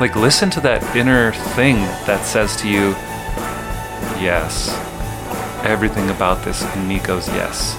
Like 0.00 0.16
listen 0.16 0.50
to 0.50 0.60
that 0.60 0.96
inner 0.96 1.32
thing 1.54 1.76
that 2.06 2.24
says 2.24 2.56
to 2.56 2.68
you, 2.68 2.90
yes. 4.20 4.70
Everything 5.64 6.10
about 6.10 6.44
this 6.44 6.62
in 6.74 6.88
me 6.88 6.98
goes 6.98 7.28
yes. 7.28 7.76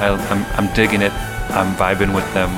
I, 0.00 0.08
I'm, 0.30 0.44
I'm 0.58 0.74
digging 0.74 1.02
it. 1.02 1.12
I'm 1.50 1.74
vibing 1.76 2.14
with 2.14 2.32
them. 2.34 2.50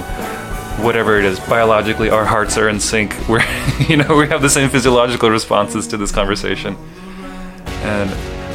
Whatever 0.85 1.19
it 1.19 1.25
is, 1.25 1.41
biologically, 1.41 2.11
our 2.11 2.25
hearts 2.25 2.57
are 2.57 2.69
in 2.69 2.79
sync. 2.79 3.17
We're, 3.29 3.43
you 3.89 3.97
know, 3.97 4.17
we 4.17 4.29
have 4.29 4.43
the 4.43 4.51
same 4.51 4.71
physiological 4.71 5.31
responses 5.31 5.87
to 5.89 5.97
this 5.97 6.13
conversation. 6.13 6.77
And 7.83 8.11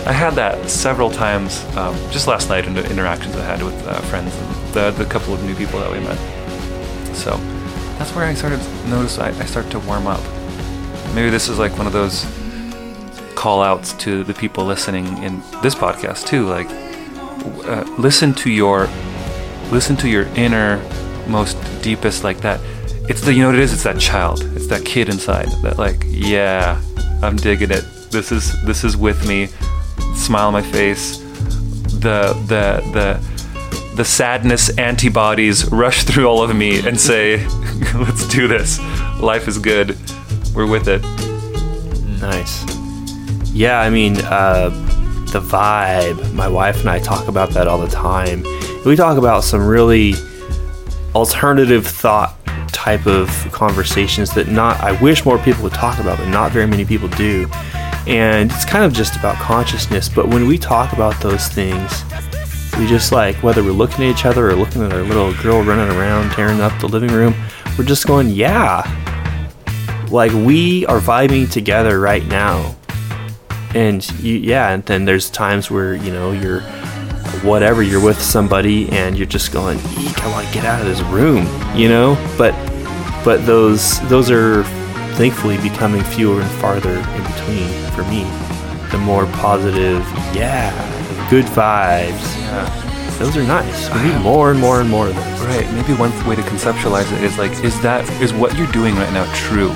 I 0.08 0.12
had 0.12 0.36
that 0.36 0.70
several 0.70 1.10
times, 1.10 1.64
um, 1.76 1.96
just 2.12 2.28
last 2.28 2.50
night 2.50 2.66
in 2.66 2.74
the 2.74 2.90
interactions 2.90 3.36
I 3.36 3.44
had 3.44 3.64
with 3.64 3.88
uh, 3.88 4.00
friends 4.02 4.36
and 4.36 4.74
the, 4.74 4.92
the 4.92 5.06
couple 5.06 5.34
of 5.34 5.44
new 5.44 5.56
people 5.56 5.80
that 5.80 5.92
we 5.92 6.00
met. 6.00 6.18
So 7.16 7.40
that's 7.98 8.16
where 8.16 8.26
I 8.26 8.34
started 8.34 8.60
notice 8.88 9.20
I, 9.20 9.30
I 9.30 9.46
start 9.46 9.70
to 9.72 9.80
warm 9.80 10.08
up. 10.08 10.22
Maybe 11.14 11.30
this 11.30 11.50
is 11.50 11.60
like 11.60 11.78
one 11.78 11.88
of 11.88 11.94
those 11.94 12.26
call 13.36 13.62
outs 13.62 13.94
to 13.94 14.24
the 14.24 14.34
people 14.34 14.66
listening 14.66 15.06
in 15.24 15.42
this 15.62 15.76
podcast 15.76 16.26
too. 16.26 16.46
Like, 16.48 16.68
uh, 17.68 17.84
listen 17.98 18.34
to 18.36 18.50
your, 18.50 18.88
listen 19.72 19.96
to 19.98 20.10
your 20.10 20.28
inner, 20.36 20.82
most 21.28 21.58
deepest 21.82 22.24
like 22.24 22.38
that. 22.40 22.60
It's 23.10 23.22
the 23.22 23.34
you 23.34 23.42
know 23.42 23.48
what 23.48 23.56
it 23.56 23.62
is. 23.62 23.74
It's 23.74 23.84
that 23.84 24.00
child. 24.00 24.42
It's 24.56 24.68
that 24.68 24.86
kid 24.86 25.10
inside 25.10 25.50
that 25.62 25.78
like 25.78 26.04
yeah, 26.08 26.82
I'm 27.22 27.36
digging 27.36 27.72
it. 27.72 27.84
This 28.12 28.32
is 28.32 28.62
this 28.64 28.84
is 28.84 28.96
with 28.96 29.28
me. 29.28 29.48
Smile 30.16 30.48
on 30.48 30.54
my 30.54 30.62
face. 30.62 31.18
The 32.00 32.34
the 32.48 32.82
the 32.94 33.33
the 33.96 34.04
sadness 34.04 34.76
antibodies 34.78 35.72
rush 35.72 36.04
through 36.04 36.26
all 36.28 36.42
of 36.44 36.56
me 36.56 36.86
and 36.86 37.00
say, 37.00 37.46
let's 37.96 38.28
do 38.28 38.48
this. 38.48 38.80
Life 39.20 39.48
is 39.48 39.60
good. 39.60 39.98
We're 40.56 40.68
with 40.68 40.88
it. 40.88 41.02
Nice. 42.20 42.64
Yeah, 43.54 43.80
I 43.80 43.90
mean, 43.90 44.18
uh, 44.18 44.70
the 45.32 45.40
vibe. 45.40 46.34
My 46.34 46.48
wife 46.48 46.80
and 46.80 46.90
I 46.90 47.00
talk 47.00 47.28
about 47.28 47.52
that 47.52 47.68
all 47.68 47.78
the 47.78 47.88
time. 47.88 48.44
We 48.86 48.96
talk 48.96 49.18
about 49.18 49.44
some 49.44 49.66
really 49.66 50.14
alternative 51.16 51.86
thought 51.86 52.36
type 52.70 53.06
of 53.06 53.30
conversations 53.52 54.34
that 54.34 54.48
not 54.48 54.80
I 54.82 55.00
wish 55.02 55.24
more 55.24 55.38
people 55.38 55.64
would 55.64 55.74
talk 55.74 56.00
about, 56.00 56.18
but 56.18 56.28
not 56.28 56.52
very 56.52 56.68
many 56.68 56.84
people 56.84 57.08
do. 57.10 57.48
And 58.08 58.52
it's 58.52 58.66
kind 58.66 58.84
of 58.84 58.92
just 58.92 59.16
about 59.16 59.36
consciousness. 59.38 60.10
But 60.10 60.28
when 60.28 60.48
we 60.48 60.58
talk 60.58 60.94
about 60.94 61.20
those 61.22 61.48
things, 61.48 62.04
we 62.78 62.88
just 62.88 63.12
like 63.12 63.36
whether 63.44 63.64
we're 63.64 63.72
looking 63.72 64.06
at 64.06 64.12
each 64.12 64.26
other 64.26 64.50
or 64.50 64.56
looking 64.56 64.84
at 64.84 64.94
our 64.94 65.04
little 65.04 65.34
girl 65.42 65.64
running 65.64 65.96
around 65.96 66.32
tearing 66.32 66.62
up 66.62 66.78
the 66.80 66.88
living 66.88 67.12
room, 67.12 67.36
we're 67.78 67.86
just 67.86 68.08
going, 68.08 68.30
yeah, 68.30 68.82
like 70.10 70.32
we 70.32 70.86
are 70.88 71.00
vibing 71.00 71.50
together 71.52 72.00
right 72.00 72.26
now. 72.28 72.76
And 73.76 74.08
you, 74.20 74.36
yeah 74.36 74.70
and 74.70 74.86
then 74.86 75.06
there's 75.06 75.32
times 75.32 75.72
where 75.72 75.96
you 75.96 76.12
know 76.12 76.32
you're 76.32 76.62
whatever 77.42 77.82
you're 77.82 78.04
with 78.04 78.22
somebody 78.22 78.88
and 78.90 79.18
you're 79.18 79.26
just 79.26 79.52
going 79.52 79.80
eek 79.98 80.24
i 80.24 80.30
want 80.30 80.48
to 80.48 80.54
get 80.54 80.64
out 80.64 80.80
of 80.80 80.86
this 80.86 81.02
room 81.02 81.48
you 81.76 81.90
know? 81.90 82.16
But 82.38 82.54
but 83.24 83.46
those 83.46 84.00
those 84.10 84.30
are 84.30 84.64
thankfully 85.16 85.58
becoming 85.58 86.04
fewer 86.04 86.42
and 86.42 86.52
farther 86.60 86.96
in 86.96 87.24
between 87.24 87.92
for 87.92 88.04
me. 88.04 88.24
The 88.92 88.98
more 89.00 89.26
positive 89.28 90.02
yeah 90.36 90.93
good 91.34 91.46
vibes 91.46 92.28
Yeah. 92.48 93.16
those 93.20 93.36
are 93.38 93.44
nice 93.44 93.80
we 93.96 94.00
need 94.08 94.20
more 94.22 94.52
and 94.52 94.60
more 94.60 94.82
and 94.82 94.90
more 94.90 95.08
of 95.08 95.16
those 95.16 95.34
Right. 95.44 95.70
Maybe 95.74 95.94
one 95.94 96.12
way 96.26 96.36
to 96.38 96.42
conceptualize 96.44 97.12
it 97.12 97.22
is 97.22 97.38
like, 97.38 97.52
is 97.66 97.80
that 97.82 98.10
is 98.22 98.32
what 98.34 98.58
you're 98.58 98.72
doing 98.72 98.96
right 98.96 99.12
now 99.12 99.26
true? 99.36 99.72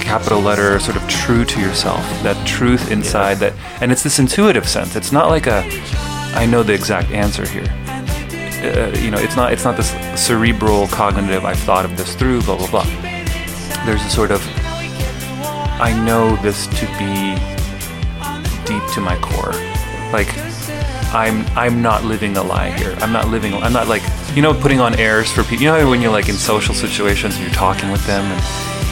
Capital 0.00 0.40
letter, 0.40 0.80
sort 0.80 0.96
of 0.96 1.08
true 1.08 1.44
to 1.44 1.60
yourself. 1.60 2.00
That 2.24 2.36
truth 2.44 2.90
inside 2.90 3.36
that, 3.38 3.52
and 3.80 3.92
it's 3.92 4.02
this 4.02 4.18
intuitive 4.18 4.68
sense. 4.68 4.96
It's 4.96 5.12
not 5.12 5.28
like 5.30 5.46
a, 5.46 5.62
I 6.34 6.44
know 6.44 6.64
the 6.64 6.74
exact 6.74 7.12
answer 7.12 7.46
here. 7.46 7.66
Uh, 7.68 8.90
you 8.98 9.12
know, 9.12 9.18
it's 9.18 9.36
not 9.36 9.52
it's 9.52 9.64
not 9.64 9.76
this 9.76 9.90
cerebral 10.20 10.88
cognitive. 10.88 11.44
I've 11.44 11.60
thought 11.60 11.84
of 11.84 11.96
this 11.96 12.16
through. 12.16 12.42
Blah 12.42 12.58
blah 12.58 12.70
blah. 12.70 12.86
There's 13.86 14.04
a 14.04 14.10
sort 14.10 14.32
of, 14.32 14.42
I 15.80 15.92
know 16.04 16.34
this 16.42 16.66
to 16.66 16.86
be 16.98 17.36
deep 18.66 18.82
to 18.94 19.00
my 19.00 19.16
core. 19.20 19.54
Like 20.12 20.28
I'm 21.14 21.46
I'm 21.56 21.80
not 21.80 22.02
living 22.02 22.36
a 22.36 22.42
lie 22.42 22.70
here. 22.70 22.92
I'm 22.98 23.12
not 23.12 23.28
living. 23.28 23.54
I'm 23.54 23.72
not 23.72 23.86
like 23.86 24.02
you 24.34 24.42
know 24.42 24.52
putting 24.52 24.80
on 24.80 24.98
airs 24.98 25.30
for 25.30 25.44
people. 25.44 25.62
You 25.62 25.70
know 25.70 25.88
when 25.88 26.02
you're 26.02 26.10
like 26.10 26.28
in 26.28 26.34
social 26.34 26.74
situations, 26.74 27.36
and 27.36 27.44
you're 27.44 27.54
talking 27.54 27.92
with 27.92 28.04
them, 28.04 28.24
and, 28.24 28.42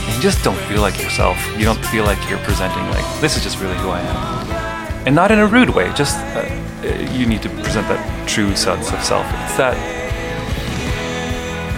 and 0.06 0.14
you 0.14 0.22
just 0.22 0.44
don't 0.44 0.58
feel 0.68 0.80
like 0.80 1.02
yourself. 1.02 1.36
You 1.58 1.64
don't 1.64 1.84
feel 1.86 2.04
like 2.04 2.18
you're 2.30 2.38
presenting 2.38 2.84
like 2.90 3.04
this 3.20 3.36
is 3.36 3.42
just 3.42 3.58
really 3.58 3.76
who 3.78 3.88
I 3.88 4.00
am, 4.00 5.04
and 5.04 5.16
not 5.16 5.32
in 5.32 5.40
a 5.40 5.46
rude 5.48 5.70
way. 5.70 5.92
Just 5.94 6.16
uh, 6.36 6.42
uh, 6.84 7.12
you 7.12 7.26
need 7.26 7.42
to 7.42 7.48
present 7.48 7.88
that 7.88 8.28
true 8.28 8.54
sense 8.54 8.92
of 8.92 9.02
self. 9.02 9.26
It's 9.42 9.56
that 9.56 9.76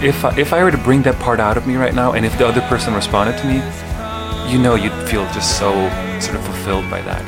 if 0.04 0.26
I, 0.26 0.38
if 0.38 0.52
I 0.52 0.62
were 0.62 0.70
to 0.70 0.76
bring 0.76 1.00
that 1.04 1.18
part 1.20 1.40
out 1.40 1.56
of 1.56 1.66
me 1.66 1.76
right 1.76 1.94
now, 1.94 2.12
and 2.12 2.26
if 2.26 2.36
the 2.36 2.46
other 2.46 2.60
person 2.68 2.92
responded 2.92 3.38
to 3.38 3.46
me, 3.46 3.62
you 4.52 4.58
know 4.58 4.74
you'd 4.74 4.92
feel 5.08 5.24
just 5.32 5.58
so 5.58 5.72
sort 6.20 6.36
of 6.36 6.44
fulfilled 6.44 6.90
by 6.90 7.00
that. 7.00 7.24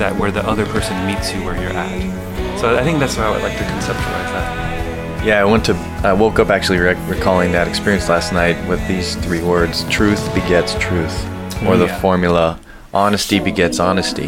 That 0.00 0.16
where 0.16 0.32
the 0.32 0.44
other 0.48 0.66
person 0.66 1.06
meets 1.06 1.32
you 1.32 1.44
where 1.44 1.54
you're 1.54 1.70
at. 1.70 2.29
So 2.60 2.76
I 2.76 2.84
think 2.84 2.98
that's 2.98 3.16
how 3.16 3.32
I 3.32 3.38
like 3.40 3.56
to 3.56 3.64
conceptualize 3.64 4.32
that. 4.34 5.24
Yeah, 5.24 5.40
I 5.40 5.44
went 5.44 5.64
to. 5.64 5.74
I 6.04 6.12
woke 6.12 6.38
up 6.38 6.50
actually 6.50 6.78
rec- 6.78 7.08
recalling 7.08 7.52
that 7.52 7.66
experience 7.66 8.08
last 8.10 8.34
night 8.34 8.56
with 8.68 8.86
these 8.86 9.16
three 9.16 9.42
words: 9.42 9.84
truth 9.88 10.22
begets 10.34 10.74
truth, 10.74 11.24
or 11.66 11.78
the 11.78 11.86
Yeah. 11.86 12.00
formula: 12.00 12.60
honesty 12.92 13.38
begets 13.40 13.80
honesty, 13.80 14.26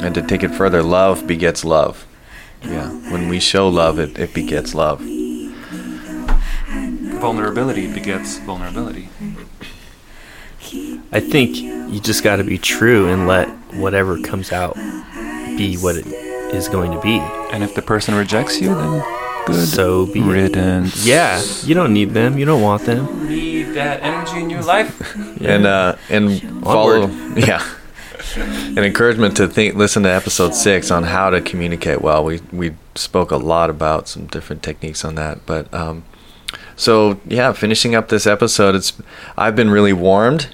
and 0.00 0.14
to 0.14 0.22
take 0.22 0.42
it 0.42 0.54
further, 0.54 0.82
love 0.82 1.26
begets 1.26 1.62
love. 1.62 2.06
Yeah, 2.62 2.88
when 3.10 3.28
we 3.28 3.38
show 3.38 3.68
love, 3.68 3.98
it, 3.98 4.18
it 4.18 4.32
begets 4.32 4.74
love. 4.74 5.02
vulnerability 7.20 7.92
begets 7.92 8.38
vulnerability. 8.38 9.08
I 11.12 11.20
think 11.20 11.56
you 11.56 12.00
just 12.00 12.22
got 12.22 12.36
to 12.36 12.44
be 12.44 12.58
true 12.58 13.08
and 13.08 13.26
let 13.26 13.48
whatever 13.74 14.18
comes 14.20 14.52
out 14.52 14.76
be 15.56 15.76
what 15.76 15.96
it 15.96 16.27
is 16.54 16.68
going 16.68 16.92
to 16.92 17.00
be. 17.00 17.18
And 17.52 17.62
if 17.62 17.74
the 17.74 17.82
person 17.82 18.14
rejects 18.14 18.60
you, 18.60 18.74
then 18.74 19.02
good 19.46 19.66
So 19.68 20.06
be 20.06 20.20
it. 20.20 20.24
riddance. 20.24 21.06
Yeah, 21.06 21.42
you 21.64 21.74
don't 21.74 21.92
need 21.92 22.10
them. 22.10 22.38
You 22.38 22.44
don't 22.44 22.62
want 22.62 22.82
them. 22.84 23.28
Need 23.28 23.74
that 23.74 24.02
energy 24.02 24.40
in 24.40 24.50
your 24.50 24.62
life. 24.62 25.16
and 25.40 25.66
uh 25.66 25.96
and 26.10 26.40
follow 26.64 27.06
yeah 27.36 27.62
an 28.36 28.78
encouragement 28.84 29.36
to 29.36 29.46
think 29.48 29.74
listen 29.76 30.02
to 30.02 30.08
episode 30.10 30.54
six 30.54 30.90
on 30.90 31.04
how 31.04 31.30
to 31.30 31.40
communicate 31.40 32.02
well 32.02 32.24
we 32.24 32.40
we 32.52 32.74
spoke 32.94 33.30
a 33.30 33.36
lot 33.36 33.70
about 33.70 34.08
some 34.08 34.26
different 34.26 34.62
techniques 34.62 35.04
on 35.04 35.14
that 35.14 35.38
but 35.46 35.72
um 35.72 36.02
so 36.76 37.18
yeah 37.26 37.52
finishing 37.52 37.94
up 37.94 38.08
this 38.08 38.26
episode 38.26 38.74
it's 38.74 38.92
i've 39.38 39.54
been 39.56 39.70
really 39.70 39.92
warmed 39.92 40.48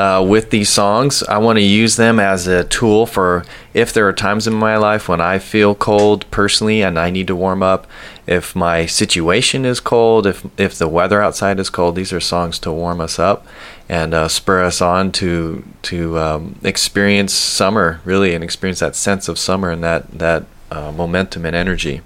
uh, 0.00 0.24
with 0.26 0.48
these 0.48 0.70
songs 0.70 1.22
i 1.24 1.36
want 1.36 1.58
to 1.58 1.62
use 1.62 1.96
them 1.96 2.18
as 2.18 2.46
a 2.46 2.64
tool 2.64 3.04
for 3.04 3.44
if 3.74 3.92
there 3.92 4.08
are 4.08 4.14
times 4.14 4.46
in 4.46 4.54
my 4.54 4.74
life 4.74 5.08
when 5.08 5.20
i 5.20 5.38
feel 5.38 5.74
cold 5.74 6.28
personally 6.30 6.80
and 6.80 6.98
i 6.98 7.10
need 7.10 7.26
to 7.26 7.36
warm 7.36 7.62
up 7.62 7.86
if 8.26 8.56
my 8.56 8.86
situation 8.86 9.66
is 9.66 9.78
cold 9.78 10.26
if 10.26 10.46
if 10.58 10.74
the 10.78 10.88
weather 10.88 11.20
outside 11.20 11.60
is 11.60 11.68
cold 11.68 11.96
these 11.96 12.14
are 12.14 12.20
songs 12.20 12.58
to 12.58 12.72
warm 12.72 12.98
us 12.98 13.18
up 13.18 13.46
and 13.90 14.14
uh, 14.14 14.26
spur 14.26 14.64
us 14.64 14.80
on 14.80 15.12
to 15.12 15.62
to 15.82 16.18
um, 16.18 16.58
experience 16.64 17.34
summer 17.34 18.00
really 18.06 18.34
and 18.34 18.42
experience 18.42 18.80
that 18.80 18.96
sense 18.96 19.28
of 19.28 19.38
summer 19.38 19.70
and 19.70 19.84
that 19.84 20.10
that 20.10 20.44
uh, 20.70 20.90
momentum 20.92 21.44
and 21.44 21.54
energy 21.54 22.00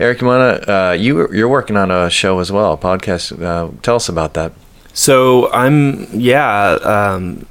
Eric, 0.00 0.20
you 0.20 0.28
wanna 0.28 0.64
uh, 0.68 0.92
you 0.92 1.28
you're 1.32 1.48
working 1.48 1.76
on 1.76 1.90
a 1.90 2.08
show 2.08 2.38
as 2.38 2.52
well, 2.52 2.72
a 2.72 2.76
podcast. 2.76 3.34
Uh, 3.42 3.72
tell 3.82 3.96
us 3.96 4.08
about 4.08 4.34
that. 4.34 4.52
So 4.98 5.48
I'm 5.52 6.08
yeah, 6.12 6.70
um, 6.82 7.46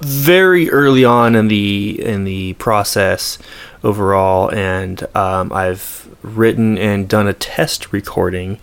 very 0.00 0.70
early 0.70 1.04
on 1.04 1.34
in 1.34 1.48
the 1.48 2.00
in 2.00 2.22
the 2.22 2.52
process 2.52 3.36
overall, 3.82 4.48
and 4.52 5.04
um, 5.16 5.52
I've 5.52 6.08
written 6.22 6.78
and 6.78 7.08
done 7.08 7.26
a 7.26 7.32
test 7.32 7.92
recording 7.92 8.60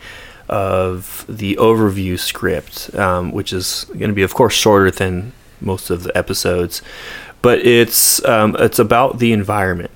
of 0.48 1.26
the 1.28 1.58
overview 1.58 2.18
script, 2.18 2.96
um, 2.96 3.34
which 3.34 3.52
is 3.52 3.84
going 3.90 4.08
to 4.08 4.14
be, 4.14 4.24
of 4.24 4.34
course, 4.34 4.54
shorter 4.54 4.90
than 4.90 5.34
most 5.60 5.90
of 5.90 6.04
the 6.04 6.18
episodes, 6.18 6.82
but 7.42 7.60
it's 7.60 8.24
um, 8.24 8.56
it's 8.60 8.80
about 8.80 9.20
the 9.20 9.34
environment. 9.34 9.92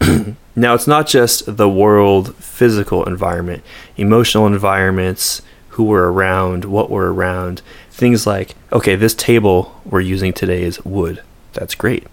now, 0.54 0.74
it's 0.74 0.86
not 0.86 1.08
just 1.08 1.56
the 1.56 1.68
world 1.68 2.36
physical 2.36 3.02
environment, 3.02 3.64
emotional 3.96 4.46
environments, 4.46 5.42
who 5.78 5.84
we're 5.84 6.08
around, 6.08 6.64
what 6.64 6.90
we're 6.90 7.12
around, 7.12 7.62
things 7.88 8.26
like, 8.26 8.56
okay, 8.72 8.96
this 8.96 9.14
table 9.14 9.80
we're 9.84 10.00
using 10.00 10.32
today 10.32 10.64
is 10.64 10.84
wood. 10.84 11.22
That's 11.52 11.76
great. 11.76 12.04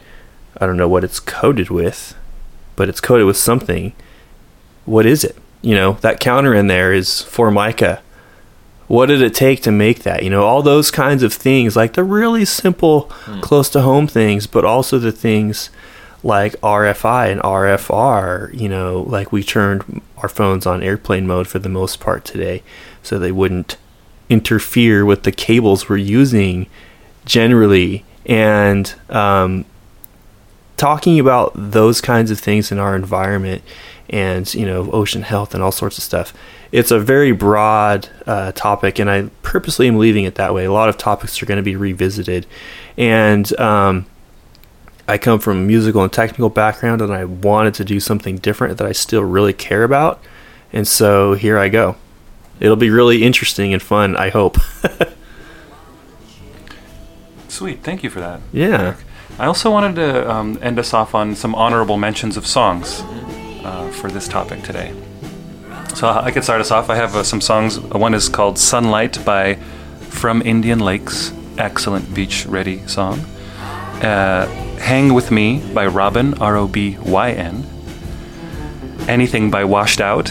I 0.62 0.68
don't 0.68 0.78
know 0.78 0.88
what 0.88 1.04
it's 1.04 1.20
coated 1.20 1.72
with, 1.72 2.14
but 2.76 2.90
it's 2.90 3.02
coated 3.02 3.26
with 3.26 3.38
something. 3.38 3.94
What 4.86 5.08
is 5.08 5.24
it? 5.24 5.36
You 5.64 5.74
know, 5.74 5.94
that 6.02 6.20
counter 6.20 6.54
in 6.54 6.68
there 6.68 6.94
is 6.94 7.24
Formica. 7.24 8.04
What 8.86 9.08
did 9.08 9.24
it 9.24 9.34
take 9.34 9.64
to 9.64 9.72
make 9.72 10.04
that? 10.04 10.22
You 10.22 10.30
know, 10.30 10.44
all 10.44 10.62
those 10.62 10.92
kinds 10.92 11.24
of 11.24 11.34
things, 11.34 11.76
like 11.76 11.94
the 11.94 12.04
really 12.04 12.46
simple, 12.46 13.10
hmm. 13.24 13.40
close 13.40 13.68
to 13.70 13.82
home 13.82 14.06
things, 14.06 14.46
but 14.46 14.64
also 14.64 15.00
the 15.00 15.12
things 15.12 15.72
like 16.22 16.54
RFI 16.62 17.32
and 17.32 17.42
RFR. 17.42 18.54
You 18.54 18.70
know, 18.70 19.02
like 19.08 19.32
we 19.32 19.42
turned 19.42 20.04
our 20.18 20.30
phones 20.30 20.68
on 20.68 20.84
airplane 20.84 21.26
mode 21.26 21.48
for 21.48 21.58
the 21.58 21.68
most 21.68 22.00
part 22.00 22.26
today, 22.26 22.62
so 23.06 23.20
they 23.20 23.32
wouldn't 23.32 23.78
interfere 24.30 25.06
with 25.06 25.24
the 25.24 25.32
cables 25.32 25.88
we're 25.88 25.98
using 25.98 26.68
generally. 27.26 28.04
And 28.26 28.94
um, 29.10 29.66
talking 30.78 31.20
about 31.20 31.52
those 31.56 32.02
kinds 32.02 32.32
of 32.32 32.40
things 32.40 32.72
in 32.72 32.80
our 32.80 32.96
environment 32.96 33.64
and 34.10 34.54
you 34.54 34.66
know 34.66 34.92
ocean 34.92 35.24
health 35.24 35.56
and 35.56 35.64
all 35.64 35.72
sorts 35.72 35.98
of 35.98 36.04
stuff 36.04 36.32
it's 36.72 36.92
a 36.92 37.00
very 37.00 37.32
broad 37.32 38.08
uh, 38.28 38.52
topic 38.52 39.00
and 39.00 39.10
i 39.10 39.24
purposely 39.42 39.88
am 39.88 39.98
leaving 39.98 40.26
it 40.26 40.36
that 40.36 40.54
way. 40.54 40.66
A 40.66 40.72
lot 40.72 40.90
of 40.90 40.98
topics 40.98 41.42
are 41.42 41.46
going 41.46 41.56
to 41.58 41.64
be 41.64 41.76
revisited. 41.76 42.46
And 42.98 43.58
um, 43.60 44.06
i 45.08 45.18
come 45.18 45.40
from 45.40 45.58
a 45.58 45.62
musical 45.62 46.04
and 46.04 46.12
technical 46.12 46.50
background 46.50 47.02
and 47.02 47.14
i 47.14 47.24
wanted 47.24 47.74
to 47.76 47.86
do 47.86 48.00
something 48.00 48.38
different 48.38 48.78
that 48.78 48.88
i 48.88 48.92
still 48.92 49.24
really 49.24 49.54
care 49.54 49.84
about. 49.84 50.22
And 50.74 50.88
so 50.88 51.34
here 51.34 51.58
i 51.58 51.70
go 51.70 51.96
it'll 52.60 52.76
be 52.76 52.90
really 52.90 53.24
interesting 53.24 53.74
and 53.74 53.82
fun 53.82 54.16
i 54.18 54.30
hope 54.30 54.58
Sweet. 57.48 57.84
Thank 57.84 58.04
you 58.04 58.10
for 58.10 58.20
that. 58.20 58.42
yeah 58.52 58.98
I 59.40 59.46
also 59.48 59.70
wanted 59.72 59.96
to 59.96 60.30
um, 60.32 60.58
end 60.62 60.80
us 60.80 60.94
off 60.94 61.14
on 61.16 61.36
some 61.36 61.56
honorable 61.56 61.98
mentions 61.98 62.38
of 62.38 62.46
songs 62.48 63.02
uh, 63.64 63.90
for 63.94 64.10
this 64.10 64.28
topic 64.30 64.62
today. 64.64 64.94
So 65.94 66.08
I 66.08 66.32
could 66.32 66.44
start 66.44 66.62
us 66.62 66.72
off. 66.72 66.90
I 66.90 66.96
have 66.96 67.16
uh, 67.16 67.24
some 67.24 67.42
songs. 67.42 67.80
One 67.80 68.14
is 68.14 68.30
called 68.30 68.58
Sunlight 68.58 69.24
by 69.26 69.56
From 70.10 70.42
Indian 70.42 70.80
Lakes. 70.80 71.34
Excellent 71.58 72.14
beach 72.14 72.46
ready 72.46 72.86
song. 72.88 73.20
Uh, 74.02 74.48
Hang 74.78 75.14
With 75.14 75.32
Me 75.32 75.62
by 75.74 75.86
Robyn, 75.88 76.36
R 76.42 76.56
O 76.56 76.68
B 76.68 76.98
Y 77.02 77.32
N. 77.32 77.66
Anything 79.08 79.52
by 79.52 79.66
Washed 79.66 80.00
Out. 80.00 80.30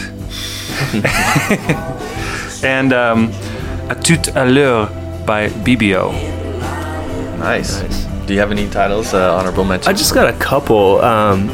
and 2.63 2.93
um, 2.93 3.31
A 3.89 3.95
Tout 3.95 4.31
à 4.35 4.45
l'heure 4.45 4.89
by 5.25 5.49
BBO. 5.63 6.11
Nice. 7.39 7.81
Do 8.25 8.33
you 8.33 8.39
have 8.39 8.51
any 8.51 8.67
titles, 8.69 9.13
uh, 9.13 9.35
honorable 9.35 9.63
mentions? 9.63 9.87
I 9.87 9.93
just 9.93 10.13
got 10.13 10.27
a 10.27 10.37
couple. 10.39 10.99
Um, 11.01 11.49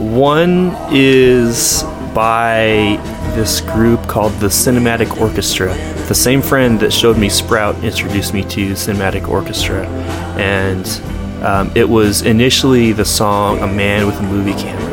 one 0.00 0.76
is 0.90 1.84
by 2.12 2.98
this 3.34 3.60
group 3.60 4.06
called 4.08 4.32
the 4.40 4.48
Cinematic 4.48 5.20
Orchestra. 5.20 5.74
The 6.08 6.14
same 6.14 6.42
friend 6.42 6.80
that 6.80 6.92
showed 6.92 7.16
me 7.16 7.28
Sprout 7.28 7.82
introduced 7.84 8.34
me 8.34 8.42
to 8.44 8.72
Cinematic 8.72 9.28
Orchestra, 9.28 9.86
and 10.36 10.86
um, 11.44 11.70
it 11.76 11.88
was 11.88 12.22
initially 12.22 12.92
the 12.92 13.04
song 13.04 13.60
"A 13.60 13.66
Man 13.66 14.06
with 14.06 14.18
a 14.18 14.22
Movie 14.22 14.54
Camera." 14.54 14.91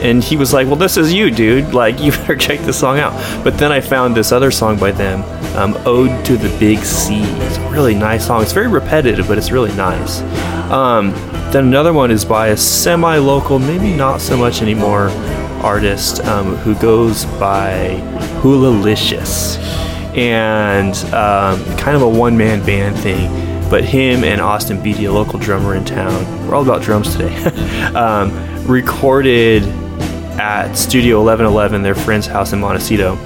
And 0.00 0.22
he 0.22 0.36
was 0.36 0.52
like, 0.52 0.66
"Well, 0.66 0.76
this 0.76 0.96
is 0.96 1.12
you, 1.12 1.30
dude. 1.30 1.72
Like, 1.72 2.00
you 2.00 2.10
better 2.18 2.36
check 2.36 2.60
this 2.60 2.78
song 2.78 2.98
out." 2.98 3.12
But 3.42 3.58
then 3.58 3.72
I 3.72 3.80
found 3.80 4.14
this 4.14 4.32
other 4.32 4.50
song 4.50 4.78
by 4.78 4.92
them, 4.92 5.22
um, 5.56 5.76
"Ode 5.86 6.24
to 6.26 6.36
the 6.36 6.54
Big 6.58 6.78
Sea." 6.80 7.22
It's 7.22 7.56
a 7.56 7.70
really 7.70 7.94
nice 7.94 8.26
song. 8.26 8.42
It's 8.42 8.52
very 8.52 8.68
repetitive, 8.68 9.26
but 9.26 9.38
it's 9.38 9.50
really 9.50 9.74
nice. 9.74 10.20
Um, 10.70 11.12
then 11.52 11.64
another 11.64 11.92
one 11.92 12.10
is 12.10 12.24
by 12.24 12.48
a 12.48 12.56
semi-local, 12.56 13.60
maybe 13.60 13.94
not 13.94 14.20
so 14.20 14.36
much 14.36 14.62
anymore, 14.62 15.10
artist 15.62 16.24
um, 16.24 16.56
who 16.56 16.74
goes 16.74 17.24
by 17.38 18.00
Hulalicious, 18.42 19.56
and 20.16 20.94
um, 21.14 21.64
kind 21.78 21.96
of 21.96 22.02
a 22.02 22.08
one-man 22.08 22.64
band 22.66 22.98
thing. 22.98 23.30
But 23.70 23.84
him 23.84 24.24
and 24.24 24.40
Austin 24.40 24.82
Beatty, 24.82 25.06
a 25.06 25.12
local 25.12 25.38
drummer 25.38 25.74
in 25.74 25.84
town, 25.84 26.46
we're 26.46 26.54
all 26.54 26.62
about 26.62 26.82
drums 26.82 27.12
today, 27.12 27.34
um, 27.94 28.30
recorded 28.66 29.62
at 30.38 30.74
Studio 30.74 31.18
1111, 31.22 31.82
their 31.82 31.94
friend's 31.94 32.26
house 32.26 32.52
in 32.52 32.60
Montecito. 32.60 33.16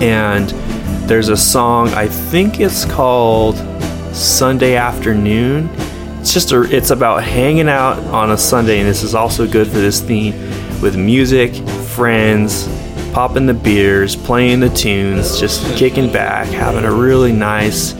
And 0.00 0.48
there's 1.08 1.28
a 1.28 1.36
song, 1.36 1.88
I 1.88 2.06
think 2.06 2.60
it's 2.60 2.84
called 2.84 3.56
Sunday 4.14 4.76
Afternoon. 4.76 5.68
It's 6.20 6.32
just 6.32 6.52
a, 6.52 6.62
it's 6.62 6.90
about 6.90 7.24
hanging 7.24 7.68
out 7.68 7.98
on 8.12 8.30
a 8.30 8.38
Sunday, 8.38 8.80
and 8.80 8.88
this 8.88 9.02
is 9.02 9.14
also 9.14 9.46
good 9.46 9.66
for 9.66 9.78
this 9.78 10.00
theme 10.00 10.34
with 10.82 10.96
music, 10.96 11.54
friends, 11.88 12.68
popping 13.12 13.46
the 13.46 13.54
beers, 13.54 14.14
playing 14.14 14.60
the 14.60 14.68
tunes, 14.70 15.40
just 15.40 15.64
kicking 15.76 16.12
back, 16.12 16.46
having 16.48 16.84
a 16.84 16.92
really 16.92 17.32
nice, 17.32 17.94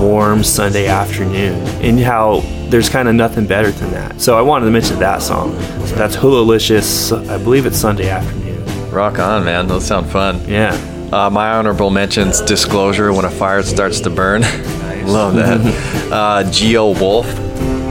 warm 0.00 0.42
Sunday 0.42 0.88
afternoon. 0.88 1.54
And 1.82 2.00
how 2.00 2.40
there's 2.70 2.88
kind 2.88 3.08
of 3.08 3.14
nothing 3.14 3.46
better 3.46 3.70
than 3.70 3.90
that. 3.90 4.20
So 4.20 4.38
I 4.38 4.42
wanted 4.42 4.66
to 4.66 4.70
mention 4.70 4.98
that 5.00 5.22
song. 5.22 5.52
So 5.86 5.96
that's 5.96 6.16
Hulalicious. 6.16 7.12
I 7.28 7.36
believe 7.38 7.66
it's 7.66 7.76
Sunday 7.76 8.08
afternoon. 8.08 8.90
Rock 8.90 9.18
on, 9.18 9.44
man. 9.44 9.66
Those 9.66 9.86
sound 9.86 10.08
fun. 10.10 10.40
Yeah. 10.48 10.72
Uh, 11.12 11.28
my 11.28 11.52
honorable 11.52 11.90
mentions 11.90 12.40
Disclosure 12.40 13.12
when 13.12 13.24
a 13.24 13.30
fire 13.30 13.62
starts 13.62 14.00
to 14.00 14.10
burn. 14.10 14.42
Love 15.06 15.34
that. 15.34 15.60
uh, 16.12 16.44
Geowulf, 16.50 17.24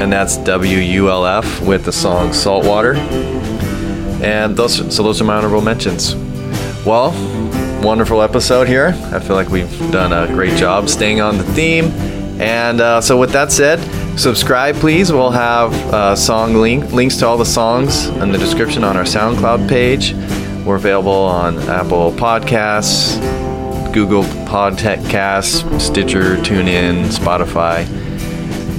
and 0.01 0.11
that's 0.11 0.37
W 0.37 0.77
U 0.77 1.09
L 1.09 1.25
F 1.25 1.61
with 1.61 1.83
the 1.83 1.91
song 1.91 2.31
Saltwater. 2.31 2.95
And 4.23 4.55
those, 4.55 4.95
so 4.95 5.03
those 5.03 5.21
are 5.21 5.25
my 5.25 5.35
honorable 5.35 5.61
mentions. 5.61 6.15
Well, 6.85 7.11
wonderful 7.81 8.21
episode 8.21 8.67
here. 8.67 8.97
I 9.11 9.19
feel 9.19 9.35
like 9.35 9.49
we've 9.49 9.91
done 9.91 10.13
a 10.13 10.27
great 10.33 10.57
job 10.57 10.87
staying 10.89 11.19
on 11.19 11.37
the 11.37 11.43
theme. 11.43 11.85
And 12.39 12.79
uh, 12.79 13.01
so, 13.01 13.17
with 13.17 13.31
that 13.33 13.51
said, 13.51 13.79
subscribe, 14.17 14.75
please. 14.75 15.11
We'll 15.11 15.31
have 15.31 15.73
uh, 15.93 16.15
song 16.15 16.55
link 16.55 16.91
links 16.91 17.17
to 17.17 17.27
all 17.27 17.37
the 17.37 17.45
songs 17.45 18.07
in 18.07 18.31
the 18.31 18.37
description 18.37 18.83
on 18.83 18.97
our 18.97 19.03
SoundCloud 19.03 19.67
page. 19.69 20.13
We're 20.65 20.75
available 20.75 21.11
on 21.11 21.57
Apple 21.69 22.11
Podcasts, 22.11 23.17
Google 23.93 24.23
Podcast, 24.45 25.79
Stitcher, 25.79 26.35
TuneIn, 26.37 27.05
Spotify. 27.05 27.87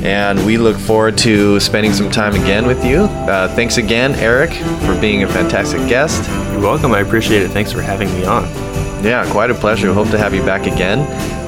And 0.04 0.44
we 0.46 0.56
look 0.56 0.76
forward 0.76 1.18
to 1.18 1.60
spending 1.60 1.92
some 1.92 2.10
time 2.10 2.34
again 2.34 2.66
with 2.66 2.84
you. 2.84 3.00
Uh, 3.00 3.54
thanks 3.54 3.76
again, 3.76 4.14
Eric, 4.14 4.50
for 4.86 4.98
being 5.00 5.24
a 5.24 5.28
fantastic 5.28 5.80
guest. 5.88 6.26
You're 6.52 6.60
welcome. 6.60 6.92
I 6.92 7.00
appreciate 7.00 7.42
it. 7.42 7.48
Thanks 7.48 7.70
for 7.72 7.82
having 7.82 8.08
me 8.14 8.24
on. 8.24 8.44
Yeah, 9.04 9.30
quite 9.30 9.50
a 9.50 9.54
pleasure. 9.54 9.92
Hope 9.92 10.08
to 10.10 10.18
have 10.18 10.34
you 10.34 10.42
back 10.42 10.66
again. 10.66 11.00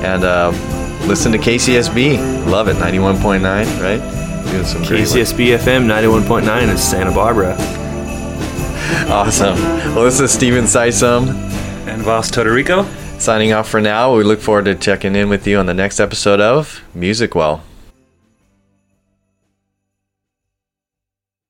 And 0.04 0.24
uh, 0.24 0.52
listen 1.06 1.32
to 1.32 1.38
KCSB. 1.38 2.46
Love 2.46 2.68
it. 2.68 2.76
91.9, 2.76 3.42
right? 3.80 4.50
Doing 4.50 4.64
some. 4.64 4.82
KCSB 4.82 5.56
FM 5.58 5.86
91.9 5.86 6.70
in 6.70 6.76
Santa 6.78 7.10
Barbara. 7.12 7.56
Awesome. 9.08 9.56
Well, 9.94 10.04
this 10.04 10.20
is 10.20 10.30
Steven 10.30 10.64
Sysom 10.64 11.28
And 11.86 12.02
Voss 12.02 12.30
Todorico. 12.30 12.86
signing 13.20 13.52
off 13.52 13.68
for 13.68 13.80
now. 13.80 14.14
We 14.16 14.24
look 14.24 14.40
forward 14.40 14.64
to 14.66 14.74
checking 14.74 15.14
in 15.16 15.28
with 15.28 15.46
you 15.46 15.58
on 15.58 15.66
the 15.66 15.74
next 15.74 16.00
episode 16.00 16.40
of 16.40 16.82
Music 16.94 17.34
Well. 17.34 17.62